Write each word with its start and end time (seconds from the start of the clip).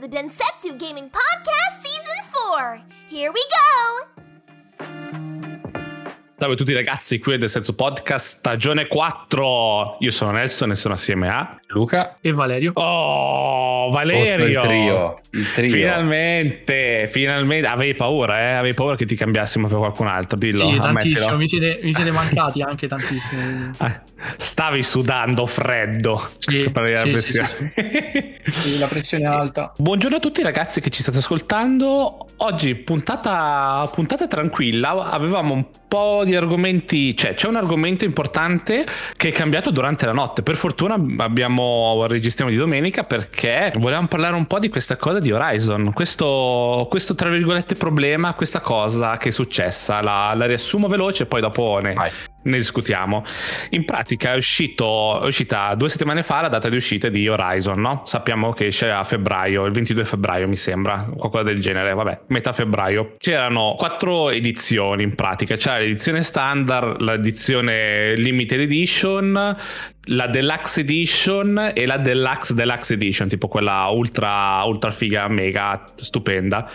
the 0.00 0.08
Densetsu 0.08 0.78
Gaming 0.78 1.10
Podcast 1.10 1.82
Season 1.82 2.24
4. 2.48 2.82
Here 3.06 3.30
we 3.30 3.40
go! 3.50 4.08
Salve 6.38 6.54
a 6.54 6.56
tutti 6.56 6.72
ragazzi, 6.72 7.18
qui 7.18 7.34
è 7.34 7.36
del 7.36 7.50
Senso 7.50 7.74
Podcast 7.74 8.38
stagione 8.38 8.86
4. 8.86 9.98
Io 10.00 10.10
sono 10.10 10.30
Nelson 10.30 10.70
e 10.70 10.74
sono 10.74 10.94
assieme 10.94 11.28
a 11.28 11.59
Luca 11.72 12.16
e 12.20 12.32
Valerio. 12.32 12.72
Oh, 12.74 13.90
Valerio! 13.90 14.44
Il 14.44 14.58
trio, 14.58 15.20
il 15.30 15.52
trio. 15.52 15.70
Finalmente, 15.70 17.08
finalmente. 17.08 17.68
Avevi 17.68 17.94
paura, 17.94 18.40
eh? 18.40 18.52
Avevi 18.54 18.74
paura 18.74 18.96
che 18.96 19.06
ti 19.06 19.14
cambiassimo 19.14 19.68
per 19.68 19.78
qualcun 19.78 20.08
altro, 20.08 20.36
dillo. 20.36 20.68
Sì, 20.68 20.78
tantissimo, 20.78 21.36
mi 21.36 21.46
siete, 21.46 21.78
mi 21.84 21.92
siete, 21.92 22.10
mancati 22.10 22.60
anche 22.60 22.88
tantissimo. 22.88 23.70
Eh, 23.78 24.00
stavi 24.36 24.82
sudando 24.82 25.46
freddo. 25.46 26.30
Sì, 26.38 26.64
la 26.72 27.02
sì, 27.02 27.10
pressione. 27.10 27.72
Sì, 28.46 28.50
sì, 28.50 28.78
la 28.78 28.86
pressione 28.88 29.24
è 29.24 29.28
alta. 29.28 29.72
Buongiorno 29.76 30.16
a 30.16 30.20
tutti 30.20 30.42
ragazzi 30.42 30.80
che 30.80 30.90
ci 30.90 31.02
state 31.02 31.18
ascoltando. 31.18 32.26
Oggi 32.38 32.74
puntata, 32.74 33.88
puntata 33.92 34.26
tranquilla, 34.26 35.08
avevamo 35.08 35.54
un 35.54 35.66
po' 35.86 36.22
di 36.24 36.34
argomenti, 36.34 37.16
cioè 37.16 37.34
c'è 37.34 37.46
un 37.46 37.56
argomento 37.56 38.04
importante 38.04 38.86
che 39.16 39.28
è 39.28 39.32
cambiato 39.32 39.70
durante 39.70 40.06
la 40.06 40.12
notte. 40.12 40.42
Per 40.42 40.56
fortuna 40.56 40.94
abbiamo 41.18 41.59
registriamo 42.06 42.50
di 42.50 42.56
domenica 42.56 43.02
perché 43.02 43.72
volevamo 43.76 44.08
parlare 44.08 44.34
un 44.34 44.46
po' 44.46 44.58
di 44.58 44.68
questa 44.68 44.96
cosa 44.96 45.18
di 45.18 45.32
Horizon, 45.32 45.92
questo, 45.92 46.86
questo 46.88 47.14
tra 47.14 47.28
virgolette 47.28 47.74
problema, 47.74 48.34
questa 48.34 48.60
cosa 48.60 49.16
che 49.16 49.28
è 49.28 49.32
successa. 49.32 50.00
La, 50.00 50.32
la 50.34 50.46
riassumo 50.46 50.88
veloce 50.88 51.24
e 51.24 51.26
poi 51.26 51.40
dopo 51.40 51.78
ne, 51.82 51.94
ne 52.42 52.56
discutiamo. 52.56 53.24
In 53.70 53.84
pratica 53.84 54.32
è, 54.32 54.36
uscito, 54.36 55.20
è 55.20 55.26
uscita 55.26 55.74
due 55.74 55.88
settimane 55.88 56.22
fa 56.22 56.42
la 56.42 56.48
data 56.48 56.68
di 56.68 56.76
uscita 56.76 57.08
di 57.08 57.28
Horizon, 57.28 57.80
no? 57.80 58.02
Sappiamo 58.04 58.52
che 58.52 58.66
esce 58.66 58.90
a 58.90 59.04
febbraio, 59.04 59.64
il 59.66 59.72
22 59.72 60.04
febbraio 60.04 60.48
mi 60.48 60.56
sembra, 60.56 61.08
qualcosa 61.16 61.44
del 61.44 61.60
genere, 61.60 61.94
vabbè, 61.94 62.22
metà 62.28 62.52
febbraio. 62.52 63.14
C'erano 63.18 63.74
quattro 63.76 64.30
edizioni 64.30 65.02
in 65.02 65.14
pratica, 65.14 65.56
c'era 65.56 65.78
l'edizione 65.78 66.22
standard, 66.22 67.00
l'edizione 67.00 68.14
limited 68.14 68.60
edition, 68.60 69.56
la 70.04 70.26
deluxe 70.26 70.80
edition 70.80 71.72
e 71.74 71.86
la 71.86 71.98
deluxe 71.98 72.54
deluxe 72.54 72.94
edition, 72.94 73.28
tipo 73.28 73.48
quella 73.48 73.86
ultra 73.88 74.62
ultra 74.64 74.90
figa, 74.90 75.28
mega 75.28 75.84
stupenda. 75.94 76.68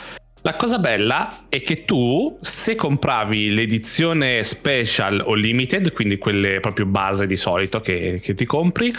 La 0.45 0.55
cosa 0.57 0.77
bella 0.77 1.47
è 1.49 1.59
che 1.59 1.85
tu, 1.85 2.37
se 2.39 2.75
compravi 2.75 3.49
l'edizione 3.49 4.43
special 4.43 5.23
o 5.25 5.33
limited, 5.33 5.91
quindi 5.91 6.19
quelle 6.19 6.59
proprio 6.59 6.85
base 6.85 7.25
di 7.25 7.35
solito 7.35 7.81
che, 7.81 8.19
che 8.21 8.35
ti 8.35 8.45
compri, 8.45 8.93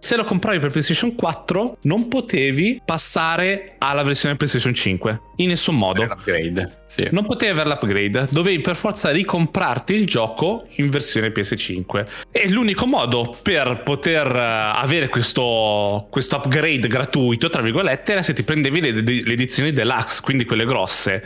se 0.00 0.16
lo 0.16 0.24
compravi 0.24 0.58
per 0.58 0.70
PlayStation 0.70 1.14
4 1.14 1.76
non 1.82 2.08
potevi 2.08 2.80
passare 2.84 3.76
alla 3.78 4.02
versione 4.02 4.34
PlayStation 4.34 4.74
5 4.74 5.20
in 5.36 5.48
nessun 5.48 5.76
modo. 5.76 6.02
Sì. 6.86 7.06
Non 7.12 7.24
potevi 7.26 7.52
avere 7.52 7.68
l'upgrade, 7.68 8.26
dovevi 8.30 8.60
per 8.60 8.76
forza 8.76 9.10
ricomprarti 9.10 9.94
il 9.94 10.06
gioco 10.06 10.66
in 10.76 10.90
versione 10.90 11.28
PS5. 11.28 12.06
E 12.32 12.50
l'unico 12.50 12.86
modo 12.86 13.36
per 13.42 13.82
poter 13.84 14.26
eh, 14.26 14.72
avere 14.74 15.08
questo, 15.08 16.08
questo 16.10 16.36
upgrade 16.36 16.88
gratuito, 16.88 17.48
tra 17.48 17.62
virgolette, 17.62 18.12
era 18.12 18.22
se 18.22 18.32
ti 18.32 18.42
prendevi 18.42 18.80
le, 18.80 18.90
le 18.92 19.32
edizioni 19.32 19.72
deluxe, 19.72 20.20
quindi 20.22 20.44
quelle 20.44 20.64
grosse. 20.64 21.24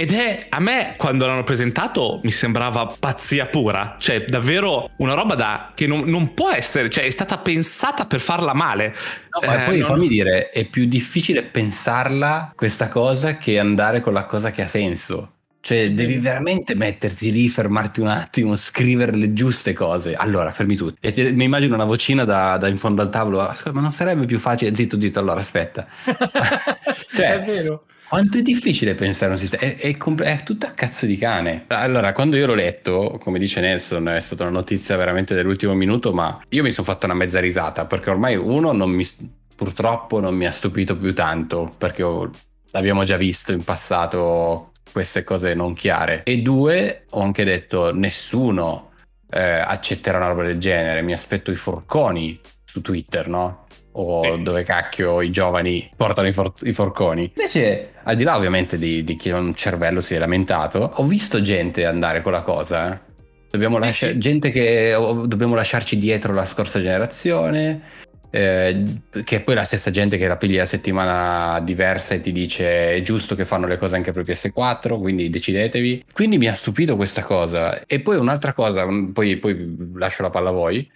Ed 0.00 0.12
è 0.12 0.46
a 0.48 0.60
me 0.60 0.94
quando 0.96 1.26
l'hanno 1.26 1.44
presentato 1.44 2.20
mi 2.22 2.30
sembrava 2.30 2.86
pazzia 2.98 3.48
pura, 3.48 3.96
cioè 3.98 4.24
davvero 4.24 4.92
una 4.96 5.12
roba 5.12 5.34
da 5.34 5.72
che 5.74 5.86
non, 5.86 6.08
non 6.08 6.32
può 6.32 6.50
essere, 6.50 6.88
cioè 6.88 7.04
è 7.04 7.10
stata 7.10 7.36
pensata 7.36 8.06
per 8.06 8.20
farla 8.20 8.54
male. 8.54 8.94
No, 9.28 9.46
ma 9.46 9.62
eh, 9.62 9.66
poi 9.66 9.78
non... 9.80 9.88
fammi 9.88 10.08
dire, 10.08 10.48
è 10.48 10.64
più 10.64 10.86
difficile 10.86 11.42
pensarla 11.42 12.50
questa 12.56 12.88
cosa 12.88 13.36
che 13.36 13.58
andare 13.58 14.00
con 14.00 14.14
la 14.14 14.24
cosa 14.24 14.50
che 14.50 14.62
ha 14.62 14.68
senso. 14.68 15.32
Cioè, 15.60 15.90
devi 15.90 16.16
veramente 16.16 16.74
metterti 16.74 17.30
lì, 17.30 17.50
fermarti 17.50 18.00
un 18.00 18.08
attimo, 18.08 18.56
scrivere 18.56 19.14
le 19.14 19.34
giuste 19.34 19.74
cose. 19.74 20.14
Allora, 20.14 20.50
fermi 20.50 20.76
tutti. 20.76 20.96
E 21.06 21.30
mi 21.32 21.44
immagino 21.44 21.74
una 21.74 21.84
vocina 21.84 22.24
da, 22.24 22.56
da 22.56 22.68
in 22.68 22.78
fondo 22.78 23.02
al 23.02 23.10
tavolo. 23.10 23.36
Ma 23.36 23.80
non 23.82 23.92
sarebbe 23.92 24.24
più 24.24 24.38
facile? 24.38 24.74
Zitto, 24.74 24.98
zitto, 24.98 25.18
allora 25.18 25.40
aspetta. 25.40 25.86
cioè, 27.12 27.34
è 27.34 27.44
vero. 27.44 27.84
Quanto 28.10 28.38
è 28.38 28.42
difficile 28.42 28.96
pensare 28.96 29.30
a 29.30 29.34
un 29.34 29.40
sistema? 29.40 29.62
È, 29.62 29.76
è, 29.76 29.96
è 29.96 30.42
tutta 30.42 30.72
cazzo 30.72 31.06
di 31.06 31.16
cane. 31.16 31.66
Allora, 31.68 32.12
quando 32.12 32.36
io 32.36 32.46
l'ho 32.46 32.56
letto, 32.56 33.18
come 33.20 33.38
dice 33.38 33.60
Nelson, 33.60 34.08
è 34.08 34.18
stata 34.18 34.42
una 34.42 34.50
notizia 34.50 34.96
veramente 34.96 35.32
dell'ultimo 35.32 35.74
minuto, 35.74 36.12
ma 36.12 36.42
io 36.48 36.64
mi 36.64 36.72
sono 36.72 36.88
fatta 36.88 37.06
una 37.06 37.14
mezza 37.14 37.38
risata 37.38 37.86
perché 37.86 38.10
ormai 38.10 38.34
uno 38.34 38.72
non 38.72 38.90
mi, 38.90 39.06
purtroppo 39.54 40.18
non 40.18 40.34
mi 40.34 40.44
ha 40.44 40.50
stupito 40.50 40.96
più 40.96 41.14
tanto 41.14 41.72
perché 41.78 42.02
ho, 42.02 42.28
abbiamo 42.72 43.04
già 43.04 43.16
visto 43.16 43.52
in 43.52 43.62
passato 43.62 44.72
queste 44.90 45.22
cose 45.22 45.54
non 45.54 45.72
chiare. 45.72 46.24
E 46.24 46.38
due, 46.38 47.04
ho 47.10 47.20
anche 47.20 47.44
detto, 47.44 47.94
nessuno 47.94 48.90
eh, 49.30 49.40
accetterà 49.40 50.16
una 50.16 50.26
roba 50.26 50.42
del 50.42 50.58
genere. 50.58 51.02
Mi 51.02 51.12
aspetto 51.12 51.52
i 51.52 51.56
forconi 51.56 52.40
su 52.64 52.80
Twitter, 52.80 53.28
no? 53.28 53.59
O 53.92 54.24
eh. 54.24 54.38
dove 54.38 54.62
cacchio 54.62 55.20
i 55.20 55.30
giovani 55.30 55.90
portano 55.96 56.28
i, 56.28 56.32
for- 56.32 56.52
i, 56.62 56.72
forconi. 56.72 57.32
Invece, 57.34 57.92
al 58.04 58.16
di 58.16 58.22
là 58.22 58.36
ovviamente 58.36 58.78
di, 58.78 59.02
di, 59.02 59.16
chi 59.16 59.30
ha 59.30 59.38
un 59.38 59.54
cervello 59.54 60.00
si 60.00 60.14
è 60.14 60.18
lamentato, 60.18 60.92
ho 60.94 61.04
visto 61.04 61.40
gente 61.40 61.84
andare 61.84 62.22
con 62.22 62.32
la 62.32 62.42
cosa. 62.42 62.94
Eh. 62.94 62.98
Dobbiamo 63.50 63.78
lasciare, 63.78 64.16
gente 64.18 64.50
che 64.50 64.96
dobbiamo 65.26 65.54
lasciarci 65.54 65.98
dietro 65.98 66.32
la 66.32 66.46
scorsa 66.46 66.80
generazione. 66.80 67.98
Eh, 68.32 68.84
che 69.24 69.36
è 69.38 69.40
poi 69.40 69.56
la 69.56 69.64
stessa 69.64 69.90
gente 69.90 70.16
che 70.16 70.28
la 70.28 70.36
piglia 70.36 70.60
la 70.60 70.64
settimana 70.64 71.58
diversa 71.58 72.14
e 72.14 72.20
ti 72.20 72.30
dice 72.30 72.94
è 72.94 73.02
giusto 73.02 73.34
che 73.34 73.44
fanno 73.44 73.66
le 73.66 73.76
cose 73.76 73.96
anche 73.96 74.12
per 74.12 74.22
PS4 74.22 75.00
quindi 75.00 75.28
decidetevi 75.28 76.04
quindi 76.12 76.38
mi 76.38 76.46
ha 76.46 76.54
stupito 76.54 76.94
questa 76.94 77.24
cosa 77.24 77.84
e 77.86 77.98
poi 77.98 78.18
un'altra 78.18 78.52
cosa 78.52 78.86
poi, 79.12 79.36
poi 79.36 79.76
lascio 79.94 80.22
la 80.22 80.30
palla 80.30 80.50
a 80.50 80.52
voi 80.52 80.88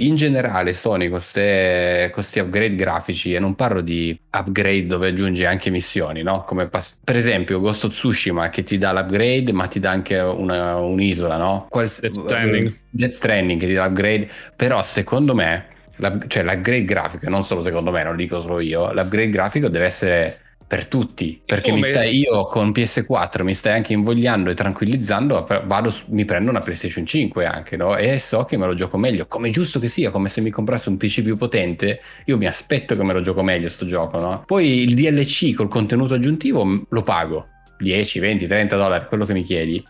in 0.00 0.14
generale 0.14 0.72
Sony 0.72 1.08
con 1.08 1.18
questi 1.18 2.38
upgrade 2.38 2.74
grafici 2.74 3.34
e 3.34 3.38
non 3.38 3.54
parlo 3.54 3.80
di 3.80 4.18
upgrade 4.30 4.86
dove 4.86 5.08
aggiungi 5.08 5.44
anche 5.44 5.70
missioni 5.70 6.22
no? 6.22 6.44
come 6.44 6.68
pass- 6.68 6.98
per 7.02 7.16
esempio 7.16 7.60
Ghost 7.60 7.84
of 7.84 7.90
Tsushima 7.90 8.48
che 8.48 8.62
ti 8.62 8.78
dà 8.78 8.92
l'upgrade 8.92 9.52
ma 9.52 9.66
ti 9.66 9.80
dà 9.80 9.90
anche 9.90 10.18
una, 10.18 10.76
un'isola 10.76 11.36
no? 11.36 11.66
Quals- 11.68 12.00
Death 12.00 12.12
Stranding 12.12 12.78
Death 12.90 13.12
Stranding 13.12 13.60
che 13.60 13.66
ti 13.66 13.74
dà 13.74 13.86
l'upgrade 13.86 14.28
però 14.54 14.82
secondo 14.82 15.34
me 15.34 15.66
la, 15.96 16.16
cioè 16.28 16.44
l'upgrade 16.44 16.84
grafico 16.84 17.28
non 17.28 17.42
solo 17.42 17.60
secondo 17.60 17.90
me 17.90 18.04
non 18.04 18.14
dico 18.14 18.38
solo 18.40 18.60
io 18.60 18.92
l'upgrade 18.92 19.30
grafico 19.30 19.68
deve 19.68 19.86
essere 19.86 20.38
per 20.68 20.86
tutti, 20.86 21.40
perché 21.42 21.72
mi 21.72 21.82
stai, 21.82 22.18
io 22.18 22.44
con 22.44 22.68
PS4 22.68 23.42
mi 23.42 23.54
stai 23.54 23.72
anche 23.72 23.94
invogliando 23.94 24.50
e 24.50 24.54
tranquillizzando, 24.54 25.46
vado, 25.64 25.90
mi 26.08 26.26
prendo 26.26 26.50
una 26.50 26.60
PlayStation 26.60 27.06
5 27.06 27.46
anche, 27.46 27.76
no? 27.78 27.96
E 27.96 28.18
so 28.18 28.44
che 28.44 28.58
me 28.58 28.66
lo 28.66 28.74
gioco 28.74 28.98
meglio, 28.98 29.26
come 29.26 29.48
giusto 29.48 29.80
che 29.80 29.88
sia, 29.88 30.10
come 30.10 30.28
se 30.28 30.42
mi 30.42 30.50
comprassi 30.50 30.90
un 30.90 30.98
PC 30.98 31.22
più 31.22 31.38
potente, 31.38 32.02
io 32.26 32.36
mi 32.36 32.46
aspetto 32.46 32.94
che 32.94 33.02
me 33.02 33.14
lo 33.14 33.22
gioco 33.22 33.42
meglio 33.42 33.70
sto 33.70 33.86
gioco, 33.86 34.18
no? 34.18 34.42
Poi 34.44 34.82
il 34.82 34.94
DLC 34.94 35.54
col 35.54 35.68
contenuto 35.68 36.12
aggiuntivo 36.12 36.84
lo 36.86 37.02
pago, 37.02 37.48
10, 37.78 38.18
20, 38.18 38.46
30 38.46 38.76
dollari, 38.76 39.06
quello 39.08 39.24
che 39.24 39.32
mi 39.32 39.42
chiedi 39.42 39.82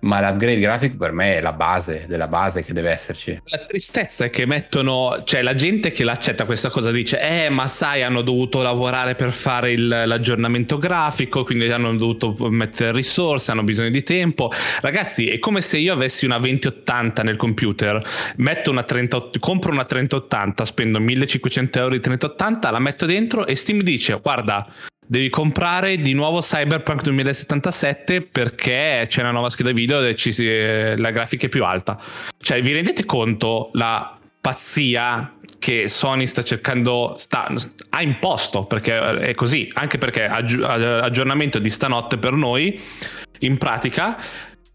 ma 0.00 0.20
l'upgrade 0.20 0.60
grafico 0.60 0.96
per 0.96 1.12
me 1.12 1.36
è 1.36 1.40
la 1.40 1.52
base 1.52 2.04
della 2.06 2.28
base 2.28 2.62
che 2.62 2.72
deve 2.72 2.90
esserci. 2.90 3.40
La 3.44 3.58
tristezza 3.58 4.24
è 4.24 4.30
che 4.30 4.46
mettono, 4.46 5.22
cioè 5.24 5.42
la 5.42 5.54
gente 5.54 5.90
che 5.90 6.04
l'accetta 6.04 6.44
questa 6.44 6.70
cosa 6.70 6.90
dice, 6.90 7.20
eh 7.20 7.48
ma 7.48 7.66
sai 7.68 8.02
hanno 8.02 8.22
dovuto 8.22 8.62
lavorare 8.62 9.14
per 9.14 9.30
fare 9.32 9.72
il, 9.72 9.88
l'aggiornamento 9.88 10.78
grafico, 10.78 11.44
quindi 11.44 11.70
hanno 11.70 11.96
dovuto 11.96 12.34
mettere 12.50 12.92
risorse, 12.92 13.50
hanno 13.50 13.64
bisogno 13.64 13.90
di 13.90 14.02
tempo. 14.02 14.50
Ragazzi, 14.80 15.28
è 15.28 15.38
come 15.38 15.60
se 15.60 15.78
io 15.78 15.92
avessi 15.92 16.24
una 16.24 16.38
2080 16.38 17.22
nel 17.22 17.36
computer, 17.36 18.00
metto 18.36 18.70
una 18.70 18.82
30, 18.82 19.30
compro 19.38 19.72
una 19.72 19.84
3080, 19.84 20.64
spendo 20.64 21.00
1500 21.00 21.78
euro 21.78 21.94
di 21.94 22.00
3080, 22.00 22.70
la 22.70 22.78
metto 22.78 23.06
dentro 23.06 23.46
e 23.46 23.54
Steam 23.54 23.82
dice, 23.82 24.18
guarda, 24.22 24.66
devi 25.08 25.30
comprare 25.30 25.96
di 25.96 26.12
nuovo 26.12 26.40
Cyberpunk 26.40 27.00
2077 27.02 28.22
perché 28.22 29.06
c'è 29.08 29.22
una 29.22 29.30
nuova 29.30 29.48
scheda 29.48 29.72
video 29.72 30.04
e 30.04 30.14
ci, 30.14 30.34
la 30.96 31.10
grafica 31.10 31.46
è 31.46 31.48
più 31.48 31.64
alta. 31.64 31.98
Cioè, 32.38 32.60
vi 32.60 32.74
rendete 32.74 33.06
conto 33.06 33.70
la 33.72 34.16
pazzia 34.38 35.34
che 35.58 35.88
Sony 35.88 36.26
sta 36.26 36.44
cercando, 36.44 37.14
sta, 37.16 37.52
ha 37.90 38.02
imposto, 38.02 38.66
perché 38.66 38.98
è 39.18 39.34
così, 39.34 39.70
anche 39.74 39.98
perché 39.98 40.28
aggi- 40.28 40.62
aggiornamento 40.62 41.58
di 41.58 41.70
stanotte 41.70 42.18
per 42.18 42.34
noi, 42.34 42.78
in 43.40 43.56
pratica, 43.56 44.16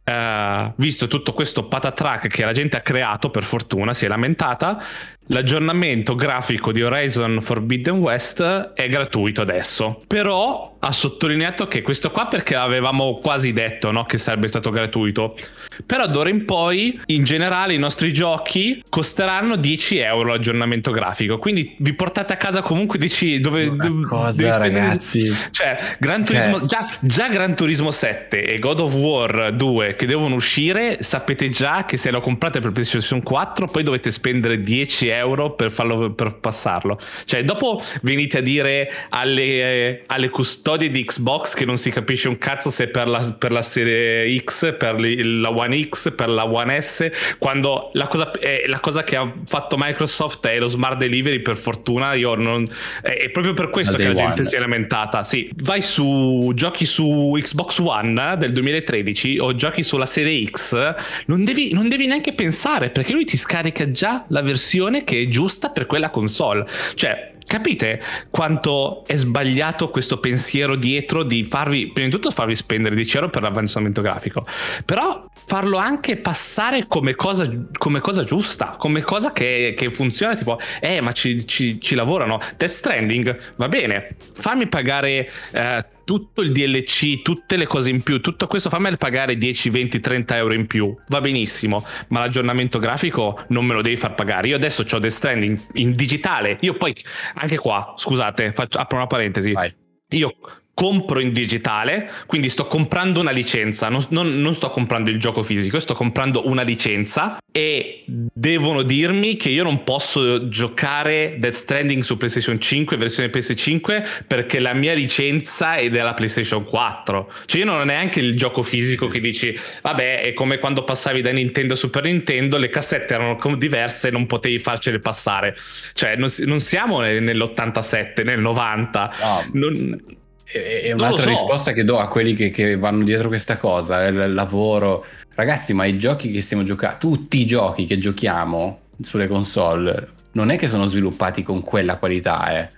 eh, 0.03 0.73
visto 0.75 1.07
tutto 1.07 1.31
questo 1.31 1.67
patatrack 1.67 2.27
che 2.27 2.43
la 2.43 2.51
gente 2.51 2.75
ha 2.75 2.81
creato, 2.81 3.29
per 3.29 3.43
fortuna, 3.43 3.93
si 3.93 4.05
è 4.05 4.07
lamentata, 4.07 4.83
L'aggiornamento 5.27 6.15
grafico 6.15 6.73
di 6.73 6.83
Horizon 6.83 7.39
Forbidden 7.41 7.95
West 7.95 8.41
è 8.73 8.89
gratuito 8.89 9.41
adesso, 9.41 10.01
però 10.05 10.75
ha 10.79 10.91
sottolineato 10.91 11.65
che 11.67 11.81
questo 11.81 12.11
qua 12.11 12.27
perché 12.27 12.55
avevamo 12.55 13.13
quasi 13.21 13.53
detto 13.53 13.91
no, 13.91 14.03
che 14.03 14.17
sarebbe 14.17 14.47
stato 14.47 14.69
gratuito. 14.69 15.37
Però 15.85 16.07
d'ora 16.07 16.27
in 16.27 16.43
poi, 16.43 16.99
in 17.05 17.23
generale, 17.23 17.73
i 17.73 17.77
nostri 17.77 18.11
giochi 18.11 18.83
costeranno 18.89 19.55
10 19.55 19.97
euro 19.99 20.29
l'aggiornamento 20.29 20.91
grafico. 20.91 21.39
Quindi 21.39 21.73
vi 21.79 21.93
portate 21.93 22.33
a 22.33 22.37
casa 22.37 22.61
comunque 22.61 22.99
10 22.99 23.39
dove... 23.39 23.67
Una 23.67 24.05
cosa, 24.05 24.57
ragazzi. 24.57 25.33
Cioè, 25.51 25.95
Gran 25.99 26.25
Turismo, 26.25 26.57
Cioè- 26.59 26.67
già, 26.67 26.89
già 26.99 27.29
Gran 27.29 27.55
Turismo 27.55 27.91
7 27.91 28.43
e 28.45 28.59
God 28.59 28.81
of 28.81 28.93
War 28.93 29.53
2 29.53 29.95
che 29.95 30.05
devono 30.05 30.35
uscire, 30.35 30.97
sapete 31.01 31.49
già 31.49 31.85
che 31.85 31.95
se 31.95 32.11
lo 32.11 32.19
comprate 32.19 32.59
per 32.59 32.71
PlayStation 32.73 33.23
4 33.23 33.67
poi 33.67 33.83
dovete 33.83 34.11
spendere 34.11 34.59
10 34.59 35.07
euro 35.07 35.12
per, 35.55 35.71
farlo, 35.71 36.11
per 36.11 36.37
passarlo. 36.37 36.99
Cioè, 37.25 37.43
dopo 37.43 37.81
venite 38.01 38.39
a 38.39 38.41
dire 38.41 38.91
alle, 39.09 40.03
alle 40.07 40.29
custodie 40.29 40.89
di 40.89 41.03
Xbox 41.03 41.53
che 41.53 41.65
non 41.65 41.77
si 41.77 41.89
capisce 41.89 42.27
un 42.27 42.37
cazzo 42.37 42.69
se 42.69 42.87
per 42.87 43.07
la, 43.07 43.35
per 43.37 43.51
la 43.51 43.61
serie 43.61 44.37
X, 44.39 44.75
per 44.77 44.99
la 44.99 45.51
One 45.51 45.87
X, 45.89 46.13
per 46.13 46.29
la 46.29 46.45
One 46.45 46.81
S, 46.81 47.09
quando 47.37 47.89
la 47.93 48.07
cosa, 48.07 48.31
eh, 48.31 48.65
la 48.67 48.79
cosa 48.79 49.03
che 49.03 49.15
ha 49.15 49.31
fatto 49.45 49.75
Microsoft 49.77 50.45
è 50.47 50.59
lo 50.59 50.67
smart 50.67 50.97
delivery, 50.97 51.39
per 51.39 51.55
fortuna, 51.55 52.13
io 52.13 52.35
non... 52.35 52.67
È, 53.01 53.09
è 53.09 53.29
proprio 53.29 53.53
per 53.53 53.69
questo 53.69 53.97
che 53.97 54.07
la 54.07 54.13
gente 54.13 54.41
one. 54.41 54.49
si 54.49 54.55
è 54.55 54.59
lamentata. 54.59 55.23
Sì, 55.23 55.49
vai 55.63 55.81
su 55.81 56.51
giochi 56.53 56.85
su 56.85 57.37
Xbox 57.39 57.79
One 57.79 58.35
del 58.37 58.51
2013 58.51 59.39
o 59.39 59.55
giochi 59.55 59.83
sulla 59.83 60.05
serie 60.05 60.45
X, 60.45 60.93
non 61.27 61.43
devi, 61.43 61.73
non 61.73 61.89
devi 61.89 62.07
neanche 62.07 62.33
pensare 62.33 62.89
perché 62.89 63.11
lui 63.13 63.25
ti 63.25 63.37
scarica 63.37 63.91
già 63.91 64.25
la 64.29 64.41
versione 64.41 65.02
che 65.03 65.21
è 65.21 65.27
giusta 65.27 65.69
per 65.69 65.85
quella 65.85 66.09
console. 66.09 66.65
Cioè, 66.95 67.33
capite 67.45 68.01
quanto 68.29 69.03
è 69.05 69.15
sbagliato 69.15 69.89
questo 69.89 70.19
pensiero 70.19 70.75
dietro 70.75 71.23
di 71.23 71.43
farvi, 71.43 71.91
prima 71.91 72.09
di 72.09 72.13
tutto, 72.13 72.31
farvi 72.31 72.55
spendere 72.55 72.95
10 72.95 73.15
euro 73.15 73.29
per 73.29 73.41
l'avanzamento 73.41 74.01
grafico, 74.01 74.45
però 74.85 75.25
farlo 75.45 75.77
anche 75.77 76.17
passare 76.17 76.87
come 76.87 77.15
cosa, 77.15 77.49
come 77.77 77.99
cosa 77.99 78.23
giusta, 78.23 78.75
come 78.77 79.01
cosa 79.01 79.31
che, 79.31 79.73
che 79.77 79.91
funziona, 79.91 80.35
tipo, 80.35 80.57
eh, 80.79 81.01
ma 81.01 81.11
ci, 81.11 81.45
ci- 81.45 81.79
ci 81.79 81.95
lavorano. 81.95 82.39
Death 82.57 82.71
Stranding, 82.71 83.53
va 83.55 83.67
bene, 83.67 84.15
fammi 84.33 84.67
pagare 84.67 85.29
eh, 85.51 85.85
tutto 86.03 86.41
il 86.41 86.51
DLC, 86.51 87.21
tutte 87.21 87.57
le 87.57 87.65
cose 87.65 87.89
in 87.89 88.01
più, 88.01 88.19
tutto 88.21 88.47
questo 88.47 88.69
fammelo 88.69 88.97
pagare 88.97 89.37
10, 89.37 89.69
20, 89.69 89.99
30 89.99 90.37
euro 90.37 90.53
in 90.53 90.67
più, 90.67 90.95
va 91.07 91.21
benissimo, 91.21 91.85
ma 92.09 92.19
l'aggiornamento 92.19 92.79
grafico 92.79 93.43
non 93.49 93.65
me 93.65 93.73
lo 93.73 93.81
devi 93.81 93.97
far 93.97 94.13
pagare. 94.13 94.47
Io 94.47 94.55
adesso 94.55 94.85
ho 94.89 94.99
Death 94.99 95.11
Stranding 95.11 95.59
in 95.73 95.95
digitale, 95.95 96.57
io 96.61 96.73
poi, 96.73 96.95
anche 97.35 97.57
qua, 97.57 97.93
scusate, 97.95 98.51
faccio, 98.53 98.77
apro 98.77 98.97
una 98.97 99.07
parentesi, 99.07 99.51
Vai. 99.51 99.73
io 100.09 100.35
compro 100.75 101.19
in 101.19 101.31
digitale, 101.31 102.09
quindi 102.25 102.49
sto 102.49 102.65
comprando 102.65 103.19
una 103.19 103.29
licenza, 103.31 103.89
non, 103.89 104.03
non- 104.09 104.41
non 104.41 104.55
sto 104.55 104.69
comprando 104.71 105.09
il 105.11 105.19
gioco 105.19 105.43
fisico, 105.43 105.79
sto 105.79 105.93
comprando 105.93 106.47
una 106.47 106.63
licenza 106.63 107.37
e 107.51 108.03
devono 108.05 108.81
dirmi 108.81 109.35
che 109.35 109.49
io 109.49 109.61
non 109.63 109.83
posso 109.83 110.47
giocare 110.47 111.35
Death 111.37 111.53
Stranding 111.53 112.01
su 112.01 112.17
PlayStation 112.17 112.59
5 112.59 112.97
versione 112.97 113.29
PS5 113.29 114.23
perché 114.25 114.59
la 114.59 114.73
mia 114.73 114.93
licenza 114.93 115.75
è 115.75 115.89
della 115.91 116.15
PlayStation 116.15 116.63
4. 116.63 117.31
Cioè 117.45 117.59
io 117.59 117.65
non 117.67 117.79
ho 117.79 117.83
neanche 117.83 118.19
il 118.19 118.35
gioco 118.35 118.63
fisico 118.63 119.07
che 119.07 119.19
dici, 119.19 119.55
vabbè, 119.83 120.21
è 120.21 120.33
come 120.33 120.57
quando 120.57 120.83
passavi 120.83 121.21
da 121.21 121.31
Nintendo 121.31 121.73
a 121.73 121.77
Super 121.77 122.03
Nintendo, 122.05 122.57
le 122.57 122.69
cassette 122.69 123.13
erano 123.13 123.37
diverse, 123.57 124.09
non 124.09 124.25
potevi 124.25 124.57
farcele 124.57 124.97
passare. 124.99 125.55
Cioè 125.93 126.15
non, 126.15 126.29
non 126.45 126.59
siamo 126.59 126.99
nel- 127.01 127.21
nell'87, 127.21 128.23
nel 128.23 128.39
90. 128.39 129.13
No, 129.21 129.49
Non- 129.53 130.21
è, 130.43 130.91
un'altra 130.91 131.23
so. 131.23 131.29
risposta 131.29 131.71
che 131.71 131.83
do 131.83 131.99
a 131.99 132.07
quelli 132.07 132.33
che, 132.33 132.49
che 132.49 132.77
vanno 132.77 133.03
dietro 133.03 133.27
questa 133.27 133.57
cosa, 133.57 134.05
il, 134.05 134.15
il 134.15 134.33
lavoro. 134.33 135.05
Ragazzi, 135.35 135.73
ma 135.73 135.85
i 135.85 135.97
giochi 135.97 136.31
che 136.31 136.41
stiamo 136.41 136.63
giocando, 136.63 136.97
tutti 136.99 137.39
i 137.39 137.45
giochi 137.45 137.85
che 137.85 137.97
giochiamo 137.97 138.79
sulle 139.01 139.27
console, 139.27 140.09
non 140.33 140.49
è 140.49 140.57
che 140.57 140.67
sono 140.67 140.85
sviluppati 140.85 141.43
con 141.43 141.61
quella 141.61 141.97
qualità, 141.97 142.59
eh. 142.59 142.69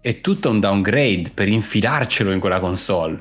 È 0.00 0.20
tutto 0.20 0.50
un 0.50 0.60
downgrade 0.60 1.30
per 1.32 1.48
infilarcelo 1.48 2.30
in 2.30 2.40
quella 2.40 2.60
console. 2.60 3.18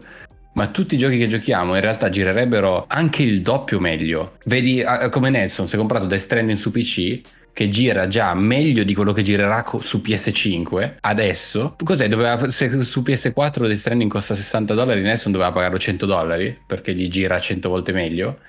Ma 0.56 0.68
tutti 0.68 0.96
i 0.96 0.98
giochi 0.98 1.18
che 1.18 1.28
giochiamo 1.28 1.76
in 1.76 1.82
realtà 1.82 2.10
girerebbero 2.10 2.86
anche 2.88 3.24
il 3.24 3.42
doppio 3.42 3.80
meglio. 3.80 4.38
Vedi 4.46 4.82
eh, 4.82 5.10
come 5.10 5.30
Nelson 5.30 5.68
si 5.68 5.76
è 5.76 5.78
comprato 5.78 6.06
Death 6.06 6.20
Stranding 6.20 6.58
su 6.58 6.72
PC 6.72 7.22
che 7.54 7.70
gira 7.70 8.08
già 8.08 8.34
meglio 8.34 8.84
di 8.84 8.94
quello 8.96 9.14
che 9.14 9.22
girerà 9.22 9.64
co- 9.64 9.80
su 9.80 10.02
PS5 10.04 10.96
adesso. 11.02 11.76
Cos'è? 11.84 12.08
Doveva, 12.08 12.50
se 12.50 12.84
su 12.84 13.02
PS4 13.02 13.68
Death 13.68 13.74
Stranding 13.78 14.10
costa 14.12 14.34
60 14.34 14.74
dollari, 14.74 15.02
Nelson 15.02 15.32
doveva 15.32 15.52
pagarlo 15.52 15.78
100 15.78 16.06
dollari 16.06 16.58
perché 16.66 16.94
gli 16.94 17.08
gira 17.08 17.40
100 17.40 17.70
volte 17.70 17.92
meglio. 17.92 18.40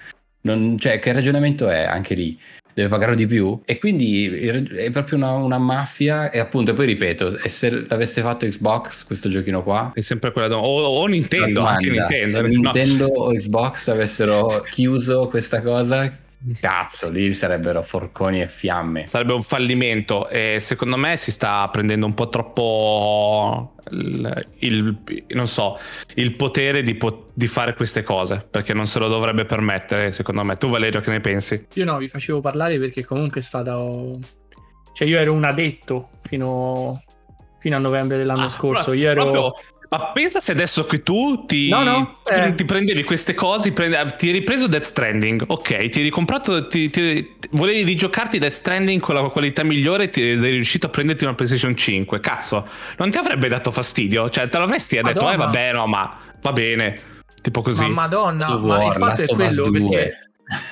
Non- 0.42 0.78
cioè, 0.78 0.98
che 0.98 1.12
ragionamento 1.12 1.68
è 1.68 1.84
anche 1.84 2.14
lì? 2.14 2.38
Deve 2.74 2.88
pagarlo 2.88 3.14
di 3.14 3.26
più? 3.26 3.60
E 3.64 3.78
quindi 3.78 4.26
è 4.26 4.90
proprio 4.90 5.16
una, 5.16 5.30
una 5.34 5.58
mafia. 5.58 6.30
E 6.30 6.40
appunto, 6.40 6.74
poi 6.74 6.86
ripeto, 6.86 7.38
se 7.46 7.86
l'avesse 7.86 8.20
fatto 8.20 8.46
Xbox 8.46 9.04
questo 9.04 9.28
giochino 9.28 9.62
qua, 9.62 9.92
È 9.94 10.00
sempre 10.00 10.32
quella 10.32 10.48
domanda. 10.48 10.68
O, 10.68 10.82
o 10.82 11.06
Nintendo, 11.06 11.62
la 11.62 11.70
anche 11.70 11.90
domanda, 11.90 12.08
Nintendo. 12.16 12.36
se 12.36 12.40
No. 12.42 12.48
Nintendo 12.48 13.06
o 13.06 13.30
Xbox 13.30 13.88
avessero 13.88 14.64
chiuso 14.68 15.28
questa 15.28 15.62
cosa, 15.62 16.12
cazzo, 16.60 17.10
lì 17.10 17.32
sarebbero 17.32 17.82
forconi 17.82 18.40
e 18.42 18.46
fiamme. 18.46 19.06
Sarebbe 19.08 19.32
un 19.32 19.42
fallimento 19.42 20.28
e 20.28 20.58
secondo 20.60 20.96
me 20.96 21.16
si 21.16 21.30
sta 21.30 21.68
prendendo 21.70 22.06
un 22.06 22.14
po' 22.14 22.28
troppo 22.28 23.74
il, 23.90 24.46
il- 24.58 24.98
non 25.28 25.46
so, 25.48 25.78
il 26.14 26.34
potere 26.36 26.82
di, 26.82 26.94
po- 26.94 27.28
di 27.34 27.46
fare 27.46 27.74
queste 27.74 28.02
cose 28.02 28.46
perché 28.48 28.72
non 28.74 28.86
se 28.86 28.98
lo 28.98 29.08
dovrebbe 29.08 29.44
permettere 29.44 30.10
secondo 30.10 30.42
me. 30.44 30.56
Tu 30.56 30.68
Valerio 30.68 31.00
che 31.00 31.10
ne 31.10 31.20
pensi? 31.20 31.66
Io 31.74 31.84
no, 31.84 31.96
vi 31.98 32.08
facevo 32.08 32.40
parlare 32.40 32.78
perché 32.78 33.04
comunque 33.04 33.40
è 33.40 33.44
stato... 33.44 34.10
Cioè 34.94 35.08
io 35.08 35.18
ero 35.18 35.32
un 35.32 35.42
addetto 35.44 36.10
fino, 36.22 37.02
fino 37.58 37.76
a 37.76 37.78
novembre 37.80 38.16
dell'anno 38.16 38.44
Ah, 38.44 38.48
scorso. 38.48 38.92
Io 38.92 39.10
ero... 39.10 39.22
proprio- 39.22 39.54
ma 39.88 40.10
pensa 40.12 40.40
se 40.40 40.52
adesso 40.52 40.84
che 40.84 41.02
tu 41.02 41.44
ti, 41.46 41.68
No, 41.68 41.82
no, 41.82 42.14
eh. 42.24 42.54
ti 42.54 42.64
prendevi 42.64 43.04
queste 43.04 43.34
cose, 43.34 43.64
ti, 43.64 43.72
prendi- 43.72 43.96
ti 44.16 44.26
hai 44.26 44.32
ripreso 44.32 44.66
Death 44.66 44.82
Stranding, 44.84 45.44
ok, 45.46 45.88
ti 45.88 45.98
hai 45.98 46.04
ricomprato, 46.04 46.66
ti, 46.66 46.88
ti- 46.90 47.36
volevi 47.50 47.82
rigiocarti 47.84 48.38
Death 48.38 48.52
Stranding 48.52 49.00
con 49.00 49.14
la 49.14 49.22
qualità 49.28 49.62
migliore, 49.62 50.08
ti 50.08 50.20
eri 50.22 50.50
riuscito 50.50 50.86
a 50.86 50.90
prenderti 50.90 51.24
una 51.24 51.34
PlayStation 51.34 51.76
5, 51.76 52.20
cazzo, 52.20 52.66
non 52.98 53.10
ti 53.10 53.18
avrebbe 53.18 53.48
dato 53.48 53.70
fastidio? 53.70 54.28
Cioè 54.30 54.48
te 54.48 54.58
l'avresti 54.58 54.96
detto, 54.96 55.08
eh 55.10 55.36
Madonna. 55.36 55.44
vabbè 55.44 55.72
no, 55.72 55.86
ma 55.86 56.18
va 56.40 56.52
bene, 56.52 57.00
tipo 57.42 57.62
così. 57.62 57.82
Ma 57.84 57.88
madonna, 58.08 58.52
of 58.54 58.62
ma 58.62 58.84
il 58.86 58.92
fatto 58.92 59.22
è 59.22 59.26
quello 59.26 59.70
2. 59.70 59.88
perché 59.88 60.12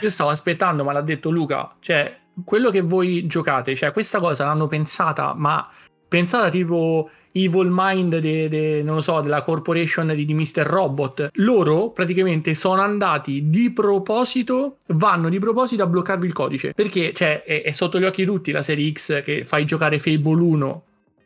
io 0.01 0.11
stavo 0.11 0.31
aspettando, 0.31 0.85
ma 0.85 0.93
l'ha 0.93 1.01
detto 1.01 1.31
Luca, 1.31 1.77
cioè 1.81 2.19
quello 2.45 2.71
che 2.71 2.81
voi 2.81 3.27
giocate, 3.27 3.75
cioè 3.77 3.93
questa 3.93 4.19
cosa 4.19 4.47
l'hanno 4.47 4.67
pensata, 4.67 5.35
ma 5.37 5.69
pensata 6.09 6.49
tipo 6.49 7.11
Evil 7.33 7.69
Mind 7.71 8.19
de, 8.19 8.49
de- 8.49 8.83
non 8.83 8.97
lo 8.97 9.01
so, 9.01 9.21
della 9.21 9.43
corporation 9.43 10.13
di, 10.15 10.25
di 10.25 10.35
Mr. 10.35 10.65
Robot. 10.65 11.31
Loro 11.35 11.91
praticamente 11.91 12.55
sono 12.55 12.81
andati 12.81 13.49
di 13.49 13.73
proposito, 13.73 14.77
vanno 14.89 15.29
di 15.29 15.39
proposito 15.39 15.83
a 15.83 15.87
bloccarvi 15.87 16.27
il 16.27 16.33
codice, 16.33 16.73
perché 16.75 17.13
cioè, 17.13 17.43
è, 17.43 17.63
è 17.63 17.71
sotto 17.71 17.99
gli 17.99 18.05
occhi 18.05 18.25
di 18.25 18.27
tutti 18.27 18.53
la 18.53 18.63
serie 18.63 18.91
X 18.93 19.23
che 19.23 19.45
fai 19.45 19.65
giocare 19.65 19.99
Fable 19.99 20.41
1 20.41 20.83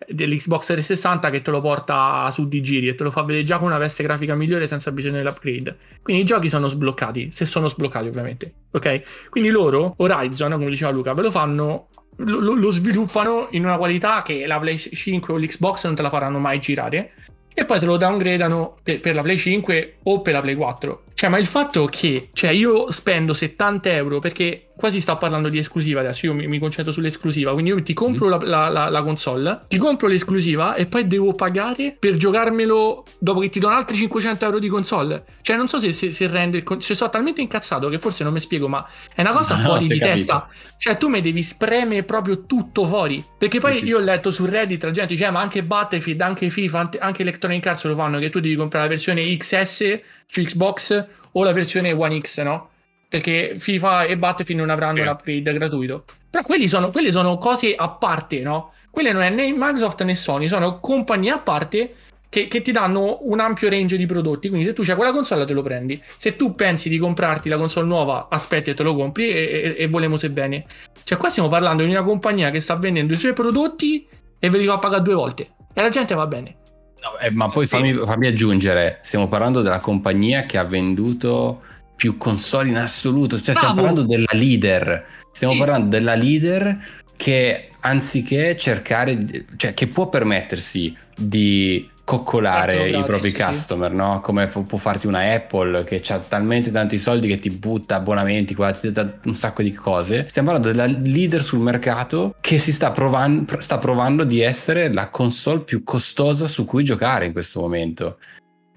dell'Xbox 0.08 0.66
360 0.66 1.30
che 1.30 1.42
te 1.42 1.50
lo 1.50 1.60
porta 1.60 2.30
su 2.30 2.46
di 2.46 2.62
giri 2.62 2.88
e 2.88 2.94
te 2.94 3.02
lo 3.02 3.10
fa 3.10 3.22
vedere 3.22 3.44
già 3.44 3.58
con 3.58 3.68
una 3.68 3.78
veste 3.78 4.02
grafica 4.02 4.34
migliore 4.34 4.66
senza 4.66 4.92
bisogno 4.92 5.16
dell'upgrade. 5.16 5.76
Quindi 6.02 6.22
i 6.22 6.24
giochi 6.24 6.48
sono 6.48 6.68
sbloccati, 6.68 7.30
se 7.32 7.44
sono 7.44 7.68
sbloccati 7.68 8.06
ovviamente, 8.06 8.52
ok? 8.70 9.28
Quindi 9.30 9.50
loro, 9.50 9.94
Horizon, 9.96 10.52
come 10.52 10.68
diceva 10.68 10.90
Luca, 10.90 11.12
ve 11.12 11.22
lo 11.22 11.30
fanno, 11.30 11.88
lo, 12.16 12.54
lo- 12.54 12.70
sviluppano 12.70 13.48
in 13.50 13.64
una 13.64 13.76
qualità 13.76 14.22
che 14.22 14.46
la 14.46 14.58
Play 14.58 14.78
5 14.78 15.34
o 15.34 15.36
l'Xbox 15.36 15.84
non 15.84 15.94
te 15.94 16.02
la 16.02 16.10
faranno 16.10 16.38
mai 16.38 16.58
girare 16.58 17.12
e 17.54 17.64
poi 17.64 17.78
te 17.78 17.86
lo 17.86 17.96
downgradano 17.96 18.76
per, 18.82 19.00
per 19.00 19.14
la 19.14 19.22
Play 19.22 19.36
5 19.36 19.96
o 20.04 20.20
per 20.20 20.32
la 20.34 20.40
Play 20.40 20.54
4. 20.54 21.02
Cioè, 21.18 21.30
ma 21.30 21.38
il 21.38 21.46
fatto 21.46 21.86
che, 21.86 22.28
cioè, 22.34 22.50
io 22.50 22.92
spendo 22.92 23.32
70 23.32 23.90
euro 23.90 24.18
perché 24.18 24.68
qua 24.76 24.90
si 24.90 25.00
sta 25.00 25.16
parlando 25.16 25.48
di 25.48 25.56
esclusiva 25.56 26.00
adesso, 26.00 26.26
io 26.26 26.34
mi, 26.34 26.46
mi 26.46 26.58
concentro 26.58 26.92
sull'esclusiva, 26.92 27.52
quindi 27.54 27.70
io 27.70 27.82
ti 27.82 27.94
compro 27.94 28.28
la, 28.28 28.36
la- 28.42 28.68
la- 28.68 28.90
la 28.90 29.02
console, 29.02 29.64
ti 29.68 29.78
compro 29.78 30.08
l'esclusiva 30.08 30.74
e 30.74 30.84
poi 30.84 31.06
devo 31.06 31.32
pagare 31.32 31.96
per 31.98 32.16
giocarmelo 32.16 33.04
dopo 33.18 33.40
che 33.40 33.48
ti 33.48 33.58
do 33.58 33.68
altri 33.68 33.96
500 33.96 34.44
euro 34.44 34.58
di 34.58 34.68
console. 34.68 35.24
Cioè, 35.40 35.56
non 35.56 35.68
so 35.68 35.78
se, 35.78 35.94
se, 35.94 36.10
se 36.10 36.26
rende, 36.26 36.62
cioè, 36.78 36.94
sono 36.94 37.08
talmente 37.08 37.40
incazzato 37.40 37.88
che 37.88 37.98
forse 37.98 38.22
non 38.22 38.34
mi 38.34 38.40
spiego, 38.40 38.68
ma 38.68 38.86
è 39.14 39.22
una 39.22 39.32
cosa 39.32 39.56
No, 39.62 39.62
fuori 39.62 39.86
di 39.86 39.98
capito. 39.98 40.06
testa. 40.10 40.48
Cioè, 40.76 40.98
tu 40.98 41.08
mi 41.08 41.22
devi 41.22 41.42
spremere 41.42 42.02
proprio 42.02 42.44
tutto 42.44 42.86
fuori. 42.86 43.24
Perché 43.38 43.58
poi 43.58 43.76
sì, 43.76 43.86
io 43.86 43.96
ho 43.96 44.00
sì. 44.00 44.04
letto 44.04 44.30
su 44.30 44.44
Reddit 44.44 44.84
la 44.84 44.90
gente 44.90 45.14
dice, 45.14 45.24
"Eh, 45.24 45.30
ma 45.30 45.40
anche 45.40 45.64
Battlefield, 45.64 46.20
anche 46.20 46.50
FIFA, 46.50 46.90
anche 46.98 47.22
Electronic 47.22 47.66
Arts 47.66 47.84
lo 47.84 47.94
fanno, 47.94 48.18
che 48.18 48.28
tu 48.28 48.40
devi 48.40 48.54
comprare 48.54 48.84
la 48.84 48.90
versione 48.90 49.22
XS 49.34 50.00
su 50.26 50.42
Xbox 50.42 51.06
o 51.32 51.44
la 51.44 51.52
versione 51.52 51.92
One 51.92 52.18
X, 52.20 52.42
no? 52.42 52.70
Perché 53.08 53.54
FIFA 53.56 54.04
e 54.04 54.16
Battlefield 54.18 54.60
non 54.60 54.70
avranno 54.70 54.98
Sì. 55.00 55.04
l'upgrade 55.04 55.52
gratuito. 55.52 56.04
Però 56.30 56.42
quelli 56.42 56.68
sono, 56.68 56.90
quelle 56.90 57.10
sono 57.12 57.38
cose 57.38 57.74
a 57.74 57.88
parte, 57.88 58.40
no? 58.40 58.72
Quelle 58.90 59.12
non 59.12 59.22
è 59.22 59.30
né 59.30 59.50
Microsoft 59.52 60.02
né 60.02 60.14
Sony, 60.14 60.48
sono 60.48 60.80
compagnie 60.80 61.30
a 61.30 61.38
parte 61.38 61.94
che, 62.28 62.48
che 62.48 62.62
ti 62.62 62.72
danno 62.72 63.18
un 63.22 63.40
ampio 63.40 63.68
range 63.68 63.96
di 63.96 64.06
prodotti. 64.06 64.48
Quindi 64.48 64.66
se 64.66 64.72
tu 64.72 64.82
c'hai 64.82 64.96
quella 64.96 65.12
console 65.12 65.44
te 65.44 65.52
lo 65.52 65.62
prendi. 65.62 66.02
Se 66.16 66.34
tu 66.34 66.54
pensi 66.54 66.88
di 66.88 66.98
comprarti 66.98 67.48
la 67.48 67.56
console 67.56 67.86
nuova, 67.86 68.26
aspetti 68.30 68.70
e 68.70 68.74
te 68.74 68.82
lo 68.82 68.94
compri 68.94 69.28
e, 69.28 69.74
e, 69.78 69.82
e 69.84 69.86
volemo 69.86 70.16
se 70.16 70.30
bene. 70.30 70.66
Cioè 71.04 71.16
qua 71.18 71.28
stiamo 71.28 71.48
parlando 71.48 71.84
di 71.84 71.90
una 71.90 72.02
compagnia 72.02 72.50
che 72.50 72.60
sta 72.60 72.74
vendendo 72.74 73.12
i 73.12 73.16
suoi 73.16 73.32
prodotti 73.32 74.06
e 74.38 74.50
ve 74.50 74.58
li 74.58 74.66
fa 74.66 74.78
pagare 74.78 75.02
due 75.02 75.14
volte. 75.14 75.48
E 75.72 75.80
la 75.82 75.90
gente 75.90 76.14
va 76.14 76.26
bene. 76.26 76.56
No, 77.00 77.18
eh, 77.18 77.30
ma 77.30 77.50
poi 77.50 77.66
sì. 77.66 77.76
fammi, 77.76 77.94
fammi 77.94 78.26
aggiungere, 78.26 79.00
stiamo 79.02 79.28
parlando 79.28 79.62
della 79.62 79.80
compagnia 79.80 80.44
che 80.44 80.58
ha 80.58 80.64
venduto 80.64 81.62
più 81.94 82.16
console 82.16 82.68
in 82.68 82.76
assoluto, 82.76 83.36
cioè 83.36 83.54
Bravo. 83.54 83.58
stiamo 83.58 83.74
parlando 83.74 84.02
della 84.02 84.32
leader, 84.32 85.06
stiamo 85.32 85.54
sì. 85.54 85.58
parlando 85.58 85.88
della 85.88 86.14
leader 86.14 86.84
che 87.16 87.70
anziché 87.80 88.56
cercare, 88.56 89.46
cioè 89.56 89.74
che 89.74 89.86
può 89.86 90.08
permettersi 90.08 90.94
di 91.16 91.88
coccolare 92.06 92.88
i 92.88 93.02
propri 93.02 93.30
sì, 93.30 93.34
customer, 93.34 93.90
sì. 93.90 93.96
no? 93.96 94.20
Come 94.20 94.46
può 94.46 94.78
farti 94.78 95.08
una 95.08 95.32
Apple 95.34 95.82
che 95.82 96.00
ha 96.06 96.18
talmente 96.20 96.70
tanti 96.70 96.98
soldi 96.98 97.26
che 97.26 97.40
ti 97.40 97.50
butta 97.50 97.96
abbonamenti, 97.96 98.54
ti 98.54 98.90
dà 98.92 99.12
un 99.24 99.34
sacco 99.34 99.60
di 99.60 99.72
cose. 99.72 100.24
Stiamo 100.28 100.52
parlando 100.52 100.72
della 100.72 100.86
leader 100.86 101.42
sul 101.42 101.58
mercato 101.58 102.36
che 102.40 102.58
si 102.58 102.70
sta 102.70 102.92
provando, 102.92 103.60
sta 103.60 103.78
provando 103.78 104.22
di 104.22 104.40
essere 104.40 104.92
la 104.92 105.08
console 105.08 105.62
più 105.62 105.82
costosa 105.82 106.46
su 106.46 106.64
cui 106.64 106.84
giocare 106.84 107.26
in 107.26 107.32
questo 107.32 107.60
momento. 107.60 108.18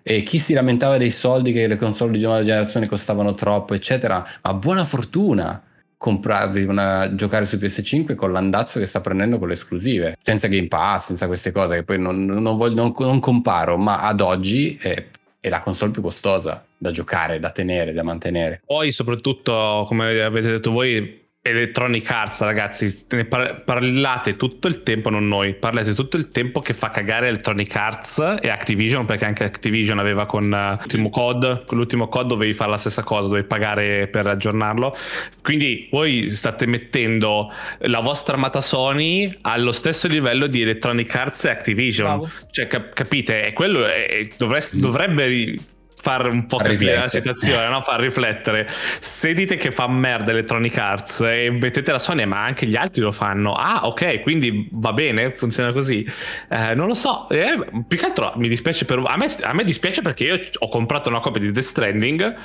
E 0.02 0.24
chi 0.24 0.40
si 0.40 0.54
lamentava 0.54 0.98
dei 0.98 1.12
soldi 1.12 1.52
che 1.52 1.68
le 1.68 1.76
console 1.76 2.14
di 2.14 2.24
nuova 2.24 2.44
generazione 2.44 2.88
costavano 2.88 3.36
troppo, 3.36 3.76
eccetera, 3.76 4.26
ma 4.42 4.54
buona 4.56 4.84
fortuna 4.84 5.62
comprarvi 6.00 6.64
una, 6.64 7.14
giocare 7.14 7.44
su 7.44 7.58
PS5 7.58 8.16
con 8.16 8.32
l'andazzo 8.32 8.80
che 8.80 8.86
sta 8.86 9.02
prendendo 9.02 9.38
con 9.38 9.50
le 9.50 9.56
esclusive, 9.56 10.16
senza 10.22 10.48
Game 10.48 10.70
Pass, 10.70 11.08
senza 11.08 11.28
queste 11.28 11.52
cose 11.52 11.76
che 11.76 11.84
poi 11.84 12.00
non, 12.00 12.24
non, 12.24 12.56
voglio, 12.56 12.76
non, 12.76 12.94
non 12.98 13.20
comparo, 13.20 13.76
ma 13.76 14.00
ad 14.04 14.22
oggi 14.22 14.78
è, 14.82 15.08
è 15.42 15.50
la 15.50 15.60
console 15.60 15.92
più 15.92 16.02
costosa 16.02 16.66
da 16.78 16.92
giocare, 16.92 17.40
da 17.40 17.52
tenere, 17.52 17.92
da 17.92 18.04
mantenere. 18.04 18.62
Poi 18.66 18.94
soprattutto, 18.94 19.84
come 19.88 20.22
avete 20.22 20.52
detto 20.52 20.72
voi, 20.72 21.28
Electronic 21.42 22.12
Arts, 22.12 22.42
ragazzi, 22.42 23.06
ne 23.12 23.24
par- 23.24 23.64
parlate 23.64 24.36
tutto 24.36 24.68
il 24.68 24.84
tempo, 24.84 25.10
non 25.10 25.26
noi, 25.30 25.56
parlate 25.56 25.94
tutto 25.94 26.18
il 26.18 26.28
tempo 26.28 26.60
che 26.60 26.74
fa 26.74 26.90
cagare 26.90 27.28
Electronic 27.28 27.74
Arts 27.78 28.36
e 28.42 28.50
Activision, 28.50 29.06
perché 29.06 29.24
anche 29.24 29.46
Activision 29.46 30.00
aveva 30.00 30.26
con 30.26 30.52
uh, 30.52 30.78
l'ultimo 30.78 31.10
code, 31.10 31.64
con 31.66 31.78
l'ultimo 31.78 32.10
code 32.10 32.28
dovevi 32.28 32.52
fare 32.52 32.72
la 32.72 32.78
stessa 32.78 33.04
cosa, 33.04 33.30
dovevi 33.30 33.48
pagare 33.48 34.08
per 34.08 34.28
aggiornarlo. 34.28 34.94
Quindi 35.42 35.88
voi 35.92 36.30
state 36.30 36.66
mettendo 36.66 37.50
la 37.80 38.02
vostra 38.02 38.36
amata 38.36 38.60
Sony 38.60 39.34
allo 39.44 39.72
stesso 39.72 40.10
livello 40.10 40.46
di 40.46 40.62
Electronic 40.62 41.16
Arts 41.16 41.46
e 41.46 41.50
Activision. 41.52 42.18
Bravo. 42.18 42.30
Cioè, 42.52 42.68
cap- 42.68 42.94
capite? 42.94 43.46
E 43.46 43.54
quello 43.54 43.88
è, 43.88 44.28
dovreste, 44.36 44.78
dovrebbe 44.78 45.56
far 46.02 46.28
un 46.28 46.46
po' 46.46 46.58
capire 46.58 46.98
la 46.98 47.08
situazione, 47.10 47.68
no? 47.68 47.82
far 47.82 48.00
riflettere. 48.00 48.68
Se 49.00 49.34
dite 49.34 49.58
che 49.58 49.72
fa 49.72 49.88
merda 49.88 50.32
Electronic 50.32 50.78
Arts 50.78 51.22
e 51.22 51.50
mettete 51.52 51.92
la 51.92 52.00
Sony, 52.00 52.26
ma 52.26 52.44
anche 52.44 52.66
gli 52.66 52.76
altri 52.76 53.02
lo 53.02 53.12
fanno, 53.12 53.54
ah 53.54 53.86
ok, 53.86 54.22
quindi 54.22 54.70
va 54.72 54.94
bene, 54.94 55.32
funziona 55.32 55.72
così. 55.72 56.10
Eh, 56.50 56.74
non 56.76 56.88
lo 56.88 56.96
so, 56.96 57.28
eh, 57.30 57.60
più 57.88 57.98
che 57.98 58.06
altro 58.06 58.34
mi 58.38 58.48
dispiace 58.48 58.86
per... 58.86 59.02
A 59.06 59.18
me, 59.18 59.26
a 59.42 59.54
me 59.54 59.64
dispiace 59.64 60.02
perché 60.02 60.24
io 60.24 60.40
ho 60.60 60.70
comprato 60.70 61.10
una 61.10 61.20
copia 61.20 61.42
di 61.42 61.52
Death 61.52 61.66
Stranding 61.66 62.38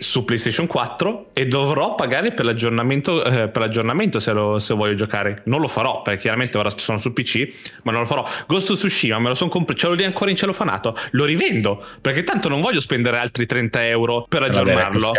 su 0.00 0.24
PlayStation 0.24 0.66
4 0.66 1.28
e 1.32 1.46
dovrò 1.46 1.94
pagare 1.94 2.32
per 2.32 2.44
l'aggiornamento, 2.44 3.24
eh, 3.24 3.48
per 3.48 3.62
l'aggiornamento 3.62 4.18
se, 4.18 4.32
lo, 4.32 4.58
se, 4.58 4.74
voglio 4.74 4.94
giocare. 4.94 5.42
Non 5.44 5.60
lo 5.60 5.68
farò 5.68 6.02
perché 6.02 6.22
chiaramente 6.22 6.58
ora 6.58 6.70
sono 6.74 6.98
su 6.98 7.12
PC, 7.12 7.48
ma 7.82 7.92
non 7.92 8.00
lo 8.00 8.06
farò. 8.06 8.24
Ghost 8.46 8.70
of 8.70 8.78
Tsushima 8.78 9.18
me 9.20 9.28
lo 9.28 9.34
sono 9.34 9.48
comprato, 9.48 9.78
ce 9.78 9.86
l'ho 9.86 9.94
lì 9.94 10.04
ancora 10.04 10.30
in 10.30 10.36
celofanato. 10.36 10.96
Lo 11.12 11.24
rivendo 11.24 11.84
perché 12.00 12.24
tanto 12.24 12.48
non 12.48 12.60
voglio 12.60 12.80
spendere 12.80 13.18
altri 13.18 13.46
30 13.46 13.86
euro 13.86 14.26
per 14.28 14.42
aggiornarlo. 14.42 15.12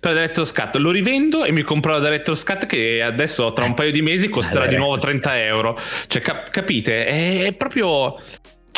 Per 0.00 0.12
Director 0.12 0.46
Scat. 0.46 0.76
Lo 0.76 0.90
rivendo 0.90 1.44
e 1.44 1.52
mi 1.52 1.62
compro 1.62 1.92
la 1.92 2.00
Director 2.00 2.36
Scat 2.36 2.66
che 2.66 3.02
adesso 3.02 3.52
tra 3.52 3.64
un 3.64 3.74
paio 3.74 3.90
di 3.90 4.00
mesi 4.00 4.28
costerà 4.28 4.66
di 4.66 4.76
nuovo 4.76 4.98
30 4.98 5.44
euro. 5.44 5.78
Cioè, 6.06 6.22
cap- 6.22 6.50
capite? 6.50 7.06
È 7.46 7.52
proprio 7.52 8.16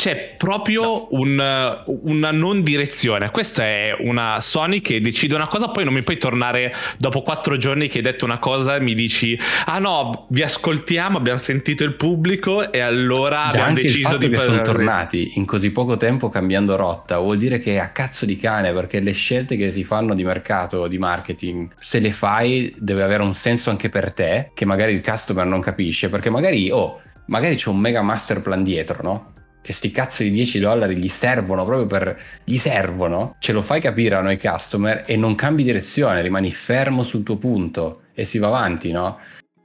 c'è 0.01 0.33
proprio 0.35 1.13
un, 1.13 1.83
una 1.85 2.31
non 2.31 2.63
direzione. 2.63 3.29
Questa 3.29 3.61
è 3.61 3.95
una 3.99 4.41
Sony 4.41 4.81
che 4.81 4.99
decide 4.99 5.35
una 5.35 5.47
cosa, 5.47 5.67
poi 5.67 5.83
non 5.83 5.93
mi 5.93 6.01
puoi 6.01 6.17
tornare 6.17 6.73
dopo 6.97 7.21
quattro 7.21 7.55
giorni 7.55 7.87
che 7.87 7.97
hai 7.97 8.03
detto 8.03 8.25
una 8.25 8.39
cosa 8.39 8.77
e 8.77 8.79
mi 8.79 8.95
dici: 8.95 9.39
Ah 9.67 9.77
no, 9.77 10.25
vi 10.29 10.41
ascoltiamo, 10.41 11.19
abbiamo 11.19 11.37
sentito 11.37 11.83
il 11.83 11.93
pubblico 11.93 12.71
e 12.71 12.79
allora 12.79 13.49
Già 13.51 13.59
abbiamo 13.59 13.73
deciso 13.75 14.17
di. 14.17 14.29
che 14.29 14.39
sono 14.39 14.63
tornati 14.63 15.33
in 15.35 15.45
così 15.45 15.69
poco 15.69 15.97
tempo 15.97 16.29
cambiando 16.29 16.75
rotta, 16.75 17.19
vuol 17.19 17.37
dire 17.37 17.59
che 17.59 17.75
è 17.75 17.77
a 17.77 17.89
cazzo 17.89 18.25
di 18.25 18.37
cane 18.37 18.73
perché 18.73 19.01
le 19.01 19.11
scelte 19.11 19.55
che 19.55 19.69
si 19.69 19.83
fanno 19.83 20.15
di 20.15 20.23
mercato, 20.23 20.87
di 20.87 20.97
marketing, 20.97 21.69
se 21.77 21.99
le 21.99 22.09
fai 22.09 22.73
deve 22.75 23.03
avere 23.03 23.21
un 23.21 23.35
senso 23.35 23.69
anche 23.69 23.89
per 23.89 24.13
te, 24.13 24.49
che 24.55 24.65
magari 24.65 24.93
il 24.93 25.03
customer 25.03 25.45
non 25.45 25.61
capisce, 25.61 26.09
perché 26.09 26.31
magari, 26.31 26.71
oh, 26.71 26.99
magari 27.27 27.55
c'è 27.55 27.69
un 27.69 27.77
mega 27.77 28.01
master 28.01 28.41
plan 28.41 28.63
dietro, 28.63 29.03
no? 29.03 29.33
Che 29.61 29.73
sti 29.73 29.91
cazzo 29.91 30.23
di 30.23 30.31
10 30.31 30.59
dollari 30.59 30.97
gli 30.97 31.07
servono 31.07 31.63
proprio 31.63 31.85
per... 31.85 32.19
gli 32.43 32.57
servono, 32.57 33.35
ce 33.39 33.51
lo 33.51 33.61
fai 33.61 33.79
capire 33.79 34.15
a 34.15 34.21
noi 34.21 34.39
customer 34.39 35.03
e 35.05 35.15
non 35.15 35.35
cambi 35.35 35.63
direzione, 35.63 36.21
rimani 36.21 36.51
fermo 36.51 37.03
sul 37.03 37.23
tuo 37.23 37.37
punto 37.37 38.01
e 38.13 38.25
si 38.25 38.39
va 38.39 38.47
avanti, 38.47 38.91
no? 38.91 39.19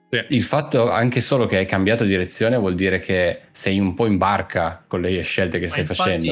Sì. 0.09 0.25
Il 0.29 0.43
fatto 0.43 0.91
anche 0.91 1.21
solo 1.21 1.47
che 1.47 1.57
hai 1.57 1.67
cambiato 1.67 2.05
direzione 2.05 2.57
vuol 2.57 2.76
dire 2.76 3.00
che 3.00 3.41
sei 3.50 3.81
un 3.81 3.95
po' 3.95 4.07
in 4.07 4.19
barca 4.19 4.85
con 4.87 5.00
le 5.00 5.21
scelte 5.23 5.59
che 5.59 5.67
ma 5.67 5.73
stai 5.73 5.85
facendo. 5.85 6.26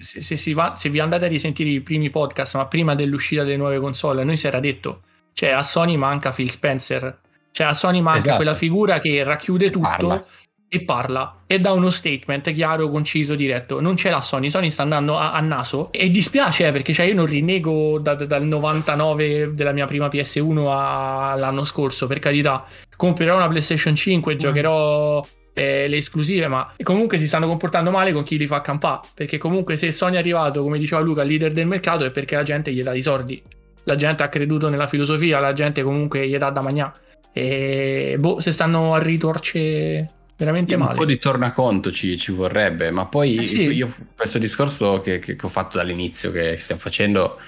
Se, 0.00 0.20
se, 0.20 0.36
si 0.36 0.52
va, 0.54 0.74
se 0.76 0.88
vi 0.88 1.00
andate 1.00 1.26
a 1.26 1.28
risentire 1.28 1.68
i 1.68 1.80
primi 1.80 2.08
podcast, 2.08 2.56
ma 2.56 2.66
prima 2.66 2.94
dell'uscita 2.94 3.42
delle 3.42 3.58
nuove 3.58 3.78
console, 3.78 4.24
noi 4.24 4.38
si 4.38 4.46
era 4.46 4.58
detto, 4.58 5.02
cioè 5.34 5.50
a 5.50 5.62
Sony 5.62 5.96
manca 5.96 6.30
Phil 6.30 6.50
Spencer, 6.50 7.18
cioè 7.50 7.66
a 7.66 7.74
Sony 7.74 8.00
manca 8.00 8.20
esatto. 8.20 8.36
quella 8.36 8.54
figura 8.54 8.98
che 9.00 9.22
racchiude 9.22 9.70
tutto 9.70 9.86
Parla 9.86 10.24
e 10.72 10.82
parla 10.82 11.42
e 11.48 11.58
dà 11.58 11.72
uno 11.72 11.90
statement 11.90 12.52
chiaro, 12.52 12.88
conciso, 12.88 13.34
diretto. 13.34 13.80
Non 13.80 13.96
c'è 13.96 14.08
la 14.08 14.20
Sony, 14.20 14.50
Sony 14.50 14.70
sta 14.70 14.84
andando 14.84 15.18
a, 15.18 15.32
a 15.32 15.40
naso 15.40 15.90
e 15.90 16.08
dispiace 16.10 16.68
eh, 16.68 16.72
perché 16.72 16.92
cioè, 16.92 17.06
io 17.06 17.14
non 17.14 17.26
rinnego 17.26 17.98
da, 17.98 18.14
da, 18.14 18.24
dal 18.24 18.44
99 18.44 19.52
della 19.52 19.72
mia 19.72 19.86
prima 19.86 20.06
PS1 20.06 20.70
all'anno 20.70 21.64
scorso, 21.64 22.06
per 22.06 22.20
carità. 22.20 22.64
Comprerò 22.94 23.34
una 23.34 23.48
PlayStation 23.48 23.96
5, 23.96 24.34
mm. 24.34 24.38
giocherò 24.38 25.26
eh, 25.54 25.88
le 25.88 25.96
esclusive, 25.96 26.46
ma 26.46 26.72
comunque 26.84 27.18
si 27.18 27.26
stanno 27.26 27.48
comportando 27.48 27.90
male 27.90 28.12
con 28.12 28.22
chi 28.22 28.38
li 28.38 28.46
fa 28.46 28.60
campare, 28.60 29.08
perché 29.12 29.38
comunque 29.38 29.74
se 29.74 29.90
Sony 29.90 30.14
è 30.14 30.18
arrivato, 30.18 30.62
come 30.62 30.78
diceva 30.78 31.00
Luca, 31.00 31.24
leader 31.24 31.50
del 31.50 31.66
mercato 31.66 32.04
è 32.04 32.12
perché 32.12 32.36
la 32.36 32.44
gente 32.44 32.72
gli 32.72 32.84
dà 32.84 32.94
i 32.94 33.02
soldi. 33.02 33.42
La 33.84 33.96
gente 33.96 34.22
ha 34.22 34.28
creduto 34.28 34.68
nella 34.68 34.86
filosofia, 34.86 35.40
la 35.40 35.52
gente 35.52 35.82
comunque 35.82 36.28
gli 36.28 36.36
dà 36.36 36.50
da 36.50 36.60
mangiare. 36.60 36.92
E 37.32 38.16
boh, 38.20 38.38
se 38.38 38.52
stanno 38.52 38.94
a 38.94 38.98
ritorce 38.98 40.19
veramente 40.40 40.74
un 40.74 40.80
male. 40.80 40.92
Un 40.92 40.98
po' 40.98 41.04
di 41.04 41.18
tornaconto 41.18 41.92
ci, 41.92 42.16
ci 42.16 42.32
vorrebbe, 42.32 42.90
ma 42.90 43.06
poi 43.06 43.36
eh 43.36 43.42
sì. 43.42 43.62
io 43.66 43.94
questo 44.16 44.38
discorso 44.38 45.00
che, 45.00 45.18
che, 45.18 45.36
che, 45.36 45.46
ho 45.46 45.50
fatto 45.50 45.76
dall'inizio, 45.76 46.32
che 46.32 46.56
stiamo 46.56 46.80
facendo, 46.80 47.38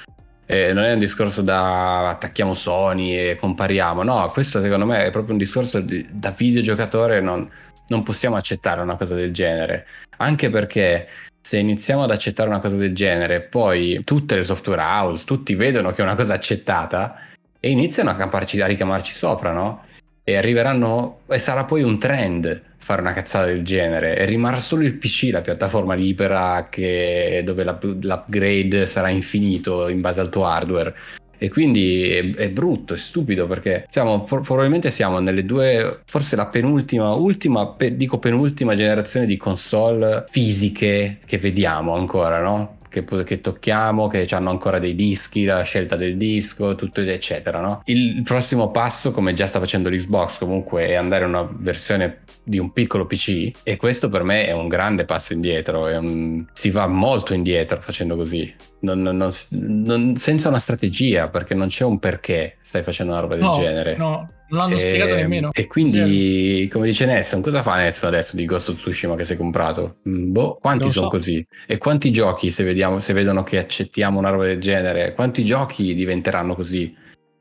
eh, 0.45 0.75
non 0.75 0.85
è 0.85 0.93
un 0.93 0.99
discorso 0.99 1.41
da 1.41 2.11
attacchiamo 2.11 2.53
Sony 2.53 3.17
e 3.17 3.37
compariamo, 3.41 4.03
no, 4.03 4.31
questo 4.31 4.61
secondo 4.61 4.85
me 4.85 5.07
è 5.07 5.11
proprio 5.11 5.33
un 5.33 5.39
discorso 5.39 5.81
di, 5.81 6.07
da 6.11 6.31
videogiocatore, 6.31 7.21
non, 7.21 7.49
non 7.89 8.03
possiamo 8.03 8.37
accettare 8.37 8.83
una 8.83 8.97
cosa 8.97 9.15
del 9.15 9.33
genere, 9.33 9.87
anche 10.19 10.51
perché 10.51 11.09
se 11.41 11.57
iniziamo 11.57 12.03
ad 12.03 12.11
accettare 12.11 12.49
una 12.49 12.61
cosa 12.61 12.77
del 12.77 12.95
genere, 12.95 13.41
poi 13.41 14.03
tutte 14.05 14.37
le 14.37 14.45
software 14.45 14.83
house, 14.83 15.25
tutti 15.25 15.55
vedono 15.55 15.91
che 15.93 16.03
è 16.03 16.05
una 16.05 16.15
cosa 16.15 16.35
accettata 16.35 17.19
e 17.59 17.71
iniziano 17.71 18.11
a, 18.11 18.15
camparci, 18.17 18.61
a 18.61 18.67
ricamarci 18.67 19.15
sopra, 19.15 19.51
no? 19.53 19.83
E 20.25 20.37
arriveranno, 20.37 21.21
e 21.29 21.39
sarà 21.39 21.65
poi 21.65 21.83
un 21.83 21.99
trend 21.99 22.63
fare 22.79 23.01
una 23.01 23.13
cazzata 23.13 23.47
del 23.47 23.63
genere 23.63 24.17
e 24.17 24.25
rimarrà 24.25 24.59
solo 24.59 24.83
il 24.83 24.97
PC 24.97 25.31
la 25.31 25.41
piattaforma 25.41 25.95
libera 25.95 26.67
che, 26.69 27.43
dove 27.45 27.65
l'upgrade 27.65 28.87
sarà 28.87 29.09
infinito 29.09 29.89
in 29.89 30.01
base 30.01 30.21
al 30.21 30.29
tuo 30.29 30.47
hardware 30.47 30.95
e 31.43 31.49
quindi 31.49 32.09
è, 32.09 32.35
è, 32.35 32.51
brutto, 32.51 32.95
è 32.95 32.97
stupido 32.97 33.49
perché 33.49 33.87
siamo, 33.91 34.23
probabilmente 34.23 34.91
siamo 34.91 35.19
nelle 35.19 35.45
due, 35.45 36.03
forse 36.07 36.37
la 36.37 36.47
penultima, 36.47 37.15
ultima, 37.15 37.67
pe, 37.67 37.97
dico 37.97 38.21
penultima 38.21 38.77
generazione 38.77 39.27
di 39.27 39.37
console 39.37 40.25
fisiche 40.29 41.19
che 41.25 41.39
vediamo 41.39 41.97
ancora, 41.97 42.41
no? 42.41 42.79
Che, 42.93 43.05
che, 43.25 43.41
tocchiamo, 43.41 44.07
che 44.07 44.27
hanno 44.33 44.51
ancora 44.51 44.79
dei 44.79 44.95
dischi, 44.95 45.45
la 45.45 45.63
scelta 45.63 45.97
del 45.97 46.19
disco, 46.19 46.75
tutto 46.75 47.01
eccetera. 47.01 47.61
No? 47.61 47.81
Il 47.87 48.23
prossimo 48.23 48.71
passo, 48.71 49.13
come 49.13 49.33
già 49.33 49.47
sta 49.47 49.59
facendo 49.59 49.89
l'Xbox, 49.89 50.39
comunque 50.39 50.89
è 50.89 50.95
andare 50.95 51.25
a 51.25 51.29
una 51.29 51.49
versione 51.51 52.25
di 52.45 52.59
un 52.59 52.73
piccolo 52.73 53.07
PC 53.07 53.51
e 53.63 53.77
questo 53.77 54.09
per 54.09 54.25
me 54.25 54.47
è 54.47 54.53
un 54.53 54.69
grande 54.69 55.05
passo 55.05 55.33
indietro, 55.33 55.85
un... 55.85 56.45
si 56.53 56.71
va 56.71 56.87
molto 56.87 57.35
indietro 57.35 57.81
facendo 57.81 58.17
così, 58.17 58.53
non, 58.81 59.01
non, 59.01 59.31
non, 59.51 60.17
senza 60.17 60.49
una 60.49 60.59
strategia 60.59 61.29
perché 61.29 61.55
non 61.55 61.69
c'è 61.69 61.85
un 61.85 61.99
perché 61.99 62.57
stai 62.61 62.83
facendo 62.83 63.13
una 63.13 63.23
roba 63.23 63.37
del 63.37 63.45
no, 63.45 63.55
genere. 63.55 63.97
No, 63.97 64.29
Non 64.53 64.61
l'hanno 64.61 64.79
spiegato 64.79 65.15
nemmeno. 65.15 65.51
E 65.55 65.67
quindi, 65.67 66.69
come 66.71 66.85
dice 66.85 67.07
Nelson, 67.07 67.41
cosa 67.41 67.63
fa 67.63 67.77
Nelson 67.77 68.09
adesso 68.09 68.37
di 68.37 68.45
Ghost 68.45 68.69
of 68.69 68.77
Tsushima 68.77 69.17
che 69.17 69.25
si 69.25 69.33
è 69.33 69.37
comprato? 69.37 69.97
Mm, 70.07 70.31
Boh, 70.31 70.59
quanti 70.61 70.91
sono 70.91 71.07
so. 71.07 71.11
così? 71.11 71.45
E 71.67 71.79
quanti 71.79 72.11
giochi, 72.11 72.51
se, 72.51 72.63
vediamo, 72.63 72.99
se 72.99 73.15
vedono 73.15 73.43
che 73.45 73.57
accettiamo 73.57 74.19
una 74.19 74.29
roba 74.29 74.45
del 74.45 74.61
genere, 74.61 75.15
quanti 75.15 75.43
giochi 75.43 75.95
diventeranno 75.95 76.55
così? 76.55 76.95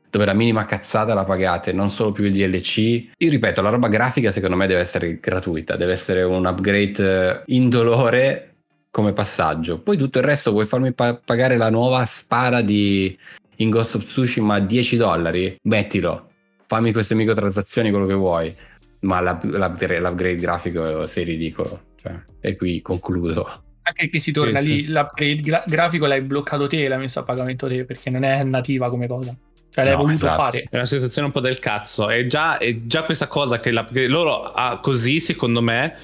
Dove 0.08 0.24
la 0.24 0.32
minima 0.32 0.64
cazzata 0.64 1.12
la 1.12 1.24
pagate, 1.24 1.72
non 1.72 1.90
solo 1.90 2.12
più 2.12 2.24
il 2.24 2.32
DLC. 2.32 2.78
Io 3.14 3.30
ripeto, 3.30 3.60
la 3.60 3.70
roba 3.70 3.88
grafica 3.88 4.30
secondo 4.30 4.56
me 4.56 4.66
deve 4.66 4.80
essere 4.80 5.20
gratuita, 5.20 5.76
deve 5.76 5.92
essere 5.92 6.22
un 6.22 6.46
upgrade 6.46 6.94
eh, 6.98 7.42
indolore 7.46 8.54
come 8.90 9.12
passaggio. 9.12 9.80
Poi 9.80 9.98
tutto 9.98 10.18
il 10.18 10.24
resto 10.24 10.50
vuoi 10.50 10.64
farmi 10.64 10.92
pa- 10.94 11.20
pagare 11.22 11.58
la 11.58 11.68
nuova 11.68 12.06
spada 12.06 12.62
di 12.62 13.14
in 13.56 13.68
Ghost 13.68 13.96
of 13.96 14.02
Tsushima 14.02 14.54
a 14.54 14.60
10 14.60 14.96
dollari? 14.96 15.56
Mettilo, 15.62 16.31
fammi 16.72 16.90
queste 16.92 17.14
microtransazioni, 17.14 17.90
quello 17.90 18.06
che 18.06 18.14
vuoi. 18.14 18.54
Ma 19.00 19.20
l'up- 19.20 19.44
l'upgrade, 19.44 20.00
l'upgrade 20.00 20.36
grafico 20.36 21.06
sei 21.06 21.24
ridicolo. 21.24 21.90
Cioè, 22.00 22.14
e 22.40 22.56
qui 22.56 22.80
concludo. 22.80 23.64
Anche 23.82 24.08
che 24.08 24.20
si 24.20 24.32
torna 24.32 24.58
Sì, 24.58 24.68
lì, 24.68 24.84
sì. 24.84 24.90
l'upgrade 24.90 25.34
gra- 25.42 25.64
grafico 25.66 26.06
l'hai 26.06 26.22
bloccato 26.22 26.66
te, 26.66 26.88
l'hai 26.88 26.98
messo 26.98 27.18
a 27.18 27.24
pagamento 27.24 27.68
te, 27.68 27.84
perché 27.84 28.08
non 28.08 28.22
è 28.22 28.42
nativa 28.44 28.88
come 28.88 29.06
cosa. 29.06 29.36
Cioè 29.70 29.84
l'hai 29.84 29.92
No, 29.94 29.98
voluto 30.00 30.16
esatto. 30.26 30.42
fare. 30.42 30.66
È 30.70 30.76
una 30.76 30.86
situazione 30.86 31.26
un 31.26 31.32
po' 31.32 31.40
del 31.40 31.58
cazzo. 31.58 32.08
È 32.08 32.26
già, 32.26 32.56
è 32.58 32.86
già 32.86 33.02
questa 33.02 33.26
cosa 33.26 33.58
che 33.60 33.70
loro 34.08 34.42
ah, 34.42 34.78
così, 34.80 35.20
secondo 35.20 35.60
me, 35.60 35.94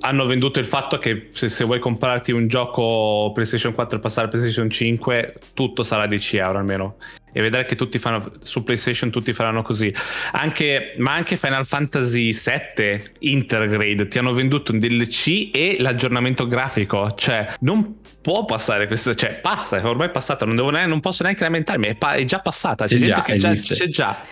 hanno 0.00 0.26
venduto 0.26 0.58
il 0.58 0.66
fatto 0.66 0.98
che 0.98 1.28
se, 1.32 1.48
se 1.48 1.64
vuoi 1.64 1.78
comprarti 1.78 2.32
un 2.32 2.46
gioco 2.48 3.30
PlayStation 3.32 3.72
4 3.72 3.96
e 3.96 4.00
passare 4.00 4.26
a 4.26 4.30
PlayStation 4.30 4.70
5, 4.70 5.34
tutto 5.54 5.82
sarà 5.82 6.06
10 6.06 6.36
euro 6.36 6.58
almeno. 6.58 6.96
E 7.32 7.40
vedrai 7.40 7.64
che 7.66 7.76
tutti 7.76 7.98
fanno 7.98 8.32
su 8.42 8.62
PlayStation 8.64 9.10
tutti 9.10 9.32
faranno 9.32 9.62
così. 9.62 9.94
Anche, 10.32 10.94
ma 10.98 11.14
anche 11.14 11.36
Final 11.36 11.66
Fantasy 11.66 12.32
VII 12.32 13.02
Intergrade 13.20 14.08
ti 14.08 14.18
hanno 14.18 14.32
venduto 14.32 14.72
un 14.72 14.78
DLC 14.78 15.50
e 15.52 15.76
l'aggiornamento 15.78 16.46
grafico. 16.46 17.12
Cioè, 17.14 17.54
non 17.60 17.96
può 18.28 18.44
passare 18.44 18.86
questo. 18.86 19.14
Cioè, 19.14 19.40
passa, 19.40 19.80
ormai 19.88 20.08
è 20.08 20.10
passata. 20.10 20.44
Non, 20.44 20.54
devo 20.54 20.68
neanche- 20.68 20.90
non 20.90 21.00
posso 21.00 21.22
neanche 21.22 21.44
lamentarmi. 21.44 21.86
È, 21.86 21.94
pa- 21.94 22.12
è 22.12 22.24
già 22.24 22.40
passata. 22.40 22.84
C'è, 22.84 22.98
C'è 22.98 23.06
gente 23.06 23.14
già, 23.14 23.22
che 23.22 23.36
già, 23.38 23.52
c'è 23.54 23.88
già. 23.88 24.22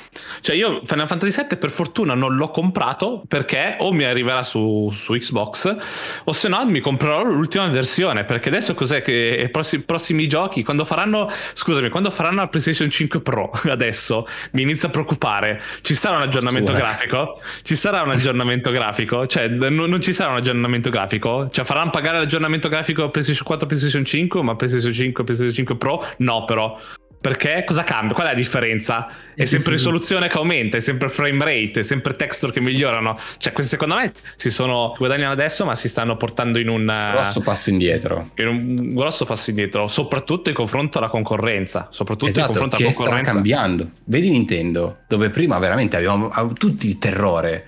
Cioè, 0.42 0.54
io 0.54 0.82
Final 0.84 1.06
Fantasy 1.06 1.46
VII 1.48 1.56
per 1.56 1.70
fortuna 1.70 2.12
non 2.14 2.36
l'ho 2.36 2.50
comprato 2.50 3.22
perché 3.26 3.76
o 3.78 3.92
mi 3.92 4.04
arriverà 4.04 4.42
su, 4.42 4.90
su 4.92 5.14
Xbox 5.14 5.76
o 6.24 6.32
se 6.34 6.48
no 6.48 6.62
mi 6.66 6.80
comprerò 6.80 7.22
l'ultima 7.24 7.66
versione. 7.68 8.24
Perché 8.24 8.50
adesso 8.50 8.74
cos'è 8.74 9.00
che 9.00 9.44
i 9.44 9.48
prossimi, 9.48 9.82
prossimi 9.84 10.28
giochi, 10.28 10.62
quando 10.62 10.84
faranno, 10.84 11.30
scusami, 11.54 11.88
quando 11.88 12.10
faranno 12.10 12.42
la 12.42 12.48
PlayStation 12.48 12.90
5 12.90 13.20
Pro 13.22 13.50
adesso 13.64 14.26
mi 14.50 14.60
inizia 14.60 14.88
a 14.88 14.90
preoccupare. 14.90 15.58
Ci 15.80 15.94
sarà 15.94 16.16
un 16.16 16.22
aggiornamento 16.22 16.70
Fortuna. 16.72 16.90
grafico? 16.92 17.40
Ci 17.62 17.74
sarà 17.74 18.02
un 18.02 18.10
aggiornamento 18.10 18.70
grafico? 18.70 19.26
Cioè, 19.26 19.48
n- 19.48 19.74
non 19.74 20.00
ci 20.02 20.12
sarà 20.12 20.32
un 20.32 20.36
aggiornamento 20.36 20.90
grafico? 20.90 21.48
Cioè, 21.50 21.64
faranno 21.64 21.88
pagare 21.88 22.18
l'aggiornamento 22.18 22.68
grafico 22.68 23.08
PlayStation 23.08 23.46
4 23.46 23.66
PlayStation 23.66 23.84
5, 24.04 24.42
ma 24.42 24.54
PlayStation 24.56 24.92
5 24.92 25.24
PlayStation 25.24 25.54
5 25.54 25.76
Pro 25.76 26.04
no, 26.18 26.44
però. 26.44 26.78
Perché 27.18 27.64
cosa 27.66 27.82
cambia? 27.82 28.14
Qual 28.14 28.24
è 28.26 28.30
la 28.30 28.36
differenza? 28.36 29.08
È 29.34 29.44
sempre 29.46 29.72
risoluzione 29.72 30.28
che 30.28 30.36
aumenta, 30.36 30.76
è 30.76 30.80
sempre 30.80 31.08
frame 31.08 31.42
rate, 31.44 31.80
è 31.80 31.82
sempre 31.82 32.14
texture 32.14 32.52
che 32.52 32.60
migliorano. 32.60 33.18
Cioè, 33.38 33.52
questi 33.52 33.72
secondo 33.72 33.96
me 33.96 34.12
si 34.36 34.48
sono 34.48 34.94
guadagnano 34.96 35.32
adesso, 35.32 35.64
ma 35.64 35.74
si 35.74 35.88
stanno 35.88 36.16
portando 36.16 36.60
in 36.60 36.68
un 36.68 36.88
eh, 36.88 37.10
Grosso 37.12 37.40
passo 37.40 37.70
indietro. 37.70 38.30
in 38.36 38.46
un 38.46 38.94
grosso 38.94 39.24
passo 39.24 39.50
indietro, 39.50 39.88
soprattutto 39.88 40.50
in 40.50 40.54
confronto 40.54 40.98
alla 40.98 41.08
concorrenza. 41.08 41.88
Soprattutto 41.90 42.26
in 42.26 42.30
Esatto, 42.30 42.46
confronto 42.48 42.76
che 42.76 42.82
alla 42.84 42.92
sta 42.92 43.00
concorrenza. 43.02 43.32
cambiando. 43.32 43.90
Vedi 44.04 44.30
Nintendo, 44.30 44.98
dove 45.08 45.30
prima 45.30 45.58
veramente 45.58 45.96
avevamo 45.96 46.28
av- 46.28 46.52
tutti 46.52 46.86
il 46.86 46.98
terrore 46.98 47.66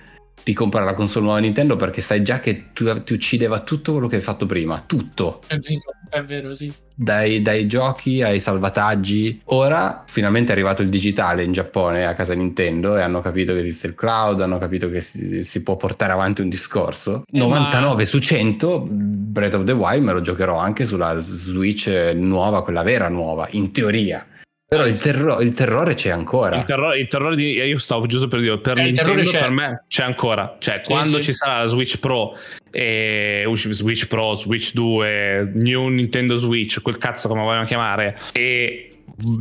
di 0.49 0.55
comprare 0.55 0.83
la 0.83 0.93
console 0.93 1.25
nuova 1.25 1.39
Nintendo 1.39 1.75
perché 1.75 2.01
sai 2.01 2.23
già 2.23 2.39
che 2.39 2.71
tu- 2.73 3.03
ti 3.03 3.13
uccideva 3.13 3.59
tutto 3.59 3.91
quello 3.91 4.07
che 4.07 4.15
hai 4.15 4.21
fatto 4.21 4.47
prima, 4.47 4.83
tutto. 4.83 5.41
È 5.45 5.55
vero, 5.57 5.81
è 6.09 6.23
vero, 6.23 6.55
sì. 6.55 6.73
Dai, 6.95 7.43
dai 7.43 7.67
giochi 7.67 8.23
ai 8.23 8.39
salvataggi. 8.39 9.41
Ora 9.45 10.03
finalmente 10.07 10.49
è 10.49 10.53
arrivato 10.53 10.81
il 10.81 10.89
digitale 10.89 11.43
in 11.43 11.51
Giappone 11.51 12.07
a 12.07 12.15
casa 12.15 12.33
Nintendo 12.33 12.97
e 12.97 13.01
hanno 13.01 13.21
capito 13.21 13.53
che 13.53 13.59
esiste 13.59 13.85
il 13.85 13.93
cloud, 13.93 14.41
hanno 14.41 14.57
capito 14.57 14.89
che 14.89 15.01
si, 15.01 15.43
si 15.43 15.61
può 15.61 15.77
portare 15.77 16.13
avanti 16.13 16.41
un 16.41 16.49
discorso. 16.49 17.23
Eh, 17.31 17.37
99 17.37 18.05
su 18.05 18.17
100 18.17 18.87
Breath 18.89 19.53
of 19.53 19.65
the 19.65 19.71
Wild 19.73 20.03
me 20.03 20.13
lo 20.13 20.21
giocherò 20.21 20.57
anche 20.57 20.85
sulla 20.85 21.19
Switch 21.19 21.87
nuova, 22.15 22.63
quella 22.63 22.81
vera 22.81 23.07
nuova, 23.07 23.47
in 23.51 23.71
teoria. 23.71 24.25
Però 24.69 24.85
il, 24.85 24.97
terro- 24.97 25.41
il 25.41 25.51
terrore 25.53 25.95
c'è 25.95 26.11
ancora. 26.11 26.55
Il 26.55 26.63
terrore, 26.63 26.99
il 26.99 27.07
terrore 27.07 27.35
di 27.35 27.53
io 27.53 27.79
stavo 27.79 28.05
giusto 28.05 28.27
per 28.27 28.39
dire 28.39 28.59
per 28.59 28.77
Eh, 28.77 28.83
Nintendo 28.83 29.21
c'è. 29.23 29.39
per 29.39 29.49
me 29.49 29.83
c'è 29.87 30.03
ancora 30.03 30.57
cioè 30.59 30.79
Sì, 30.83 30.91
quando 30.91 31.17
sì. 31.17 31.23
ci 31.23 31.33
sarà 31.33 31.61
la 31.63 31.65
Switch 31.65 31.97
Pro 31.97 32.37
e 32.69 33.45
Switch 33.55 34.05
Pro 34.07 34.35
Switch 34.35 34.73
2 34.73 35.53
New 35.55 35.87
Nintendo 35.87 36.35
Switch 36.35 36.81
quel 36.83 36.99
cazzo 36.99 37.27
come 37.27 37.41
vogliono 37.41 37.65
chiamare 37.65 38.15
e 38.31 38.89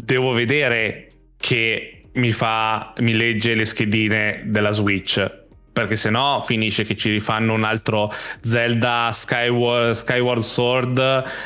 devo 0.03 0.33
vedere 0.33 1.09
che 1.37 2.05
mi 2.15 2.31
fa 2.33 2.95
mi 3.01 3.13
legge 3.15 3.55
le 3.55 3.67
schedine 3.67 4.45
della 4.47 4.71
Switch 4.71 5.47
perché 5.79 5.95
se 5.95 6.11
no 6.11 6.43
finisce 6.45 6.85
che 6.85 6.97
ci 6.97 7.09
rifanno 7.09 7.53
un 7.53 7.63
altro 7.63 8.13
Zelda 8.41 9.11
Skyward, 9.13 9.93
Skyward 9.93 10.41
Sword 10.41 10.99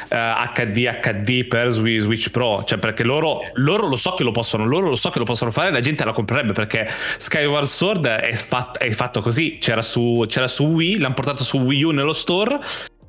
eh, 0.08 0.16
HD 0.54 0.88
HD 1.00 1.44
per 1.44 1.68
Swi- 1.68 1.98
Switch 1.98 2.30
Pro. 2.30 2.64
Cioè 2.64 2.78
perché 2.78 3.04
loro, 3.04 3.42
loro 3.56 3.86
lo 3.88 3.96
so 3.96 4.14
che 4.14 4.22
lo 4.22 4.30
possono 4.30 4.64
loro 4.64 4.88
lo 4.88 4.96
so 4.96 5.10
che 5.10 5.18
lo 5.18 5.26
possono 5.26 5.50
fare 5.50 5.70
la 5.70 5.80
gente 5.80 6.02
la 6.06 6.12
comprerebbe 6.12 6.52
perché 6.52 6.88
Skyward 7.18 7.66
Sword 7.66 8.06
è, 8.06 8.34
fat- 8.34 8.78
è 8.78 8.90
fatto 8.92 9.20
così. 9.20 9.58
C'era 9.58 9.82
su, 9.82 10.24
c'era 10.26 10.48
su 10.48 10.64
Wii 10.64 10.98
l'hanno 10.98 11.14
portato 11.14 11.44
su 11.44 11.58
Wii 11.58 11.82
U 11.82 11.90
nello 11.90 12.14
store 12.14 12.58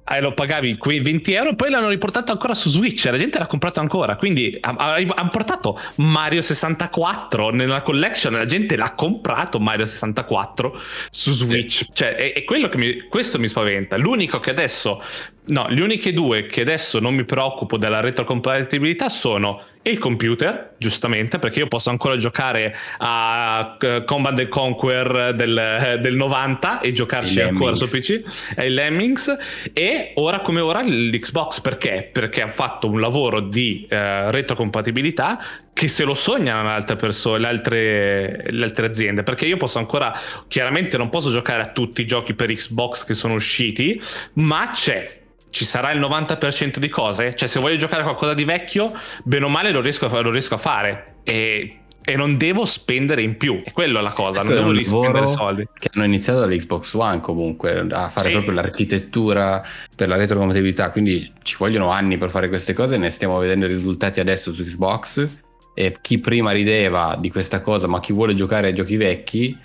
e 0.05 0.21
lo 0.21 0.33
pagavi 0.33 0.77
quei 0.77 0.99
20 0.99 1.33
euro 1.33 1.55
poi 1.55 1.69
l'hanno 1.69 1.89
riportato 1.89 2.31
ancora 2.31 2.53
su 2.53 2.69
Switch 2.69 3.05
la 3.05 3.17
gente 3.17 3.39
l'ha 3.39 3.47
comprato 3.47 3.79
ancora 3.79 4.15
quindi 4.15 4.57
hanno 4.61 5.29
portato 5.31 5.79
Mario 5.95 6.41
64 6.41 7.51
nella 7.51 7.81
collection 7.81 8.33
la 8.33 8.45
gente 8.45 8.75
l'ha 8.75 8.93
comprato 8.93 9.59
Mario 9.59 9.85
64 9.85 10.79
su 11.09 11.31
Switch. 11.31 11.87
Cioè 11.93 12.15
è, 12.15 12.33
è 12.33 12.43
quello 12.43 12.69
che 12.69 12.77
mi, 12.77 13.07
questo 13.07 13.39
mi 13.39 13.47
spaventa. 13.47 13.97
L'unico 13.97 14.39
che 14.39 14.49
adesso 14.49 15.01
no 15.45 15.67
le 15.67 15.81
uniche 15.81 16.13
due 16.13 16.45
che 16.45 16.61
adesso 16.61 16.99
non 16.99 17.15
mi 17.15 17.25
preoccupo 17.25 17.77
della 17.77 17.99
retrocompatibilità 17.99 19.09
sono 19.09 19.63
il 19.83 19.97
computer, 19.99 20.75
giustamente, 20.77 21.39
perché 21.39 21.59
io 21.59 21.67
posso 21.67 21.89
ancora 21.89 22.15
giocare 22.17 22.75
a 22.99 23.77
eh, 23.79 24.03
Command 24.05 24.39
and 24.39 24.47
Conquer 24.47 25.33
del, 25.35 25.57
eh, 25.57 25.99
del 25.99 26.15
90 26.15 26.79
e 26.79 26.93
giocarci 26.93 27.41
ancora 27.41 27.75
su 27.75 27.89
PC, 27.89 28.21
e 28.55 28.67
il 28.67 28.73
Lemmings, 28.73 29.35
e 29.73 30.11
ora 30.15 30.39
come 30.39 30.61
ora 30.61 30.81
l'Xbox, 30.81 31.59
perché? 31.59 32.09
Perché 32.11 32.41
ha 32.41 32.47
fatto 32.47 32.87
un 32.87 32.99
lavoro 32.99 33.41
di 33.41 33.85
eh, 33.89 34.31
retrocompatibilità 34.31 35.39
che 35.73 35.87
se 35.87 36.03
lo 36.03 36.13
sognano 36.13 36.69
altre 36.69 36.95
persone, 36.95 37.39
le 37.39 37.47
altre, 37.47 38.45
le 38.51 38.63
altre 38.63 38.85
aziende, 38.85 39.23
perché 39.23 39.45
io 39.45 39.57
posso 39.57 39.79
ancora, 39.79 40.13
chiaramente 40.47 40.97
non 40.97 41.09
posso 41.09 41.29
giocare 41.29 41.61
a 41.61 41.67
tutti 41.67 42.01
i 42.01 42.05
giochi 42.05 42.33
per 42.33 42.53
Xbox 42.53 43.03
che 43.03 43.13
sono 43.15 43.33
usciti, 43.33 44.01
ma 44.33 44.69
c'è 44.71 45.22
ci 45.53 45.65
sarà 45.65 45.91
il 45.91 45.99
90% 45.99 46.77
di 46.79 46.89
cose. 46.89 47.35
Cioè, 47.35 47.47
se 47.47 47.59
voglio 47.59 47.75
giocare 47.75 48.01
a 48.01 48.05
qualcosa 48.05 48.33
di 48.33 48.43
vecchio, 48.43 48.91
bene 49.23 49.45
o 49.45 49.49
male 49.49 49.69
lo 49.71 49.81
riesco 49.81 50.07
a, 50.07 50.19
lo 50.21 50.31
riesco 50.31 50.55
a 50.55 50.57
fare. 50.57 51.17
E, 51.23 51.77
e 52.03 52.15
non 52.15 52.37
devo 52.37 52.65
spendere 52.65 53.21
in 53.21 53.37
più. 53.37 53.61
Quello 53.71 53.99
è 53.99 54.01
la 54.01 54.13
cosa, 54.13 54.39
Questo 54.39 54.53
non 54.55 54.61
devo 54.61 54.71
rispendere 54.79 55.13
lavoro 55.13 55.27
soldi. 55.31 55.67
che 55.77 55.89
hanno 55.93 56.05
iniziato 56.05 56.39
dall'Xbox 56.39 56.93
One 56.95 57.19
comunque 57.21 57.85
a 57.91 58.09
fare 58.09 58.25
Sì. 58.25 58.31
proprio 58.31 58.53
l'architettura 58.55 59.63
per 59.95 60.07
la 60.07 60.15
retrocompatibilità 60.15 60.89
quindi 60.89 61.31
ci 61.43 61.55
vogliono 61.57 61.89
anni 61.91 62.17
per 62.17 62.29
fare 62.31 62.47
queste 62.49 62.73
cose 62.73 62.97
ne 62.97 63.09
stiamo 63.11 63.37
vedendo 63.37 63.65
i 63.65 63.67
risultati 63.69 64.19
adesso 64.19 64.51
su 64.51 64.65
Xbox 64.65 65.27
e 65.75 65.97
chi 66.01 66.17
prima 66.19 66.51
rideva 66.51 67.15
di 67.17 67.29
questa 67.31 67.61
cosa 67.61 67.87
ma 67.87 67.99
chi 68.01 68.11
vuole 68.11 68.33
giocare 68.33 68.67
ai 68.67 68.73
giochi 68.73 68.97
vecchi 68.97 69.57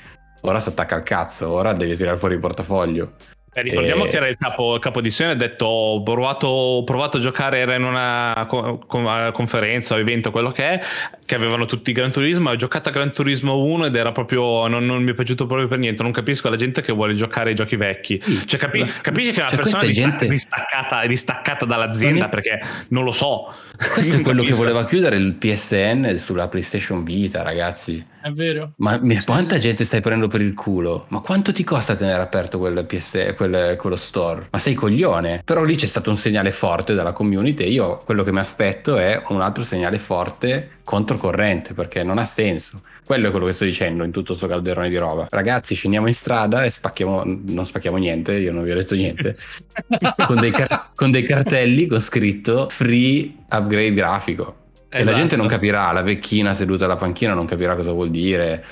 ora 0.42 0.61
si 0.61 0.68
attacca 0.68 0.94
al 0.94 1.03
cazzo 1.03 1.51
ora 1.51 1.72
deve 1.72 1.96
tirare 1.96 2.16
fuori 2.18 2.35
il 2.35 2.40
portafoglio 2.40 3.11
Eh, 3.59 3.62
ricordiamo 3.62 4.05
Eh, 4.07 4.11
che 4.11 4.16
era 4.16 4.29
il 4.29 4.37
capo, 4.38 4.75
il 4.77 4.81
capo 4.81 4.99
edizione 5.01 5.33
ha 5.33 5.35
detto 5.35 5.64
ho 5.66 6.03
provato, 6.03 6.47
ho 6.47 6.85
provato 6.85 7.16
a 7.16 7.21
giocare, 7.21 7.59
era 7.59 7.75
in 7.75 7.85
una 7.85 8.44
co- 8.49 8.79
co- 8.87 9.31
conferenza 9.33 9.94
o 9.94 9.99
evento, 9.99 10.31
quello 10.31 10.51
che 10.53 10.64
è, 10.68 10.81
che 11.25 11.35
avevano 11.35 11.64
tutti 11.66 11.92
Gran 11.92 12.11
Turismo, 12.12 12.51
ho 12.51 12.57
giocato 12.57 12.88
a 12.88 12.92
Gran 12.92 13.12
Turismo 13.12 13.59
1 13.59 13.87
ed 13.87 13.94
era 13.97 14.12
proprio, 14.12 14.66
non, 14.68 14.87
non 14.87 15.03
mi 15.03 15.11
è 15.11 15.14
piaciuto 15.14 15.47
proprio 15.47 15.68
per 15.68 15.79
niente, 15.79 16.03
non 16.03 16.12
capisco 16.12 16.49
la 16.49 16.57
gente 16.57 16.81
che 16.83 16.92
vuole 16.92 17.14
giocare 17.14 17.51
ai 17.51 17.55
giochi 17.55 17.77
vecchi. 17.77 18.21
Sì. 18.23 18.47
Cioè, 18.47 18.59
capi- 18.59 18.85
capisci 19.03 19.33
che 19.33 19.38
è 19.38 19.40
una 19.40 19.49
Cioè, 19.51 19.57
persona 19.59 19.83
questa 19.85 20.01
è 20.03 20.05
gente- 20.05 20.29
distaccata, 20.29 21.07
distaccata 21.07 21.64
dall'azienda 21.64 22.18
Non 22.21 22.27
è- 22.27 22.31
perché 22.31 22.61
non 22.88 23.05
lo 23.05 23.12
so. 23.12 23.53
questo 23.92 24.16
è 24.16 24.21
quello 24.23 24.42
che 24.42 24.53
voleva 24.55 24.85
chiudere 24.87 25.16
il 25.16 25.35
PSN 25.35 26.16
sulla 26.18 26.49
PlayStation 26.49 27.05
Vita 27.05 27.42
ragazzi 27.42 28.05
È 28.21 28.31
vero. 28.31 28.73
ma 28.79 28.99
mi- 29.01 29.21
quanta 29.25 29.59
gente 29.59 29.85
stai 29.85 30.01
prendendo 30.01 30.29
per 30.29 30.40
il 30.40 30.55
culo 30.55 31.07
ma 31.09 31.21
quanto 31.21 31.53
ti 31.53 31.62
costa 31.64 31.94
tenere 31.94 32.21
aperto 32.23 32.59
quel, 32.59 32.85
PS, 32.87 33.35
quel 33.37 33.47
quel- 33.48 33.76
quello 33.76 33.96
store. 33.96 34.48
Ma 34.50 34.58
sei 34.58 34.74
coglione. 34.74 35.42
Però 35.44 35.64
lì 35.64 35.74
c'è 35.74 35.87
stato 35.87 36.11
un 36.11 36.16
segnale 36.16 36.50
forte 36.50 36.94
dalla 36.94 37.12
community. 37.12 37.68
Io 37.70 37.96
quello 38.04 38.22
che 38.22 38.32
mi 38.32 38.38
aspetto 38.40 38.96
è 38.96 39.22
un 39.28 39.40
altro 39.40 39.62
segnale 39.62 39.98
forte 39.98 40.70
controcorrente, 40.84 41.74
perché 41.74 42.02
non 42.02 42.18
ha 42.18 42.24
senso. 42.24 42.80
Quello 43.04 43.28
è 43.28 43.30
quello 43.30 43.46
che 43.46 43.52
sto 43.52 43.64
dicendo 43.64 44.04
in 44.04 44.11
tutto 44.11 44.28
questo 44.28 44.46
calderone 44.46 44.88
di 44.88 44.96
roba. 44.96 45.26
Ragazzi, 45.30 45.74
scendiamo 45.74 46.06
in 46.08 46.14
strada 46.14 46.64
e 46.64 46.70
spacchiamo, 46.70 47.22
non 47.24 47.64
spacchiamo 47.64 47.96
niente, 47.96 48.34
io 48.34 48.52
non 48.52 48.62
vi 48.64 48.70
ho 48.70 48.74
detto 48.74 48.94
niente, 48.94 49.37
con, 50.26 50.38
dei 50.40 50.50
car- 50.50 50.90
con 50.94 51.11
dei 51.11 51.22
cartelli 51.22 51.87
con 51.87 52.00
scritto 52.00 52.68
free 52.68 53.32
upgrade 53.50 53.94
grafico. 53.94 54.56
E 54.90 54.96
la 54.96 55.00
Esatto. 55.00 55.16
gente 55.16 55.37
non 55.37 55.46
capirà, 55.46 55.92
la 55.92 56.02
vecchina 56.02 56.54
seduta 56.54 56.87
alla 56.87 56.96
panchina 56.96 57.34
non 57.34 57.44
capirà 57.46 57.74
cosa 57.76 57.92
vuol 57.92 58.11
dire, 58.11 58.64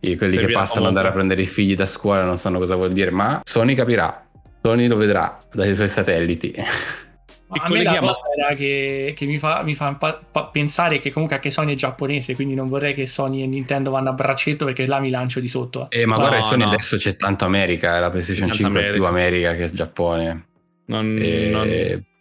quelli 0.00 0.16
che 0.16 0.28
Servirà 0.28 0.58
passano 0.58 0.82
ad 0.82 0.88
andare 0.88 1.08
a 1.08 1.12
prendere 1.12 1.42
i 1.42 1.46
figli 1.46 1.74
da 1.74 1.86
scuola 1.86 2.22
non 2.24 2.36
sanno 2.36 2.58
cosa 2.58 2.74
vuol 2.76 2.92
dire, 2.92 3.10
ma 3.10 3.40
Sony 3.44 3.74
capirà, 3.74 4.23
Sony 4.66 4.86
lo 4.86 4.96
vedrà 4.96 5.38
dai 5.52 5.74
suoi 5.74 5.88
satelliti. 5.90 6.54
Ma 7.48 7.56
E 7.56 7.60
a 7.62 7.68
me 7.70 7.82
la 7.82 7.98
cosa 7.98 8.20
era 8.34 8.54
che, 8.54 9.12
che 9.14 9.26
mi 9.26 9.36
fa, 9.36 9.62
mi 9.62 9.74
fa 9.74 9.92
pa- 9.94 10.18
pa- 10.30 10.46
pensare 10.46 10.96
che 10.98 11.12
comunque 11.12 11.36
anche 11.36 11.50
Sony 11.50 11.74
è 11.74 11.76
giapponese, 11.76 12.34
quindi 12.34 12.54
non 12.54 12.68
vorrei 12.68 12.94
che 12.94 13.04
Sony 13.06 13.42
e 13.42 13.46
Nintendo 13.46 13.90
vanno 13.90 14.08
a 14.08 14.12
braccetto 14.14 14.64
perché 14.64 14.86
là 14.86 15.00
mi 15.00 15.10
lancio 15.10 15.38
di 15.40 15.48
sotto. 15.48 15.88
Eh, 15.90 16.06
ma 16.06 16.14
No, 16.16 16.22
guarda, 16.22 16.40
Sony 16.40 16.62
no. 16.62 16.70
adesso 16.70 16.96
c'è 16.96 17.14
tanto 17.16 17.44
America, 17.44 17.94
eh, 17.98 18.00
la 18.00 18.10
PlayStation 18.10 18.48
Tanto 18.48 18.62
5 18.64 18.80
è 18.88 18.92
più 18.92 19.04
America. 19.04 19.48
America 19.50 19.66
che 19.68 19.74
Giappone. 19.76 20.46
Non- 20.86 21.18
E- 21.20 21.50
non- 21.50 21.68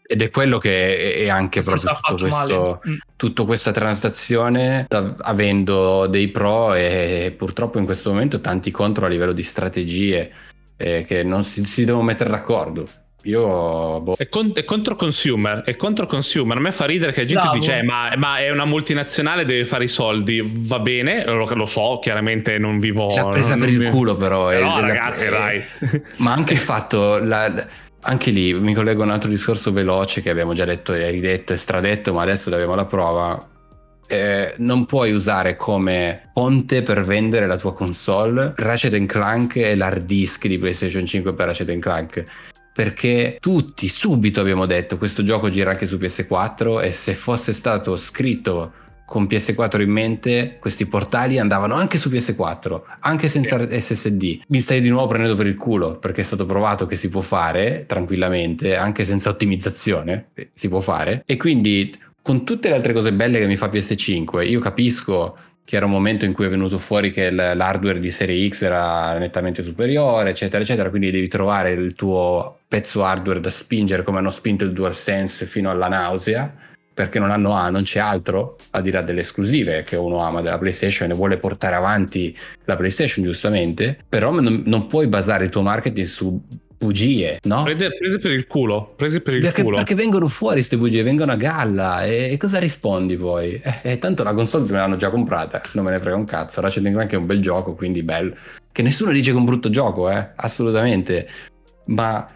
Ed 0.05 0.21
è 0.21 0.29
quello 0.29 0.57
che 0.57 1.13
è 1.13 1.29
anche 1.29 1.63
Forse 1.63 1.85
proprio 1.87 2.05
ha 2.11 2.13
tutto 2.17 2.29
fatto 2.29 2.79
questo. 2.81 2.89
Mm. 2.91 2.95
tutta 3.15 3.43
questa 3.45 3.71
transazione 3.71 4.85
da- 4.89 5.15
avendo 5.21 6.07
dei 6.07 6.27
pro 6.27 6.73
e 6.73 7.33
purtroppo 7.37 7.79
in 7.79 7.85
questo 7.85 8.09
momento 8.11 8.41
tanti 8.41 8.69
contro 8.69 9.05
a 9.05 9.09
livello 9.09 9.31
di 9.31 9.43
strategie 9.43 10.29
eh, 10.77 11.05
che 11.07 11.23
non 11.23 11.43
si, 11.43 11.63
si 11.65 11.85
devono 11.85 12.03
mettere 12.03 12.29
d'accordo. 12.29 12.87
Io 13.25 14.01
boh, 14.01 14.15
È, 14.17 14.27
con- 14.27 14.51
è 14.53 14.65
contro 14.65 14.97
consumer, 14.97 15.61
è 15.63 15.77
contro 15.77 16.05
consumer. 16.05 16.57
A 16.57 16.59
me 16.59 16.73
fa 16.73 16.83
ridere 16.85 17.13
che 17.13 17.21
la 17.21 17.25
gente 17.27 17.43
Bravo. 17.43 17.57
dice: 17.59 17.77
"Eh, 17.79 17.83
ma, 17.83 18.11
ma 18.17 18.39
è 18.39 18.49
una 18.51 18.65
multinazionale, 18.65 19.45
deve 19.45 19.63
fare 19.63 19.85
i 19.85 19.87
soldi. 19.87 20.41
Va 20.45 20.79
bene, 20.79 21.23
lo, 21.25 21.47
lo 21.55 21.65
so, 21.65 21.99
chiaramente 22.01 22.57
non 22.57 22.79
vivo. 22.79 23.15
l'ha 23.15 23.27
presa 23.29 23.55
non- 23.55 23.59
per 23.59 23.69
non 23.71 23.81
il 23.81 23.85
vi- 23.85 23.89
culo 23.95 24.17
però. 24.17 24.49
è- 24.49 24.61
No, 24.61 24.77
è- 24.77 24.81
ragazzi, 24.81 25.23
è- 25.25 25.29
dai. 25.29 25.63
Ma 26.17 26.33
anche 26.33 26.51
il 26.53 26.59
fatto, 26.59 27.17
la- 27.19 27.47
la- 27.47 27.67
anche 28.01 28.29
lì 28.31 28.53
mi 28.53 28.73
collego 28.73 29.03
a 29.03 29.05
un 29.05 29.11
altro 29.11 29.29
discorso 29.29 29.71
veloce 29.71 30.21
che 30.21 30.29
abbiamo 30.29 30.51
già 30.53 30.65
detto 30.65 30.93
e 30.93 31.09
ridetto 31.09 31.53
e 31.53 31.57
stradetto, 31.57 32.11
ma 32.11 32.23
adesso 32.23 32.49
abbiamo 32.53 32.75
la 32.75 32.85
prova. 32.85 33.47
Eh, 34.07 34.53
non 34.57 34.85
puoi 34.85 35.11
usare 35.11 35.55
come 35.55 36.29
ponte 36.33 36.83
per 36.83 37.03
vendere 37.03 37.47
la 37.47 37.57
tua 37.57 37.73
console 37.73 38.53
Ratchet 38.55 39.05
Clank 39.05 39.55
e 39.55 39.75
l'hard 39.75 40.05
disk 40.05 40.47
di 40.47 40.57
PlayStation 40.57 41.05
5 41.05 41.33
per 41.33 41.47
Ratchet 41.47 41.79
Clank. 41.79 42.23
Perché 42.73 43.37
tutti 43.39 43.87
subito 43.87 44.41
abbiamo 44.41 44.65
detto 44.65 44.97
questo 44.97 45.23
gioco 45.23 45.49
gira 45.49 45.71
anche 45.71 45.85
su 45.85 45.97
PS4 45.97 46.83
e 46.83 46.91
se 46.91 47.13
fosse 47.13 47.53
stato 47.53 47.95
scritto 47.95 48.73
con 49.05 49.25
PS4 49.25 49.81
in 49.81 49.91
mente, 49.91 50.57
questi 50.59 50.87
portali 50.87 51.37
andavano 51.37 51.75
anche 51.75 51.97
su 51.97 52.09
PS4, 52.09 52.81
anche 53.01 53.27
senza 53.27 53.59
SSD. 53.69 54.39
Mi 54.47 54.59
stai 54.59 54.81
di 54.81 54.89
nuovo 54.89 55.07
prendendo 55.07 55.35
per 55.35 55.45
il 55.45 55.55
culo 55.55 55.99
perché 55.99 56.21
è 56.21 56.23
stato 56.23 56.45
provato 56.45 56.85
che 56.85 56.95
si 56.95 57.09
può 57.09 57.21
fare 57.21 57.85
tranquillamente, 57.85 58.75
anche 58.75 59.03
senza 59.03 59.29
ottimizzazione, 59.29 60.29
eh, 60.33 60.49
si 60.55 60.67
può 60.67 60.79
fare. 60.79 61.21
E 61.25 61.37
quindi 61.37 61.93
con 62.23 62.45
tutte 62.45 62.69
le 62.69 62.75
altre 62.75 62.93
cose 62.93 63.11
belle 63.13 63.37
che 63.37 63.47
mi 63.47 63.57
fa 63.57 63.67
PS5, 63.67 64.47
io 64.47 64.61
capisco 64.61 65.35
che 65.65 65.75
era 65.75 65.85
un 65.85 65.91
momento 65.91 66.23
in 66.23 66.33
cui 66.33 66.45
è 66.45 66.49
venuto 66.49 66.77
fuori 66.77 67.11
che 67.11 67.29
l'hardware 67.29 67.99
di 67.99 68.11
serie 68.11 68.49
X 68.49 68.63
era 68.63 69.17
nettamente 69.17 69.61
superiore, 69.61 70.29
eccetera, 70.29 70.63
eccetera, 70.63 70.89
quindi 70.89 71.11
devi 71.11 71.27
trovare 71.27 71.71
il 71.71 71.95
tuo 71.95 72.59
pezzo 72.67 73.03
hardware 73.03 73.41
da 73.41 73.49
spingere 73.49 74.03
come 74.03 74.19
hanno 74.19 74.31
spinto 74.31 74.63
il 74.63 74.71
DualSense 74.71 75.45
fino 75.45 75.69
alla 75.69 75.89
nausea, 75.89 76.53
perché 76.93 77.19
non 77.19 77.31
hanno 77.31 77.53
ah, 77.53 77.69
non 77.69 77.83
c'è 77.83 77.99
altro 77.99 78.57
al 78.71 78.81
di 78.81 78.91
là 78.91 79.01
delle 79.01 79.21
esclusive 79.21 79.83
che 79.83 79.95
uno 79.95 80.23
ama 80.23 80.41
della 80.41 80.59
PlayStation 80.59 81.09
e 81.09 81.15
vuole 81.15 81.37
portare 81.37 81.75
avanti 81.75 82.35
la 82.65 82.75
PlayStation 82.75 83.23
giustamente, 83.23 83.97
però 84.07 84.31
non, 84.31 84.63
non 84.65 84.85
puoi 84.85 85.07
basare 85.07 85.45
il 85.45 85.49
tuo 85.49 85.61
marketing 85.61 86.05
su 86.05 86.41
bugie, 86.83 87.39
no? 87.43 87.63
Prese, 87.63 87.89
prese 87.97 88.17
per 88.19 88.31
il 88.31 88.45
culo, 88.45 88.93
prese 88.95 89.21
per 89.21 89.35
il 89.35 89.41
Perché, 89.41 89.63
culo. 89.63 89.77
perché 89.77 89.95
vengono 89.95 90.27
fuori 90.27 90.55
queste 90.55 90.77
bugie, 90.77 91.01
vengono 91.03 91.31
a 91.31 91.35
galla 91.35 92.03
e, 92.05 92.29
e 92.31 92.37
cosa 92.37 92.59
rispondi 92.59 93.17
poi? 93.17 93.59
Eh, 93.63 93.79
eh, 93.83 93.99
tanto 93.99 94.23
la 94.23 94.33
console 94.33 94.65
me 94.71 94.77
l'hanno 94.77 94.95
già 94.95 95.09
comprata, 95.09 95.61
non 95.73 95.85
me 95.85 95.91
ne 95.91 95.99
frega 95.99 96.15
un 96.15 96.25
cazzo, 96.25 96.61
Ratchet 96.61 96.83
Clank 96.83 97.11
è 97.11 97.15
un 97.15 97.25
bel 97.25 97.41
gioco, 97.41 97.73
quindi 97.73 98.03
bello. 98.03 98.35
Che 98.71 98.81
nessuno 98.81 99.11
dice 99.11 99.31
che 99.31 99.35
è 99.37 99.39
un 99.39 99.45
brutto 99.45 99.69
gioco, 99.69 100.09
eh, 100.09 100.29
assolutamente, 100.35 101.27
ma 101.85 102.27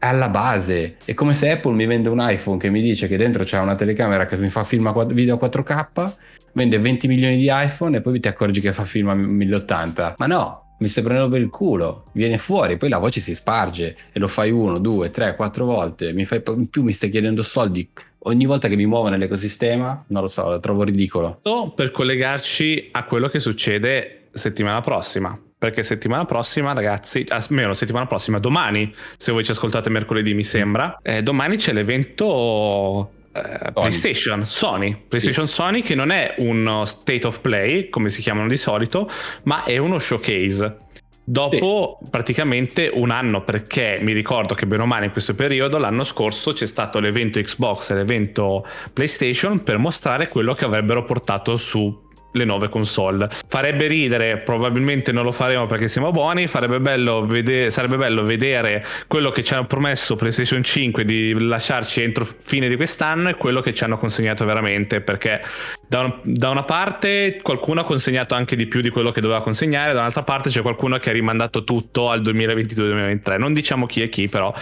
alla 0.00 0.28
base 0.28 0.96
è 1.04 1.14
come 1.14 1.34
se 1.34 1.50
Apple 1.50 1.74
mi 1.74 1.86
vende 1.86 2.08
un 2.08 2.18
iPhone 2.20 2.58
che 2.58 2.70
mi 2.70 2.80
dice 2.80 3.08
che 3.08 3.16
dentro 3.16 3.42
c'è 3.44 3.58
una 3.58 3.74
telecamera 3.74 4.26
che 4.26 4.36
mi 4.36 4.48
fa 4.48 4.62
film 4.64 4.86
a 4.86 5.04
video 5.04 5.34
a 5.34 5.38
4K, 5.44 6.12
vende 6.52 6.78
20 6.78 7.08
milioni 7.08 7.36
di 7.36 7.48
iPhone 7.50 7.96
e 7.96 8.00
poi 8.00 8.20
ti 8.20 8.28
accorgi 8.28 8.60
che 8.60 8.72
fa 8.72 8.84
film 8.84 9.08
a 9.08 9.14
1080. 9.14 10.14
Ma 10.18 10.26
no, 10.26 10.67
mi 10.78 10.88
stai 10.88 11.02
prendendo 11.02 11.32
per 11.32 11.40
il 11.40 11.50
culo, 11.50 12.06
viene 12.12 12.38
fuori, 12.38 12.76
poi 12.76 12.88
la 12.88 12.98
voce 12.98 13.20
si 13.20 13.34
sparge 13.34 13.96
e 14.12 14.18
lo 14.18 14.28
fai 14.28 14.50
uno, 14.50 14.78
due, 14.78 15.10
tre, 15.10 15.34
quattro 15.34 15.64
volte, 15.64 16.12
mi 16.12 16.24
fai, 16.24 16.42
in 16.56 16.68
più 16.68 16.82
mi 16.82 16.92
stai 16.92 17.10
chiedendo 17.10 17.42
soldi 17.42 17.88
ogni 18.20 18.46
volta 18.46 18.68
che 18.68 18.76
mi 18.76 18.86
muovo 18.86 19.08
nell'ecosistema, 19.08 20.04
non 20.08 20.22
lo 20.22 20.28
so, 20.28 20.48
lo 20.48 20.60
trovo 20.60 20.82
ridicolo. 20.82 21.40
per 21.74 21.90
collegarci 21.90 22.88
a 22.92 23.04
quello 23.04 23.28
che 23.28 23.40
succede 23.40 24.26
settimana 24.32 24.80
prossima. 24.80 25.38
Perché 25.58 25.82
settimana 25.82 26.24
prossima, 26.24 26.72
ragazzi, 26.72 27.26
almeno 27.28 27.74
settimana 27.74 28.06
prossima, 28.06 28.38
domani, 28.38 28.94
se 29.16 29.32
voi 29.32 29.42
ci 29.42 29.50
ascoltate 29.50 29.90
mercoledì, 29.90 30.32
mi 30.32 30.44
sembra, 30.44 31.00
eh, 31.02 31.20
domani 31.20 31.56
c'è 31.56 31.72
l'evento 31.72 33.10
eh, 33.32 33.72
PlayStation 33.72 34.46
Sony. 34.46 35.04
PlayStation 35.08 35.46
Sony 35.46 35.82
che 35.82 35.94
non 35.94 36.10
è 36.10 36.34
uno 36.38 36.84
state 36.84 37.26
of 37.26 37.40
play, 37.40 37.88
come 37.88 38.08
si 38.08 38.22
chiamano 38.22 38.48
di 38.48 38.56
solito, 38.56 39.08
ma 39.44 39.64
è 39.64 39.76
uno 39.76 39.98
showcase. 39.98 40.86
Dopo 41.22 41.98
praticamente 42.10 42.90
un 42.90 43.10
anno, 43.10 43.44
perché 43.44 43.98
mi 44.00 44.14
ricordo 44.14 44.54
che 44.54 44.66
bene 44.66 44.84
o 44.84 44.86
male 44.86 45.04
in 45.04 45.12
questo 45.12 45.34
periodo, 45.34 45.76
l'anno 45.76 46.02
scorso 46.04 46.52
c'è 46.52 46.66
stato 46.66 47.00
l'evento 47.00 47.38
Xbox 47.38 47.90
e 47.90 47.94
l'evento 47.96 48.66
PlayStation 48.94 49.62
per 49.62 49.76
mostrare 49.76 50.28
quello 50.28 50.54
che 50.54 50.64
avrebbero 50.64 51.04
portato 51.04 51.58
su 51.58 52.07
le 52.38 52.44
nuove 52.44 52.68
console. 52.68 53.28
Farebbe 53.46 53.86
ridere, 53.86 54.38
probabilmente 54.38 55.12
non 55.12 55.24
lo 55.24 55.32
faremo 55.32 55.66
perché 55.66 55.88
siamo 55.88 56.10
buoni, 56.10 56.46
farebbe 56.46 56.80
bello 56.80 57.20
vede- 57.26 57.70
sarebbe 57.70 57.96
bello 57.96 58.22
vedere 58.22 58.84
quello 59.06 59.30
che 59.30 59.42
ci 59.42 59.52
hanno 59.54 59.66
promesso 59.66 60.16
PlayStation 60.16 60.62
5 60.62 61.04
di 61.04 61.34
lasciarci 61.38 62.02
entro 62.02 62.26
fine 62.38 62.68
di 62.68 62.76
quest'anno 62.76 63.28
e 63.28 63.34
quello 63.34 63.60
che 63.60 63.74
ci 63.74 63.84
hanno 63.84 63.98
consegnato 63.98 64.44
veramente, 64.44 65.00
perché 65.00 65.40
da, 65.86 66.00
un- 66.00 66.20
da 66.22 66.50
una 66.50 66.62
parte 66.64 67.40
qualcuno 67.42 67.80
ha 67.80 67.84
consegnato 67.84 68.34
anche 68.34 68.56
di 68.56 68.66
più 68.66 68.80
di 68.80 68.88
quello 68.90 69.10
che 69.10 69.20
doveva 69.20 69.42
consegnare, 69.42 69.92
dall'altra 69.92 70.22
parte 70.22 70.50
c'è 70.50 70.62
qualcuno 70.62 70.98
che 70.98 71.10
ha 71.10 71.12
rimandato 71.12 71.64
tutto 71.64 72.10
al 72.10 72.22
2022-2023. 72.22 73.38
Non 73.38 73.52
diciamo 73.52 73.86
chi 73.86 74.02
è 74.02 74.08
chi, 74.08 74.28
però 74.28 74.52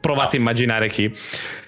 provate 0.00 0.36
a 0.36 0.40
immaginare 0.40 0.88
chi. 0.88 1.12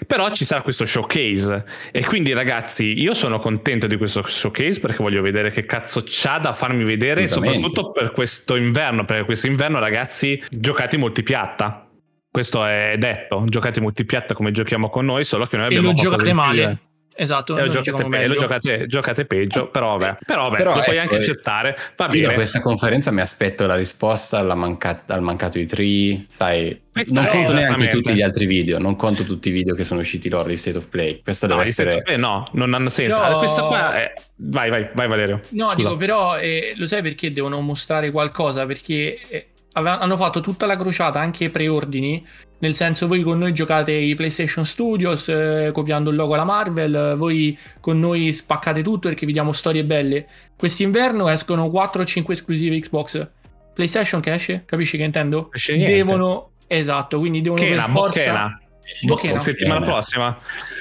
Però 0.07 0.31
ci 0.31 0.45
sarà 0.45 0.63
questo 0.63 0.85
showcase. 0.85 1.65
E 1.93 2.05
quindi 2.05 2.33
ragazzi 2.33 3.01
io 3.01 3.15
sono 3.15 3.39
contento 3.39 3.87
di 3.87 3.97
questo 3.97 4.23
showcase 4.27 4.81
perché 4.81 5.03
voglio 5.03 5.23
vedere 5.23 5.51
che 5.51 5.65
cazzo 5.65 6.03
c'ha 6.05 6.39
da 6.39 6.53
farmi 6.53 6.85
vedere 6.85 7.27
soprattutto 7.27 7.91
per 7.91 8.13
questo 8.13 8.57
inverno 8.57 9.05
perché 9.05 9.25
questo 9.25 9.47
inverno 9.47 9.79
ragazzi 9.79 10.43
giocate 10.51 10.97
multipiatta 10.97 11.89
questo 12.31 12.65
è 12.65 12.97
detto 12.99 13.45
giocate 13.47 13.81
multipiatta 13.81 14.35
come 14.35 14.51
giochiamo 14.51 14.89
con 14.91 15.05
noi 15.05 15.25
solo 15.25 15.47
che 15.47 15.57
noi 15.57 15.67
E 15.67 15.69
abbiamo 15.69 15.89
lo 15.89 15.93
qualcosa 15.93 16.17
giocate 16.17 16.31
in 16.31 16.37
male. 16.37 16.81
Esatto, 17.17 17.57
Eh, 17.57 17.69
giocate, 17.69 18.03
lo 18.03 18.09
meglio. 18.09 18.35
giocate, 18.35 18.87
giocate 18.87 19.25
peggio, 19.25 19.69
però 19.69 19.97
vabbè, 19.97 20.19
però, 20.27 20.45
vabbè, 20.49 20.57
Però 20.57 20.75
lo 20.75 20.83
puoi 20.83 20.97
ecco, 20.97 21.03
anche 21.03 21.17
accettare. 21.17 21.77
Va 21.97 22.07
Io 22.07 22.11
bene. 22.13 22.27
da 22.27 22.33
questa 22.35 22.61
conferenza 22.61 23.11
mi 23.13 23.21
aspetto 23.21 23.67
la 23.67 23.77
risposta 23.77 24.39
alla 24.39 24.55
mancat- 24.57 25.11
al 25.11 25.23
mancato 25.23 25.59
di 25.59 25.67
3, 25.67 26.25
sai, 26.29 26.77
Questa 26.93 27.21
non 27.23 27.31
conto 27.31 27.53
neanche 27.55 27.89
tutti 27.89 28.13
gli 28.15 28.23
altri 28.23 28.47
video, 28.47 28.79
non 28.79 28.97
conto 28.97 29.25
tutti 29.25 29.49
i 29.49 29.53
video 29.53 29.75
che 29.77 29.85
sono 29.85 30.01
usciti 30.01 30.29
loro 30.29 30.49
di 30.49 30.57
State 30.57 30.79
of 30.79 30.89
Play. 30.89 31.21
Questo 31.23 31.47
No, 31.47 31.57
deve 31.57 31.69
essere... 31.69 32.03
Play 32.03 32.17
no, 32.19 32.47
non 32.53 32.75
hanno 32.75 32.89
senso. 32.91 33.21
No. 33.21 33.39
Questo 33.39 33.67
qua 33.67 33.95
è... 33.97 34.13
Vai, 34.37 34.69
vai, 34.69 34.89
vai 34.93 35.07
Valerio. 35.07 35.41
No, 35.51 35.69
Scusa. 35.69 35.77
dico 35.77 35.97
però, 35.97 36.37
eh, 36.39 36.73
lo 36.77 36.87
sai 36.87 37.03
perché 37.03 37.31
devono 37.31 37.61
mostrare 37.61 38.11
qualcosa? 38.11 38.67
Perché 38.67 39.19
eh, 39.29 39.47
hanno 39.75 40.17
fatto 40.17 40.41
tutta 40.41 40.67
la 40.67 40.77
crociata, 40.77 41.21
anche 41.21 41.45
i 41.45 41.51
preordini. 41.51 42.25
Nel 42.59 42.75
senso, 42.75 43.07
voi 43.07 43.23
con 43.23 43.39
noi 43.39 43.53
giocate 43.53 43.93
i 43.93 44.15
PlayStation 44.15 44.65
Studios 44.65 45.29
eh, 45.29 45.71
copiando 45.73 46.11
il 46.11 46.17
logo 46.17 46.35
alla 46.35 46.45
Marvel, 46.45 47.15
voi 47.17 47.59
con 47.81 47.99
noi 47.99 48.33
spaccate 48.33 48.83
tutto 48.83 49.09
perché 49.09 49.27
vi 49.27 49.33
diamo 49.33 49.53
storie 49.53 49.85
belle. 49.85 50.27
Quest'inverno 50.57 51.29
escono 51.29 51.69
4 51.69 52.03
o 52.03 52.05
5 52.05 52.33
esclusive 52.35 52.79
Xbox. 52.79 53.27
PlayStation 53.75 54.21
che 54.21 54.33
esce? 54.33 54.63
Capisci 54.65 54.97
che 54.97 55.03
intendo? 55.03 55.51
Esce. 55.53 55.77
Devono, 55.77 56.53
esatto, 56.67 57.19
quindi 57.19 57.41
devono 57.43 57.61
Kena, 57.61 57.83
per 57.83 57.91
forza... 57.91 58.21
Bocchena. 58.21 58.59
Bocchena. 59.03 59.39
settimana 59.39 59.81
Kena. 59.81 59.93
prossima 59.93 60.39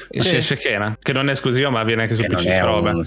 Sì. 0.10 0.18
esce, 0.18 0.38
esce 0.38 0.58
Kena, 0.58 0.98
che 1.02 1.14
non 1.14 1.30
è 1.30 1.32
esclusiva 1.32 1.70
ma 1.70 1.84
viene 1.84 2.02
anche 2.04 2.16
su 2.16 2.24
PC. 2.24 2.46
è 2.46 2.62
un 2.62 3.04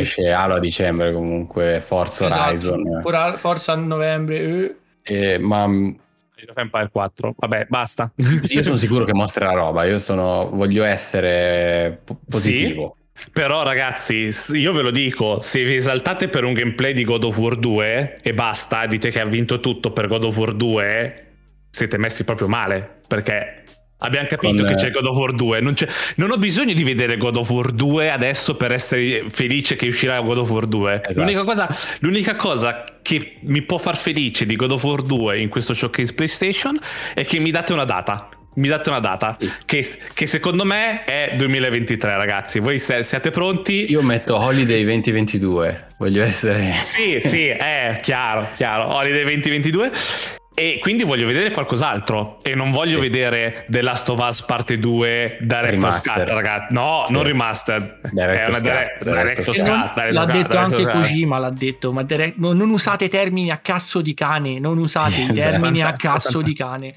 esce 0.00 0.32
Halo 0.32 0.54
a 0.54 0.58
dicembre 0.58 1.12
comunque, 1.12 1.80
Forza 1.80 2.26
Esatto. 2.26 2.48
Horizon. 2.48 3.36
Forza 3.38 3.72
a 3.72 3.76
novembre. 3.76 4.38
eh. 4.40 4.76
Eh, 5.02 5.38
ma 5.38 5.66
mh, 5.66 5.96
Age 6.42 6.50
of 6.50 6.56
Empire 6.56 6.88
4. 6.90 7.34
Vabbè, 7.36 7.66
basta. 7.68 8.12
Io 8.16 8.62
sono 8.62 8.76
sicuro 8.76 9.04
che 9.04 9.14
mostra 9.14 9.46
la 9.46 9.54
roba, 9.54 9.84
io 9.84 9.98
sono, 9.98 10.50
voglio 10.52 10.84
essere 10.84 12.00
po- 12.04 12.18
positivo. 12.28 12.96
Sì, 13.14 13.30
però 13.32 13.62
ragazzi, 13.62 14.34
io 14.54 14.72
ve 14.72 14.82
lo 14.82 14.90
dico, 14.90 15.40
se 15.40 15.62
vi 15.62 15.76
esaltate 15.76 16.28
per 16.28 16.44
un 16.44 16.52
gameplay 16.54 16.92
di 16.92 17.04
God 17.04 17.24
of 17.24 17.38
War 17.38 17.56
2 17.56 18.18
e 18.20 18.34
basta, 18.34 18.86
dite 18.86 19.10
che 19.10 19.20
ha 19.20 19.24
vinto 19.24 19.60
tutto 19.60 19.92
per 19.92 20.08
God 20.08 20.24
of 20.24 20.36
War 20.36 20.52
2, 20.52 21.26
siete 21.70 21.98
messi 21.98 22.24
proprio 22.24 22.48
male, 22.48 23.00
perché 23.06 23.61
Abbiamo 24.02 24.26
capito 24.28 24.64
Con... 24.64 24.66
che 24.66 24.74
c'è 24.74 24.90
God 24.90 25.06
of 25.06 25.16
War 25.16 25.32
2. 25.32 25.60
Non, 25.60 25.74
non, 26.16 26.30
ho 26.30 26.36
bisogno 26.36 26.74
di 26.74 26.82
vedere 26.82 27.16
God 27.16 27.36
of 27.36 27.50
War 27.50 27.70
2 27.70 28.10
adesso 28.10 28.56
per 28.56 28.72
essere 28.72 29.24
felice 29.28 29.76
che 29.76 29.86
uscirà 29.86 30.20
God 30.20 30.38
of 30.38 30.50
War 30.50 30.66
2. 30.66 31.02
Esatto. 31.04 31.20
L'unica, 31.20 31.42
cosa, 31.44 31.76
l'unica, 32.00 32.36
cosa, 32.36 32.84
che 33.02 33.36
mi 33.42 33.62
può 33.62 33.78
far 33.78 33.96
felice 33.96 34.44
di 34.44 34.56
God 34.56 34.72
of 34.72 34.82
War 34.82 35.02
2 35.02 35.38
in 35.38 35.48
questo 35.48 35.72
showcase 35.72 36.12
PlayStation 36.12 36.76
è 37.14 37.24
che 37.24 37.38
mi 37.38 37.50
date 37.50 37.72
una 37.72 37.84
data. 37.84 38.28
Mi 38.54 38.68
date 38.68 38.90
una 38.90 38.98
data 38.98 39.34
sì. 39.40 39.50
che, 39.64 39.82
che, 40.12 40.26
secondo 40.26 40.64
me 40.64 41.04
è 41.04 41.32
2023, 41.36 42.16
ragazzi. 42.16 42.58
Voi 42.58 42.78
se, 42.78 43.02
siete 43.02 43.30
pronti? 43.30 43.90
Io 43.90 44.02
metto 44.02 44.38
Holiday 44.38 44.84
2022. 44.84 45.86
Voglio 45.96 46.22
essere. 46.22 46.74
Sì, 46.82 47.18
sì, 47.22 47.46
è 47.46 47.98
chiaro, 48.02 48.48
chiaro. 48.56 48.94
Holiday 48.94 49.22
2022. 49.22 50.41
E 50.54 50.78
quindi 50.82 51.02
voglio 51.02 51.26
vedere 51.26 51.50
qualcos'altro 51.50 52.36
e 52.42 52.54
non 52.54 52.70
voglio 52.70 52.96
sì. 52.96 53.08
vedere 53.08 53.64
The 53.68 53.80
Last 53.80 54.08
of 54.10 54.20
Us 54.20 54.42
parte 54.42 54.78
2 54.78 55.38
Director's 55.40 56.00
Cut, 56.02 56.28
ragazzi. 56.28 56.74
No, 56.74 57.04
sì. 57.06 57.12
non 57.14 57.22
remastered. 57.22 58.10
Director's 58.10 58.60
Cut. 58.60 59.02
Director's 59.02 59.62
Cut. 59.62 60.10
L'ha 60.10 60.24
detto 60.26 60.58
anche 60.58 60.84
Kojima, 60.84 61.38
l'ha 61.38 61.50
detto, 61.50 61.92
ma 61.92 62.02
direct... 62.02 62.36
non, 62.36 62.56
non 62.56 62.70
usate 62.70 63.08
termini 63.08 63.50
a 63.50 63.58
cazzo 63.58 64.02
di 64.02 64.12
cane, 64.12 64.58
non 64.58 64.76
usate 64.76 65.22
i 65.22 65.32
termini 65.32 65.82
a 65.82 65.94
cazzo 65.94 66.42
di 66.42 66.54
cane. 66.54 66.94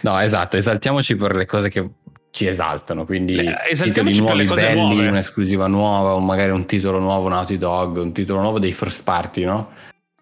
No, 0.00 0.18
esatto, 0.18 0.56
esaltiamoci 0.56 1.16
per 1.16 1.34
le 1.34 1.46
cose 1.46 1.68
che 1.68 1.86
ci 2.30 2.46
esaltano, 2.46 3.04
quindi 3.04 3.36
eh, 3.36 3.74
titoli 3.74 4.16
nuovi 4.18 4.44
belli, 4.46 4.74
nuove. 4.74 5.08
un'esclusiva 5.08 5.66
nuova, 5.66 6.14
o 6.14 6.20
magari 6.20 6.50
un 6.50 6.66
titolo 6.66 6.98
nuovo 6.98 7.28
Naughty 7.28 7.58
Dog, 7.58 7.98
un 7.98 8.12
titolo 8.12 8.40
nuovo 8.40 8.58
dei 8.58 8.72
first 8.72 9.04
party, 9.04 9.44
no? 9.44 9.70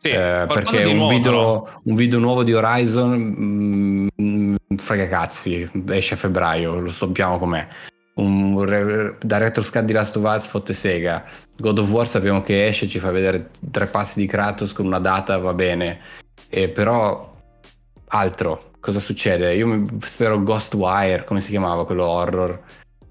Sì, 0.02 0.08
eh, 0.08 0.46
perché 0.48 0.82
un, 0.82 0.96
nuovo, 0.96 1.12
video, 1.12 1.80
un, 1.84 1.94
video, 1.94 2.18
nuovo 2.18 2.42
di 2.42 2.52
Horizon 2.52 3.12
mh, 3.12 4.08
mm, 4.20 4.56
frega 4.74 5.06
cazzi, 5.06 5.70
esce 5.90 6.14
a 6.14 6.16
febbraio, 6.16 6.80
lo 6.80 6.90
sappiamo 6.90 7.38
com'è. 7.38 7.64
Un 8.14 8.64
re, 8.64 9.16
Director's 9.22 9.70
Cut 9.70 9.84
di 9.84 9.92
Last 9.92 10.16
of 10.16 10.24
Us 10.24 10.44
fotte 10.46 10.72
sega. 10.72 11.24
God 11.56 11.78
of 11.78 11.90
War 11.92 12.08
sappiamo 12.08 12.42
che 12.42 12.66
esce, 12.66 12.88
ci 12.88 12.98
fa 12.98 13.12
vedere 13.12 13.50
tre 13.70 13.86
passi 13.86 14.18
di 14.18 14.26
Kratos 14.26 14.72
con 14.72 14.86
una 14.86 14.98
data, 14.98 15.38
va 15.38 15.54
bene. 15.54 16.00
E 16.48 16.68
però 16.68 17.36
altro, 18.08 18.72
cosa 18.80 18.98
succede? 18.98 19.54
Io 19.54 19.86
spero 20.00 20.42
Ghostwire, 20.42 21.22
come 21.22 21.40
si 21.40 21.50
chiamava 21.50 21.86
quello 21.86 22.06
horror? 22.06 22.60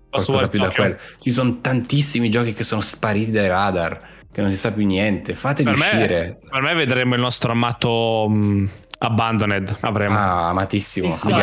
Qualcosa 0.09 0.49
più 0.49 0.59
da 0.59 0.69
quello. 0.69 0.97
Ci 1.21 1.31
sono 1.31 1.61
tantissimi 1.61 2.29
giochi 2.29 2.51
che 2.51 2.65
sono 2.65 2.81
spariti 2.81 3.31
dai 3.31 3.47
radar 3.47 4.10
che 4.31 4.41
non 4.41 4.49
si 4.49 4.57
sa 4.57 4.71
più 4.71 4.85
niente. 4.85 5.33
Fateli 5.33 5.69
per 5.69 5.79
uscire. 5.79 6.39
Me, 6.41 6.49
per 6.49 6.61
me 6.61 6.73
vedremo 6.73 7.15
il 7.15 7.21
nostro 7.21 7.51
amato 7.51 8.25
um, 8.27 8.69
Abandoned. 8.99 9.77
Avremo. 9.81 10.15
Ah, 10.15 10.49
amatissimo. 10.49 11.11
Sì, 11.11 11.33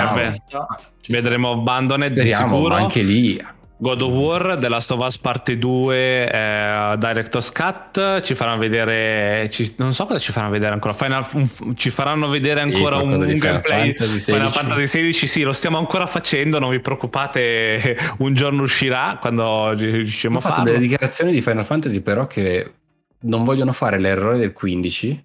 vedremo 1.08 1.52
Abandoned 1.52 2.12
Speriamo, 2.12 2.54
sicuro. 2.54 2.74
Ma 2.74 2.80
anche 2.80 3.02
lì 3.02 3.40
God 3.80 4.02
of 4.02 4.12
War, 4.12 4.58
The 4.58 4.68
Last 4.68 4.90
of 4.90 5.04
Us 5.04 5.18
Parte 5.18 5.56
2, 5.56 6.28
eh, 6.28 6.96
Director's 6.98 7.52
Cut, 7.52 8.20
ci 8.22 8.34
faranno 8.34 8.58
vedere, 8.58 9.48
ci, 9.50 9.72
non 9.76 9.94
so 9.94 10.04
cosa 10.04 10.18
ci 10.18 10.32
faranno 10.32 10.50
vedere 10.50 10.72
ancora, 10.72 10.92
Final, 10.94 11.24
un, 11.34 11.76
ci 11.76 11.90
faranno 11.90 12.28
vedere 12.28 12.60
ancora 12.60 12.96
un, 12.96 13.12
un 13.12 13.38
gameplay 13.38 13.94
Fantasy 13.94 14.32
Final 14.32 14.50
Fantasy 14.50 14.86
16, 14.86 15.26
sì, 15.28 15.42
lo 15.42 15.52
stiamo 15.52 15.78
ancora 15.78 16.06
facendo, 16.06 16.58
non 16.58 16.70
vi 16.70 16.80
preoccupate, 16.80 17.96
un 18.18 18.34
giorno 18.34 18.62
uscirà 18.62 19.16
quando 19.20 19.72
riusciremo 19.72 20.38
a 20.38 20.40
farlo. 20.40 20.56
Ho 20.56 20.58
fatto 20.58 20.70
delle 20.70 20.82
dichiarazioni 20.82 21.30
di 21.30 21.40
Final 21.40 21.64
Fantasy 21.64 22.00
però 22.00 22.26
che 22.26 22.72
non 23.20 23.44
vogliono 23.44 23.70
fare 23.70 24.00
l'errore 24.00 24.38
del 24.38 24.52
15, 24.52 25.24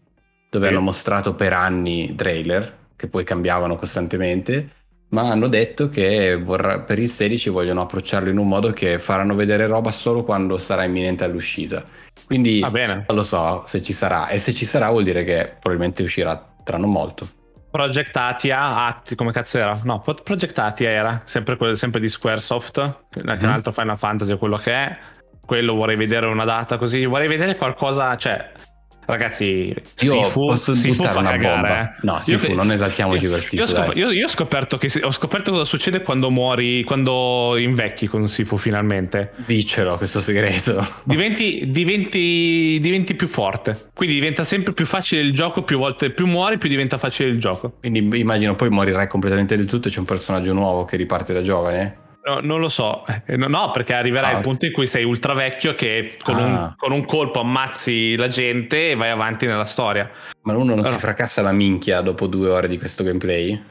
dove 0.51 0.67
sì. 0.67 0.71
hanno 0.71 0.81
mostrato 0.81 1.33
per 1.33 1.53
anni 1.53 2.13
trailer, 2.15 2.81
che 2.95 3.07
poi 3.07 3.23
cambiavano 3.23 3.75
costantemente, 3.75 4.82
ma 5.09 5.29
hanno 5.29 5.47
detto 5.47 5.89
che 5.89 6.35
vorrà, 6.35 6.79
per 6.79 6.99
il 6.99 7.09
16 7.09 7.49
vogliono 7.49 7.81
approcciarlo 7.81 8.29
in 8.29 8.37
un 8.37 8.47
modo 8.47 8.71
che 8.71 8.99
faranno 8.99 9.35
vedere 9.35 9.67
roba 9.67 9.91
solo 9.91 10.23
quando 10.23 10.57
sarà 10.57 10.83
imminente 10.83 11.23
all'uscita. 11.23 11.83
Quindi 12.25 12.59
non 12.61 13.05
lo 13.07 13.21
so 13.21 13.63
se 13.65 13.81
ci 13.81 13.93
sarà, 13.93 14.27
e 14.29 14.37
se 14.37 14.53
ci 14.53 14.65
sarà 14.65 14.89
vuol 14.89 15.03
dire 15.03 15.23
che 15.23 15.55
probabilmente 15.59 16.03
uscirà 16.03 16.53
tra 16.63 16.77
non 16.77 16.91
molto. 16.91 17.27
Project 17.69 18.15
Atia, 18.15 18.85
Atti, 18.85 19.15
come 19.15 19.31
cazzo 19.31 19.57
era? 19.57 19.79
No, 19.83 19.99
Project 20.01 20.57
Atia 20.59 20.89
era, 20.89 21.21
sempre, 21.25 21.57
sempre 21.75 21.99
di 21.99 22.07
Squaresoft, 22.07 22.79
mm-hmm. 22.79 23.27
che 23.27 23.39
è 23.39 23.45
un 23.45 23.51
altro 23.51 23.71
Final 23.71 23.97
Fantasy, 23.97 24.37
quello 24.37 24.57
che 24.57 24.71
è 24.71 24.97
quello 25.45 25.73
vorrei 25.73 25.95
vedere 25.95 26.25
una 26.27 26.45
data 26.45 26.77
così, 26.77 27.05
vorrei 27.05 27.27
vedere 27.27 27.57
qualcosa, 27.57 28.15
cioè 28.15 28.51
Ragazzi, 29.05 29.73
io 30.01 30.23
Sifu, 30.23 30.45
posso 30.45 30.73
Sifu 30.73 31.03
fa 31.03 31.21
cagare. 31.21 31.37
Bomba. 31.37 31.81
Eh. 31.81 31.95
No, 32.01 32.19
Sifu, 32.19 32.51
io, 32.51 32.55
non 32.55 32.71
esaltiamoci 32.71 33.27
per 33.27 33.41
Sifu. 33.41 33.55
Io, 33.63 33.67
scop- 33.67 33.95
io, 33.95 34.11
io, 34.11 34.25
ho, 34.25 34.29
scoperto 34.29 34.77
che, 34.77 34.91
ho 35.01 35.11
scoperto 35.11 35.51
cosa 35.51 35.65
succede 35.65 36.01
quando 36.01 36.29
muori, 36.29 36.83
quando 36.83 37.55
invecchi 37.57 38.07
con 38.07 38.27
Sifu 38.27 38.57
finalmente. 38.57 39.31
Diccelo 39.45 39.97
questo 39.97 40.21
segreto. 40.21 40.85
Diventi, 41.03 41.65
diventi, 41.67 42.77
diventi, 42.79 43.15
più 43.15 43.27
forte. 43.27 43.89
Quindi 43.93 44.15
diventa 44.15 44.43
sempre 44.43 44.73
più 44.73 44.85
facile 44.85 45.21
il 45.21 45.33
gioco, 45.33 45.63
più 45.63 45.77
volte 45.77 46.11
più 46.11 46.25
muori, 46.25 46.57
più 46.57 46.69
diventa 46.69 46.97
facile 46.97 47.29
il 47.29 47.39
gioco. 47.39 47.73
Quindi 47.79 48.19
immagino 48.19 48.55
poi 48.55 48.69
morirai 48.69 49.07
completamente 49.07 49.55
del 49.55 49.65
tutto 49.65 49.87
e 49.87 49.91
c'è 49.91 49.99
un 49.99 50.05
personaggio 50.05 50.53
nuovo 50.53 50.85
che 50.85 50.97
riparte 50.97 51.33
da 51.33 51.41
giovane. 51.41 51.97
No, 52.25 52.39
non 52.41 52.61
lo 52.61 52.69
so, 52.69 53.03
eh, 53.25 53.35
no, 53.35 53.71
perché 53.71 53.93
arriverai 53.93 54.33
ah, 54.33 54.37
al 54.37 54.41
punto 54.41 54.65
in 54.65 54.71
cui 54.71 54.87
sei 54.87 55.03
ultra 55.03 55.33
vecchio 55.33 55.73
che 55.73 56.17
con, 56.23 56.35
ah. 56.35 56.43
un, 56.43 56.73
con, 56.77 56.93
un, 56.93 57.03
colpo 57.03 57.41
ammazzi 57.41 58.15
la 58.15 58.29
gente 58.29 58.91
e 58.91 58.95
vai 58.95 59.09
avanti 59.09 59.45
nella 59.45 59.65
storia. 59.65 60.09
Ma 60.43 60.53
uno 60.53 60.73
non 60.73 60.83
Però... 60.83 60.93
si 60.93 60.99
fracassa 60.99 61.41
la 61.41 61.51
minchia 61.51 61.99
dopo 61.99 62.27
due 62.27 62.49
ore 62.49 62.69
di 62.69 62.77
questo 62.77 63.03
gameplay? 63.03 63.61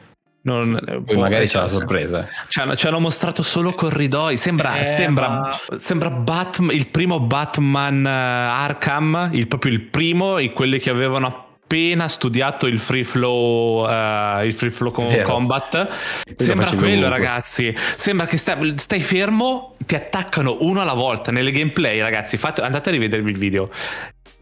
Non, 0.43 0.77
Poi 0.85 1.15
boh, 1.15 1.19
magari 1.19 1.47
c'è 1.47 1.57
la 1.57 1.69
sorpresa. 1.69 2.27
Ci 2.49 2.59
hanno, 2.59 2.75
ci 2.75 2.85
hanno, 2.85 2.99
mostrato 2.99 3.41
solo 3.43 3.73
corridoi. 3.73 4.35
Sembra, 4.35 4.77
eh, 4.77 4.83
sembra, 4.83 5.29
ma... 5.29 5.57
sembra 5.79 6.11
Batman, 6.11 6.75
il 6.75 6.87
primo 6.89 7.21
Batman 7.21 8.05
Arkham, 8.05 9.29
il, 9.31 9.47
proprio 9.47 9.71
il 9.71 9.81
primo, 9.81 10.35
quelli 10.53 10.79
che 10.79 10.89
avevano 10.89 11.42
appena 11.73 12.07
studiato 12.07 12.67
il 12.67 12.77
free 12.77 13.03
flow, 13.03 13.83
uh, 13.83 14.45
il 14.45 14.53
free 14.53 14.69
flow 14.69 14.91
combat. 14.91 15.87
Sembra 16.35 16.71
quello, 16.75 17.09
ragazzi. 17.09 17.75
Sembra 17.95 18.27
che 18.27 18.37
stai, 18.37 18.75
stai, 18.77 19.01
fermo, 19.01 19.75
ti 19.83 19.95
attaccano 19.95 20.57
uno 20.61 20.81
alla 20.81 20.93
volta 20.93 21.31
nelle 21.31 21.51
gameplay, 21.51 21.99
ragazzi. 21.99 22.37
Fate, 22.37 22.61
andate 22.61 22.89
a 22.89 22.91
rivedervi 22.91 23.31
il 23.31 23.37
video 23.37 23.71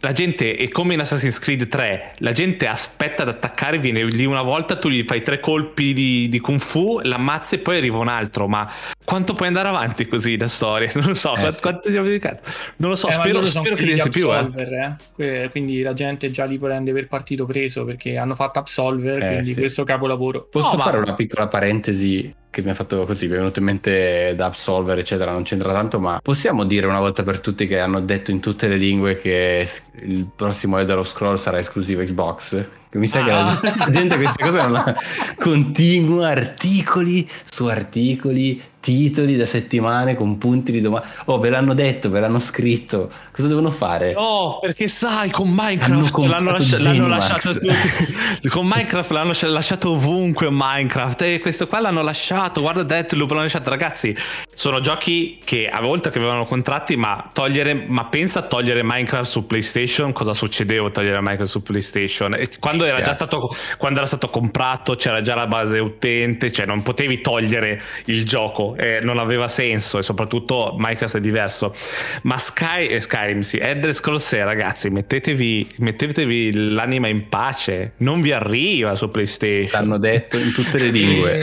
la 0.02 0.12
gente 0.14 0.56
è 0.56 0.68
come 0.70 0.96
in 0.96 1.00
Assassin's 1.00 1.38
Creed 1.38 1.68
3, 1.68 2.16
la 2.18 2.32
gente 2.32 2.66
aspetta 2.68 3.22
ad 3.22 3.30
attaccare, 3.30 3.78
viene 3.78 4.04
lì 4.04 4.26
una 4.26 4.42
volta, 4.42 4.76
tu 4.78 4.90
gli 4.90 5.04
fai 5.04 5.22
tre 5.22 5.40
colpi 5.40 5.94
di, 5.94 6.28
di 6.28 6.40
kung 6.40 6.60
fu, 6.60 7.00
l'ammazzi 7.04 7.56
e 7.56 7.58
poi 7.60 7.78
arriva 7.78 8.00
un 8.00 8.08
altro, 8.08 8.48
ma 8.48 8.70
quanto 9.06 9.34
puoi 9.34 9.48
andare 9.48 9.68
avanti 9.68 10.08
così 10.08 10.38
da 10.38 10.48
storia? 10.48 10.92
Non 11.02 11.06
lo 11.10 11.14
so, 11.14 11.36
eh, 11.36 11.52
quanto, 11.62 11.90
sì. 11.90 12.20
quanto 12.20 12.42
Non 12.78 12.90
lo 12.90 12.96
so, 12.96 13.08
eh, 13.08 13.12
spero, 13.14 13.44
spero 13.46 13.76
che 13.76 13.84
riesci 13.84 14.10
più. 14.10 14.32
Eh. 14.32 14.98
eh. 15.18 15.50
Quindi 15.50 15.82
la 15.82 15.94
gente 15.94 16.30
già 16.30 16.46
li 16.46 16.58
prende 16.58 16.94
per 16.94 17.08
partito 17.08 17.46
preso 17.46 17.86
perché 17.86 18.18
hanno 18.18 18.36
fatto 18.36 18.60
Absolver, 18.60 19.22
eh, 19.22 19.28
quindi 19.28 19.54
sì. 19.54 19.60
questo 19.60 19.84
capolavoro. 19.84 20.48
Posso 20.50 20.76
no, 20.76 20.82
fare 20.82 20.98
ma... 20.98 21.04
una 21.04 21.14
piccola 21.14 21.48
parentesi 21.48 22.34
che 22.52 22.62
mi 22.62 22.70
ha 22.70 22.74
fatto 22.74 23.06
così, 23.06 23.28
mi 23.28 23.34
è 23.34 23.38
venuto 23.38 23.60
in 23.60 23.66
mente 23.66 24.34
da 24.36 24.48
Absolver, 24.48 25.00
eccetera, 25.00 25.32
non 25.32 25.44
c'entra 25.44 25.72
tanto, 25.72 26.02
ma 26.02 26.20
possiamo 26.22 26.66
dire 26.66 26.86
una 26.86 27.00
volta 27.00 27.24
per 27.24 27.40
tutti 27.40 27.66
che 27.66 27.80
hanno 27.80 28.02
detto 28.02 28.30
in 28.30 28.42
tutte 28.42 28.68
le 28.68 28.76
lingue 28.76 29.18
che 29.18 29.66
il 30.02 30.28
prossimo 30.36 30.78
Elder 30.78 31.04
Scroll 31.06 31.38
sarà 31.38 31.60
esclusivo 31.60 32.04
Xbox? 32.04 32.66
Mi 32.92 33.08
sa 33.08 33.22
ah. 33.24 33.58
che 33.62 33.74
la 33.78 33.88
gente 33.90 34.18
queste 34.18 34.44
cose 34.44 34.62
non 34.62 34.74
la 34.74 34.96
continua 35.40 36.28
articoli 36.28 37.28
su 37.50 37.68
articoli 37.68 38.62
titoli 38.82 39.38
da 39.38 39.46
settimane 39.46 40.16
con 40.16 40.38
punti 40.38 40.72
di 40.72 40.82
domanda. 40.82 41.08
Oh, 41.26 41.40
ve 41.40 41.50
l'hanno 41.50 41.74
detto, 41.74 42.10
ve 42.10 42.20
l'hanno 42.20 42.40
scritto. 42.40 43.10
Cosa 43.32 43.48
devono 43.48 43.72
fare? 43.72 44.12
No, 44.14 44.58
perché 44.60 44.90
sai, 44.90 45.30
con 45.30 45.50
Minecraft 45.50 46.18
l'hanno, 46.26 46.52
lasci- 46.52 46.82
l'hanno, 46.82 47.08
lasciato 47.08 47.54
tutti. 47.54 48.50
con 48.50 48.68
Minecraft 48.68 49.12
l'hanno 49.12 49.34
lasciato 49.44 49.92
ovunque 49.92 50.48
Minecraft 50.52 51.22
e 51.22 51.40
questo 51.40 51.68
qua 51.68 51.80
l'hanno 51.80 52.02
lasciato. 52.02 52.62
Guarda 52.62 52.84
Deathloop 52.84 53.30
l'hanno 53.30 53.44
lasciato. 53.44 53.70
Ragazzi, 53.70 54.16
sono 54.54 54.80
giochi 54.80 55.40
che 55.44 55.70
a 55.70 55.80
volte 55.80 56.10
che 56.10 56.18
avevano 56.18 56.46
contratti, 56.46 56.98
ma 56.98 57.30
togliere 57.32 57.86
ma 57.88 58.06
pensa 58.06 58.40
a 58.40 58.44
togliere 58.44 58.82
Minecraft 58.84 59.30
su 59.30 59.46
PlayStation, 59.46 60.12
cosa 60.12 60.34
succedeva 60.34 60.90
togliere 60.90 61.22
Minecraft 61.22 61.52
su 61.52 61.62
PlayStation? 61.62 62.34
E 62.34 62.50
quando 62.60 62.84
era 62.84 62.98
yeah. 62.98 63.06
già 63.06 63.14
stato 63.14 63.56
quando 63.78 64.00
era 64.00 64.08
stato 64.08 64.28
comprato, 64.30 64.96
c'era 64.96 65.22
già 65.22 65.36
la 65.36 65.46
base 65.46 65.78
utente, 65.78 66.52
cioè 66.52 66.66
non 66.66 66.82
potevi 66.82 67.22
togliere 67.22 67.80
il 68.06 68.26
gioco 68.26 68.71
troppo 68.72 68.76
e 68.76 69.00
non 69.02 69.18
aveva 69.18 69.48
senso 69.48 69.98
e 69.98 70.04
soprattutto 70.04 70.76
Minecraft 70.78 71.18
è 71.18 71.22
diverso. 71.22 71.76
Ma 72.24 72.38
Sky, 72.38 72.88
eh, 72.88 73.02
Skyrim, 73.02 73.42
sì, 73.42 73.58
Elder 73.58 73.94
Scrolls 73.94 74.26
6, 74.26 74.44
ragazzi, 74.44 74.90
mettetevi, 74.90 75.76
mettetevi 75.78 76.74
l'anima 76.74 77.08
in 77.08 77.28
pace, 77.30 77.94
non 77.98 78.22
vi 78.22 78.32
arriva 78.32 78.96
su 78.96 79.10
PlayStation. 79.10 79.82
L'hanno 79.82 79.98
detto 79.98 80.38
in 80.38 80.52
tutte 80.54 80.78
le 80.78 80.90
lingue. 80.90 81.38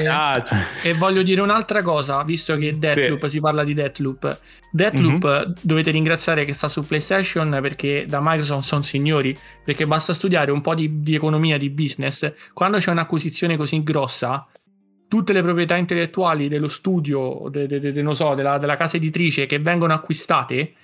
E, 0.82 0.90
e 0.90 0.94
voglio 0.94 1.22
dire 1.22 1.40
un'altra 1.40 1.82
cosa, 1.82 2.22
visto 2.22 2.56
che 2.56 2.78
Deathloop 2.78 3.24
sì. 3.24 3.30
si 3.30 3.40
parla 3.40 3.64
di 3.64 3.74
Deathloop. 3.74 4.40
Deathloop 4.70 5.24
mm-hmm. 5.24 5.52
dovete 5.62 5.90
ringraziare 5.90 6.44
che 6.44 6.52
sta 6.52 6.68
su 6.68 6.86
PlayStation 6.86 7.58
perché 7.62 8.04
da 8.06 8.20
Microsoft 8.22 8.66
sono 8.66 8.82
signori, 8.82 9.36
perché 9.64 9.86
basta 9.86 10.12
studiare 10.12 10.50
un 10.50 10.60
po' 10.60 10.74
di, 10.74 11.00
di 11.00 11.14
economia, 11.14 11.56
di 11.56 11.70
business. 11.70 12.30
Quando 12.52 12.78
c'è 12.78 12.90
un'acquisizione 12.90 13.56
così 13.56 13.82
grossa, 13.82 14.46
tutte 15.08 15.32
le 15.32 15.42
proprietà 15.42 15.76
intellettuali 15.76 16.48
dello 16.48 16.68
studio, 16.68 17.48
de, 17.50 17.66
de, 17.66 17.80
de, 17.80 18.14
so, 18.14 18.34
della, 18.34 18.58
della, 18.58 18.76
casa 18.76 18.96
editrice 18.96 19.46
che 19.46 19.58
vengono 19.58 19.94
acquistate 19.94 20.74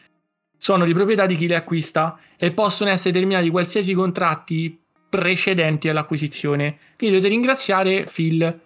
sono 0.56 0.86
di 0.86 0.94
proprietà 0.94 1.26
di 1.26 1.36
chi 1.36 1.46
le 1.46 1.56
acquista 1.56 2.18
e 2.36 2.52
possono 2.52 2.90
essere 2.90 3.12
terminati 3.12 3.50
qualsiasi 3.50 3.92
contratti 3.92 4.80
precedenti 5.10 5.88
all'acquisizione. 5.88 6.78
Quindi 6.96 7.16
dovete 7.16 7.28
ringraziare 7.28 8.06
Phil 8.10 8.60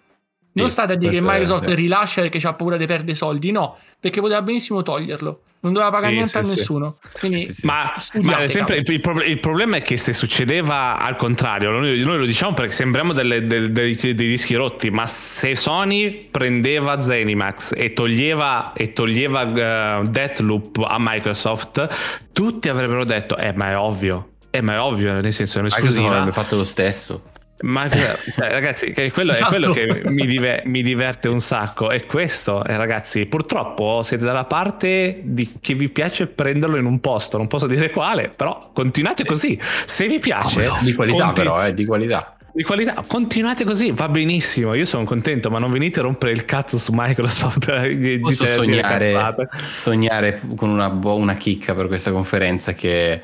non 0.51 0.67
sì, 0.67 0.71
state 0.71 0.93
a 0.93 0.95
dire 0.95 1.11
che 1.11 1.21
Microsoft 1.21 1.67
rilascia 1.69 2.21
perché 2.21 2.45
ha 2.47 2.53
paura 2.53 2.77
di 2.77 2.85
perdere 2.85 3.13
soldi, 3.13 3.51
no, 3.51 3.77
perché 3.99 4.19
poteva 4.19 4.41
benissimo 4.41 4.81
toglierlo. 4.81 5.41
Non 5.61 5.73
doveva 5.73 5.91
pagare 5.91 6.11
sì, 6.11 6.15
niente 6.15 6.43
sì, 6.43 6.51
a 6.51 6.55
nessuno. 6.55 6.97
Quindi, 7.19 7.53
ma, 7.63 7.93
ma 8.21 8.47
sempre, 8.47 8.77
il, 8.77 8.83
il, 8.87 9.23
il, 9.25 9.39
problema 9.39 9.77
è 9.77 9.81
che 9.81 9.97
se 9.97 10.13
succedeva 10.13 10.97
al 10.99 11.17
contrario, 11.17 11.69
noi, 11.71 12.01
noi 12.01 12.17
lo 12.17 12.25
diciamo 12.25 12.53
perché 12.53 12.71
sembriamo 12.71 13.11
delle, 13.11 13.43
delle, 13.43 13.69
dei, 13.69 13.95
dei, 13.95 14.13
dischi 14.13 14.55
rotti, 14.55 14.89
ma 14.89 15.05
se 15.05 15.57
Sony 15.57 16.29
prendeva 16.31 17.01
Zenimax 17.01 17.73
e 17.75 17.91
toglieva, 17.91 18.71
e 18.71 18.93
toglieva 18.93 19.99
uh, 19.99 20.07
Deathloop 20.07 20.85
a 20.87 20.95
Microsoft, 20.97 21.87
tutti 22.31 22.69
avrebbero 22.69 23.03
detto, 23.03 23.35
eh 23.35 23.51
ma 23.51 23.71
è 23.71 23.77
ovvio, 23.77 24.29
eh, 24.51 24.61
ma 24.61 24.75
è 24.75 24.79
ovvio, 24.79 25.19
nel 25.19 25.33
senso 25.33 25.57
è 25.57 25.61
un'esclusiva. 25.61 26.01
Microsoft 26.01 26.19
avrebbe 26.19 26.41
fatto 26.41 26.55
lo 26.55 26.63
stesso. 26.63 27.21
Ma 27.61 27.89
cioè, 27.89 28.17
ragazzi, 28.35 28.93
quello 29.11 29.31
esatto. 29.31 29.45
è 29.45 29.59
quello 29.59 29.73
che 29.73 30.09
mi, 30.11 30.25
diver- 30.25 30.65
mi, 30.65 30.81
diverte 30.81 31.27
un 31.27 31.41
sacco. 31.41 31.91
E 31.91 32.05
questo, 32.05 32.63
eh, 32.63 32.77
ragazzi, 32.77 33.25
purtroppo 33.25 34.01
siete 34.03 34.23
dalla 34.23 34.45
parte 34.45 35.21
di 35.23 35.57
che 35.59 35.73
vi 35.73 35.89
piace 35.89 36.27
prenderlo 36.27 36.77
in 36.77 36.85
un 36.85 36.99
posto. 36.99 37.37
Non 37.37 37.47
posso 37.47 37.67
dire 37.67 37.89
quale, 37.89 38.31
però 38.33 38.71
continuate 38.73 39.25
così. 39.25 39.59
Se 39.85 40.07
vi 40.07 40.19
piace, 40.19 40.67
oh, 40.67 40.75
no, 40.75 40.79
di 40.81 40.93
qualità, 40.93 41.25
continu- 41.25 41.49
però, 41.49 41.65
eh, 41.65 41.73
di 41.73 41.85
qualità. 41.85 42.35
Di 42.51 42.63
qualità, 42.63 43.03
continuate 43.05 43.65
così, 43.65 43.91
va 43.91 44.07
benissimo. 44.07 44.73
Io 44.73 44.85
sono 44.85 45.03
contento, 45.03 45.49
ma 45.49 45.59
non 45.59 45.71
venite 45.71 45.99
a 45.99 46.03
rompere 46.03 46.31
il 46.31 46.45
cazzo 46.45 46.77
su 46.77 46.91
Microsoft. 46.95 47.69
Posso 48.21 48.45
sognare, 48.45 49.49
sognare 49.71 50.41
con 50.55 50.69
una, 50.69 50.87
una 50.87 51.35
chicca 51.35 51.75
per 51.75 51.87
questa 51.87 52.11
conferenza 52.11 52.73
che 52.73 53.21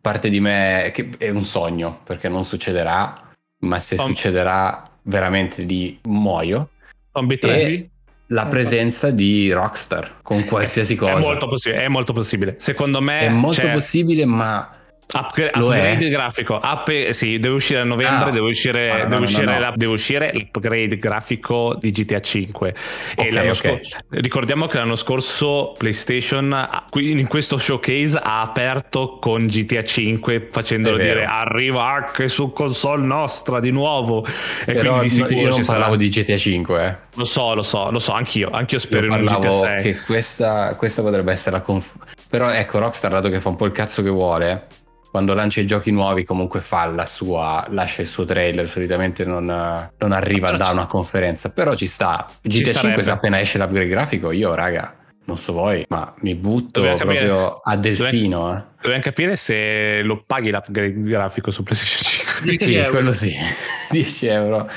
parte 0.00 0.30
di 0.30 0.40
me 0.40 0.90
che 0.94 1.10
è 1.18 1.28
un 1.28 1.44
sogno 1.44 2.00
perché 2.04 2.28
non 2.28 2.44
succederà 2.44 3.27
ma 3.60 3.78
se 3.80 3.96
Tom... 3.96 4.06
succederà 4.06 4.82
veramente 5.02 5.64
di 5.64 5.98
muoio. 6.02 6.70
Zombie 7.12 7.38
3? 7.38 7.88
La 8.30 8.46
presenza 8.46 9.10
di 9.10 9.50
Rockstar 9.50 10.18
con 10.22 10.44
qualsiasi 10.44 10.96
cosa. 10.96 11.16
È 11.16 11.20
molto, 11.20 11.48
possi- 11.48 11.70
è 11.70 11.88
molto 11.88 12.12
possibile. 12.12 12.56
Secondo 12.58 13.00
me 13.00 13.20
è 13.20 13.28
molto 13.30 13.62
cioè... 13.62 13.72
possibile, 13.72 14.26
ma 14.26 14.70
Upgrade, 15.10 15.52
upgrade 15.54 16.08
grafico, 16.10 16.60
Up, 16.62 17.10
sì, 17.12 17.38
deve 17.38 17.54
uscire 17.54 17.80
a 17.80 17.84
novembre, 17.84 18.28
ah, 18.28 18.30
deve, 18.30 18.50
uscire, 18.50 18.88
deve, 18.88 19.06
no, 19.06 19.22
uscire 19.22 19.44
no, 19.46 19.58
no. 19.58 19.72
deve, 19.74 19.92
uscire, 19.92 20.32
l'upgrade 20.34 20.98
grafico 20.98 21.74
di 21.80 21.92
GTA 21.92 22.20
5. 22.20 22.74
Okay, 23.16 23.30
okay. 23.30 23.54
Scor- 23.54 24.04
ricordiamo 24.10 24.66
che 24.66 24.76
l'anno 24.76 24.96
scorso 24.96 25.74
PlayStation 25.78 26.54
in 26.96 27.26
questo 27.26 27.56
showcase 27.56 28.20
ha 28.22 28.42
aperto 28.42 29.18
con 29.18 29.46
GTA 29.46 29.82
5 29.82 30.48
facendolo 30.50 30.98
dire 30.98 31.24
arriva 31.24 31.86
anche 31.86 32.28
su 32.28 32.52
console 32.52 33.02
nostra 33.02 33.60
di 33.60 33.70
nuovo. 33.70 34.26
E 34.66 34.74
Però 34.74 34.98
quindi 34.98 35.24
di 35.24 35.36
io 35.36 35.48
non 35.48 35.64
parlavo 35.64 35.92
sarà... 35.92 35.96
di 35.96 36.08
GTA 36.10 36.36
5. 36.36 36.84
Eh. 36.84 36.96
Lo 37.14 37.24
so, 37.24 37.54
lo 37.54 37.62
so, 37.62 37.90
lo 37.90 37.98
so, 37.98 38.12
anch'io, 38.12 38.50
anch'io 38.50 38.78
spero 38.78 39.06
io 39.06 39.14
in 39.14 39.26
un 39.26 39.38
GTA 39.38 39.52
6. 39.52 39.82
che 39.82 40.00
questa, 40.00 40.74
questa 40.76 41.00
potrebbe 41.00 41.32
essere 41.32 41.52
la 41.52 41.62
conf... 41.62 41.94
Però 42.28 42.50
ecco, 42.50 42.78
Rockstar 42.78 43.10
dato 43.10 43.30
che 43.30 43.40
fa 43.40 43.48
un 43.48 43.56
po' 43.56 43.64
il 43.64 43.72
cazzo 43.72 44.02
che 44.02 44.10
vuole 44.10 44.66
quando 45.10 45.34
lancia 45.34 45.60
i 45.60 45.66
giochi 45.66 45.90
nuovi 45.90 46.24
comunque 46.24 46.60
fa 46.60 46.86
la 46.86 47.06
sua, 47.06 47.64
lascia 47.70 48.02
il 48.02 48.08
suo 48.08 48.24
trailer, 48.24 48.68
solitamente 48.68 49.24
non, 49.24 49.44
non 49.44 50.12
arriva 50.12 50.52
da 50.52 50.70
una 50.70 50.86
conferenza, 50.86 51.50
però 51.50 51.74
ci 51.74 51.86
sta. 51.86 52.28
GTA 52.40 52.72
5 52.72 53.04
se 53.04 53.10
appena 53.10 53.40
esce 53.40 53.58
l'upgrade 53.58 53.88
grafico, 53.88 54.30
io 54.30 54.54
raga, 54.54 54.94
non 55.24 55.38
so 55.38 55.52
voi, 55.52 55.84
ma 55.88 56.14
mi 56.20 56.34
butto 56.34 56.80
dobbiamo 56.80 56.96
proprio 56.98 57.36
capire, 57.36 57.60
a 57.62 57.76
delfino. 57.76 58.38
Dobbiamo, 58.38 58.58
eh. 58.58 58.64
dobbiamo 58.82 59.02
capire 59.02 59.36
se 59.36 60.02
lo 60.02 60.22
paghi 60.26 60.50
l'upgrade 60.50 61.02
grafico 61.02 61.50
su 61.50 61.62
PlayStation 61.62 62.24
5. 62.42 62.58
sì, 62.58 62.74
euro. 62.74 62.90
quello 62.90 63.12
sì, 63.12 63.34
10 63.90 64.26
euro. 64.26 64.70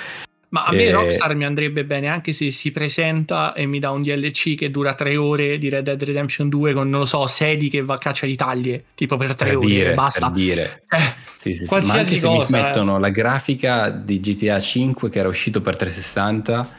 Ma 0.52 0.66
a 0.66 0.72
me 0.74 0.86
e... 0.86 0.92
Rockstar 0.92 1.34
mi 1.34 1.46
andrebbe 1.46 1.86
bene 1.86 2.08
anche 2.08 2.34
se 2.34 2.52
si 2.52 2.72
presenta 2.72 3.54
e 3.54 3.66
mi 3.66 3.80
dà 3.80 3.92
un 3.92 4.02
DLC 4.02 4.56
che 4.56 4.70
dura 4.70 4.94
tre 4.94 5.16
ore 5.16 5.58
di 5.58 5.70
Red 5.70 5.86
Dead 5.86 6.04
Redemption 6.04 6.50
2 6.50 6.74
con, 6.74 6.90
non 6.90 7.02
lo 7.02 7.06
so, 7.06 7.26
sedi 7.28 7.70
che 7.70 7.82
va 7.82 7.96
a 7.96 7.98
caccia 7.98 8.26
di 8.26 8.36
taglie, 8.36 8.86
tipo 8.94 9.16
per 9.16 9.36
tre 9.36 9.50
per 9.50 9.58
ore 9.58 9.66
dire, 9.68 9.94
basta. 9.94 10.26
Per 10.26 10.32
dire. 10.32 10.84
Eh, 10.90 10.98
sì, 11.38 11.54
sì, 11.54 11.66
sì. 11.66 11.74
Ma 11.74 11.94
anche 11.94 12.18
se 12.18 12.28
cosa, 12.28 12.58
mi 12.58 12.64
mettono 12.64 12.98
eh. 12.98 13.00
la 13.00 13.10
grafica 13.10 13.90
di 13.90 14.20
GTA 14.20 14.60
5 14.60 15.10
che 15.10 15.20
era 15.20 15.30
uscito 15.30 15.62
per 15.62 15.78
360, 15.78 16.70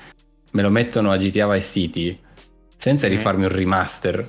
me 0.52 0.62
lo 0.62 0.70
mettono 0.70 1.10
a 1.10 1.16
GTA 1.16 1.48
Vice 1.48 1.66
City 1.66 2.18
senza 2.76 3.08
rifarmi 3.08 3.44
un 3.44 3.50
remaster, 3.50 4.28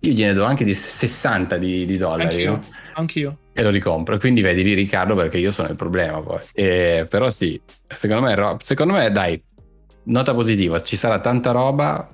io 0.00 0.12
gliene 0.12 0.34
do 0.34 0.44
anche 0.44 0.64
di 0.64 0.74
60 0.74 1.56
di, 1.56 1.86
di 1.86 1.96
dollari. 1.96 2.44
No? 2.44 2.60
Anch'io 2.94 3.38
e 3.52 3.62
lo 3.62 3.70
ricompro. 3.70 4.18
Quindi 4.18 4.40
vedi 4.40 4.62
lì 4.62 4.74
Riccardo 4.74 5.14
perché 5.14 5.38
io 5.38 5.50
sono 5.50 5.68
il 5.68 5.76
problema 5.76 6.20
poi. 6.20 6.40
E, 6.52 7.06
però 7.08 7.30
sì, 7.30 7.60
secondo 7.86 8.22
me, 8.22 8.56
secondo 8.62 8.92
me 8.94 9.10
dai, 9.10 9.42
nota 10.04 10.34
positiva, 10.34 10.82
ci 10.82 10.96
sarà 10.96 11.20
tanta 11.20 11.50
roba, 11.50 12.11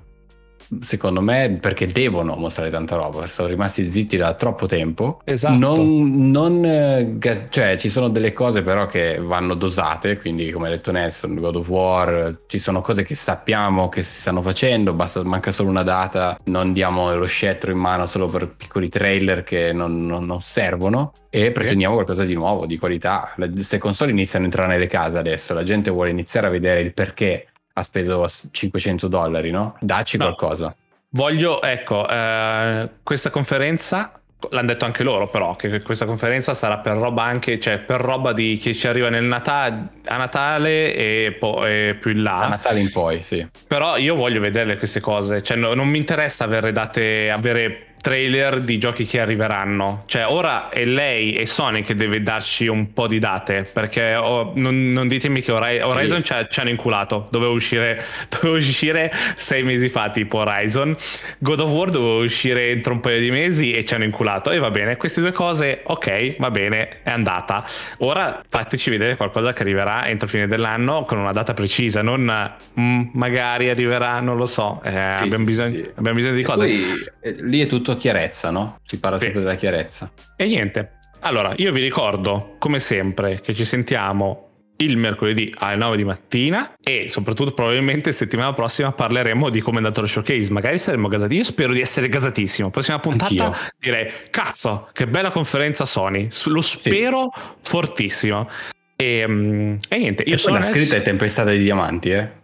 secondo 0.81 1.21
me, 1.21 1.57
perché 1.59 1.87
devono 1.87 2.35
mostrare 2.35 2.69
tanta 2.69 2.95
roba, 2.95 3.25
sono 3.27 3.47
rimasti 3.47 3.89
zitti 3.89 4.17
da 4.17 4.33
troppo 4.33 4.65
tempo. 4.65 5.21
Esatto. 5.23 5.57
Non, 5.57 6.29
non, 6.29 6.65
eh, 6.65 7.17
cioè, 7.49 7.77
ci 7.77 7.89
sono 7.89 8.09
delle 8.09 8.33
cose 8.33 8.61
però 8.61 8.85
che 8.85 9.19
vanno 9.19 9.53
dosate, 9.55 10.19
quindi 10.19 10.51
come 10.51 10.67
ha 10.67 10.71
detto 10.71 10.91
Nelson, 10.91 11.35
God 11.35 11.55
of 11.55 11.69
War, 11.69 12.41
ci 12.47 12.59
sono 12.59 12.81
cose 12.81 13.03
che 13.03 13.15
sappiamo 13.15 13.89
che 13.89 14.03
si 14.03 14.19
stanno 14.19 14.41
facendo, 14.41 14.93
basta, 14.93 15.23
manca 15.23 15.51
solo 15.51 15.69
una 15.69 15.83
data, 15.83 16.39
non 16.45 16.73
diamo 16.73 17.13
lo 17.15 17.25
scettro 17.25 17.71
in 17.71 17.77
mano 17.77 18.05
solo 18.05 18.27
per 18.27 18.47
piccoli 18.55 18.89
trailer 18.89 19.43
che 19.43 19.73
non, 19.73 20.05
non, 20.05 20.25
non 20.25 20.41
servono 20.41 21.11
e 21.29 21.51
pretendiamo 21.51 21.93
qualcosa 21.93 22.23
di 22.23 22.33
nuovo, 22.33 22.65
di 22.65 22.77
qualità. 22.77 23.35
Se 23.57 23.77
console 23.77 24.11
iniziano 24.11 24.45
a 24.45 24.47
entrare 24.47 24.73
nelle 24.73 24.87
case 24.87 25.17
adesso, 25.17 25.53
la 25.53 25.63
gente 25.63 25.89
vuole 25.89 26.09
iniziare 26.09 26.47
a 26.47 26.49
vedere 26.49 26.81
il 26.81 26.93
perché 26.93 27.47
ha 27.79 27.83
speso 27.83 28.25
500 28.51 29.07
dollari, 29.07 29.51
no? 29.51 29.75
Dacci 29.79 30.17
no. 30.17 30.25
qualcosa. 30.25 30.75
Voglio, 31.11 31.61
ecco, 31.61 32.07
eh, 32.07 32.89
questa 33.01 33.29
conferenza 33.29 34.19
l'hanno 34.51 34.67
detto 34.67 34.85
anche 34.85 35.03
loro 35.03 35.27
però 35.27 35.57
che 35.57 35.81
questa 35.81 36.05
conferenza 36.05 36.53
sarà 36.53 36.77
per 36.77 36.95
roba 36.95 37.23
anche 37.23 37.59
cioè 37.59 37.79
per 37.79 37.99
roba 37.99 38.31
di 38.31 38.57
chi 38.57 38.73
ci 38.73 38.87
arriva 38.87 39.09
nel 39.09 39.25
Natale 39.25 39.89
a 40.05 40.15
Natale 40.15 40.95
e 40.95 41.35
poi 41.37 41.93
più 41.95 42.11
in 42.11 42.23
là 42.23 42.43
a 42.43 42.47
Natale 42.47 42.79
in 42.79 42.89
poi 42.89 43.21
sì 43.21 43.45
però 43.67 43.97
io 43.97 44.15
voglio 44.15 44.39
vedere 44.39 44.77
queste 44.77 45.01
cose 45.01 45.43
cioè 45.43 45.57
no, 45.57 45.73
non 45.73 45.89
mi 45.89 45.97
interessa 45.97 46.45
avere 46.45 46.71
date 46.71 47.29
avere 47.29 47.88
trailer 48.01 48.61
di 48.61 48.77
giochi 48.77 49.05
che 49.05 49.19
arriveranno. 49.19 50.03
Cioè, 50.05 50.27
ora 50.27 50.69
è 50.69 50.85
lei 50.85 51.33
e 51.33 51.45
Sony 51.45 51.83
che 51.83 51.95
deve 51.95 52.21
darci 52.21 52.67
un 52.67 52.93
po' 52.93 53.07
di 53.07 53.19
date. 53.19 53.67
Perché 53.71 54.15
oh, 54.15 54.51
non, 54.55 54.91
non, 54.91 55.07
ditemi 55.07 55.41
che 55.41 55.51
Horizon 55.51 56.23
sì. 56.23 56.33
ci 56.49 56.59
hanno 56.59 56.69
inculato. 56.69 57.27
Doveva 57.31 57.51
uscire, 57.51 58.03
doveva 58.29 58.57
uscire 58.57 59.11
sei 59.35 59.63
mesi 59.63 59.89
fa, 59.89 60.09
tipo 60.09 60.37
Horizon. 60.37 60.95
God 61.39 61.59
of 61.59 61.71
War 61.71 61.89
doveva 61.89 62.23
uscire 62.23 62.69
entro 62.69 62.93
un 62.93 62.99
paio 62.99 63.19
di 63.19 63.31
mesi 63.31 63.73
e 63.73 63.85
ci 63.85 63.93
hanno 63.93 64.05
inculato. 64.05 64.51
E 64.51 64.59
va 64.59 64.71
bene, 64.71 64.97
queste 64.97 65.21
due 65.21 65.31
cose, 65.31 65.81
ok, 65.83 66.37
va 66.37 66.51
bene, 66.51 67.01
è 67.03 67.11
andata. 67.11 67.65
Ora 67.99 68.41
fateci 68.47 68.89
vedere 68.89 69.15
qualcosa 69.15 69.53
che 69.53 69.61
arriverà 69.61 70.07
entro 70.07 70.27
fine 70.27 70.47
dell'anno 70.47 71.03
con 71.03 71.17
una 71.17 71.31
data 71.31 71.53
precisa. 71.53 72.01
Non 72.01 72.53
mm, 72.79 73.01
magari 73.13 73.69
arriverà, 73.69 74.19
non 74.19 74.37
lo 74.37 74.45
so. 74.45 74.81
Eh, 74.83 74.89
sì, 74.89 74.95
abbiamo, 74.95 75.45
sì, 75.45 75.51
bisogno, 75.51 75.83
abbiamo, 75.95 76.17
bisogno, 76.17 76.35
di 76.35 76.43
cose. 76.43 76.65
Poi, 76.65 76.83
eh, 77.21 77.35
lì 77.41 77.61
è 77.61 77.67
tutto 77.67 77.88
tutto 77.89 77.95
chiarezza, 77.97 78.51
no? 78.51 78.79
Si 78.83 78.99
parla 78.99 79.17
sì. 79.17 79.25
sempre 79.25 79.41
della 79.41 79.55
chiarezza. 79.55 80.11
E 80.35 80.45
niente. 80.45 80.97
Allora, 81.21 81.53
io 81.57 81.71
vi 81.71 81.81
ricordo, 81.81 82.55
come 82.59 82.79
sempre, 82.79 83.41
che 83.41 83.53
ci 83.53 83.65
sentiamo 83.65 84.45
il 84.77 84.95
mercoledì 84.95 85.53
alle 85.57 85.75
9 85.75 85.97
di 85.97 86.05
mattina 86.05 86.73
e 86.81 87.09
soprattutto 87.09 87.51
probabilmente 87.51 88.13
settimana 88.13 88.53
prossima 88.53 88.93
parleremo 88.93 89.49
di 89.49 89.59
come 89.59 89.77
è 89.77 89.79
andato 89.79 89.99
lo 89.99 90.07
showcase. 90.07 90.51
Magari 90.51 90.79
saremo 90.79 91.09
gasati. 91.09 91.35
Io 91.35 91.43
spero 91.43 91.73
di 91.73 91.81
essere 91.81 92.07
gasatissimo. 92.07 92.69
Prossima 92.69 92.99
puntata 92.99 93.45
Anch'io. 93.45 93.55
direi 93.77 94.11
cazzo, 94.29 94.87
che 94.93 95.07
bella 95.07 95.31
conferenza 95.31 95.85
Sony. 95.85 96.29
Lo 96.45 96.61
spero 96.61 97.29
sì. 97.35 97.41
fortissimo. 97.63 98.49
E, 98.95 99.23
um, 99.25 99.79
e, 99.89 99.97
niente, 99.97 100.23
io 100.25 100.35
e 100.35 100.37
sono 100.37 100.57
la 100.57 100.63
scritta 100.63 100.95
è 100.95 101.01
tempestata 101.01 101.51
di 101.51 101.59
diamanti, 101.59 102.11
eh? 102.11 102.37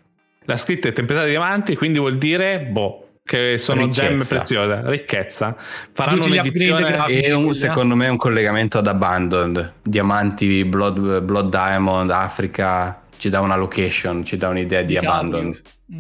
La 0.48 0.58
scritta 0.58 0.90
è 0.90 0.94
tempestata 0.94 1.28
di 1.28 1.34
diamanti, 1.34 1.76
quindi 1.76 1.98
vuol 1.98 2.18
dire, 2.18 2.60
boh, 2.60 3.05
che 3.28 3.58
sono 3.58 3.82
Ricchezza. 3.86 4.02
gemme 4.08 4.24
preziose, 4.24 4.82
ricchezza. 4.86 5.56
Faranno 5.92 6.26
un'edizione... 6.26 7.08
E 7.08 7.32
un- 7.34 7.56
secondo 7.56 7.96
me 7.96 8.08
un 8.08 8.18
collegamento 8.18 8.78
ad 8.78 8.86
Abandoned. 8.88 9.74
Diamanti, 9.82 10.64
Blood, 10.64 11.22
Blood 11.22 11.50
Diamond, 11.50 12.12
Africa. 12.12 13.02
Ci 13.18 13.30
dà 13.30 13.40
una 13.42 13.56
location, 13.56 14.24
ci 14.24 14.38
dà 14.38 14.50
un'idea 14.50 14.82
di, 14.84 14.88
Di. 14.88 14.98
Abandoned. 14.98 15.60
Mm. 15.92 16.00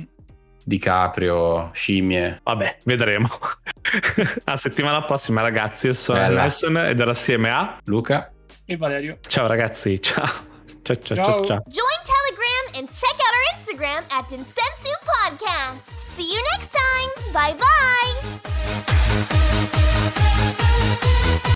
Di 0.63 0.77
Caprio, 0.77 1.71
scimmie. 1.73 2.41
Vabbè, 2.43 2.77
vedremo. 2.83 3.27
a 4.45 4.55
settimana 4.55 5.01
prossima, 5.01 5.41
ragazzi. 5.41 5.87
Io 5.87 5.93
sono 5.93 6.19
Bella. 6.19 6.41
Nelson 6.41 6.77
ed 6.77 6.99
ero 6.99 7.09
assieme 7.09 7.49
a. 7.49 7.77
Luca? 7.85 8.31
E 8.65 8.77
Valerio. 8.77 9.17
Ciao, 9.27 9.47
ragazzi. 9.47 9.99
Ciao. 9.99 10.25
Ciao, 10.83 10.95
ciao, 10.97 11.15
ciao, 11.15 11.25
Ciao. 11.25 11.43
ciao. 11.45 11.63
And 12.77 12.89
check 12.89 13.13
out 13.13 13.33
our 13.33 13.45
Instagram 13.57 14.03
at 14.11 14.27
Densensu 14.27 14.93
Podcast. 15.05 15.97
See 15.97 16.29
you 16.29 16.43
next 16.57 16.73
time. 16.73 17.09
Bye 17.31 17.53
bye. 20.57 20.64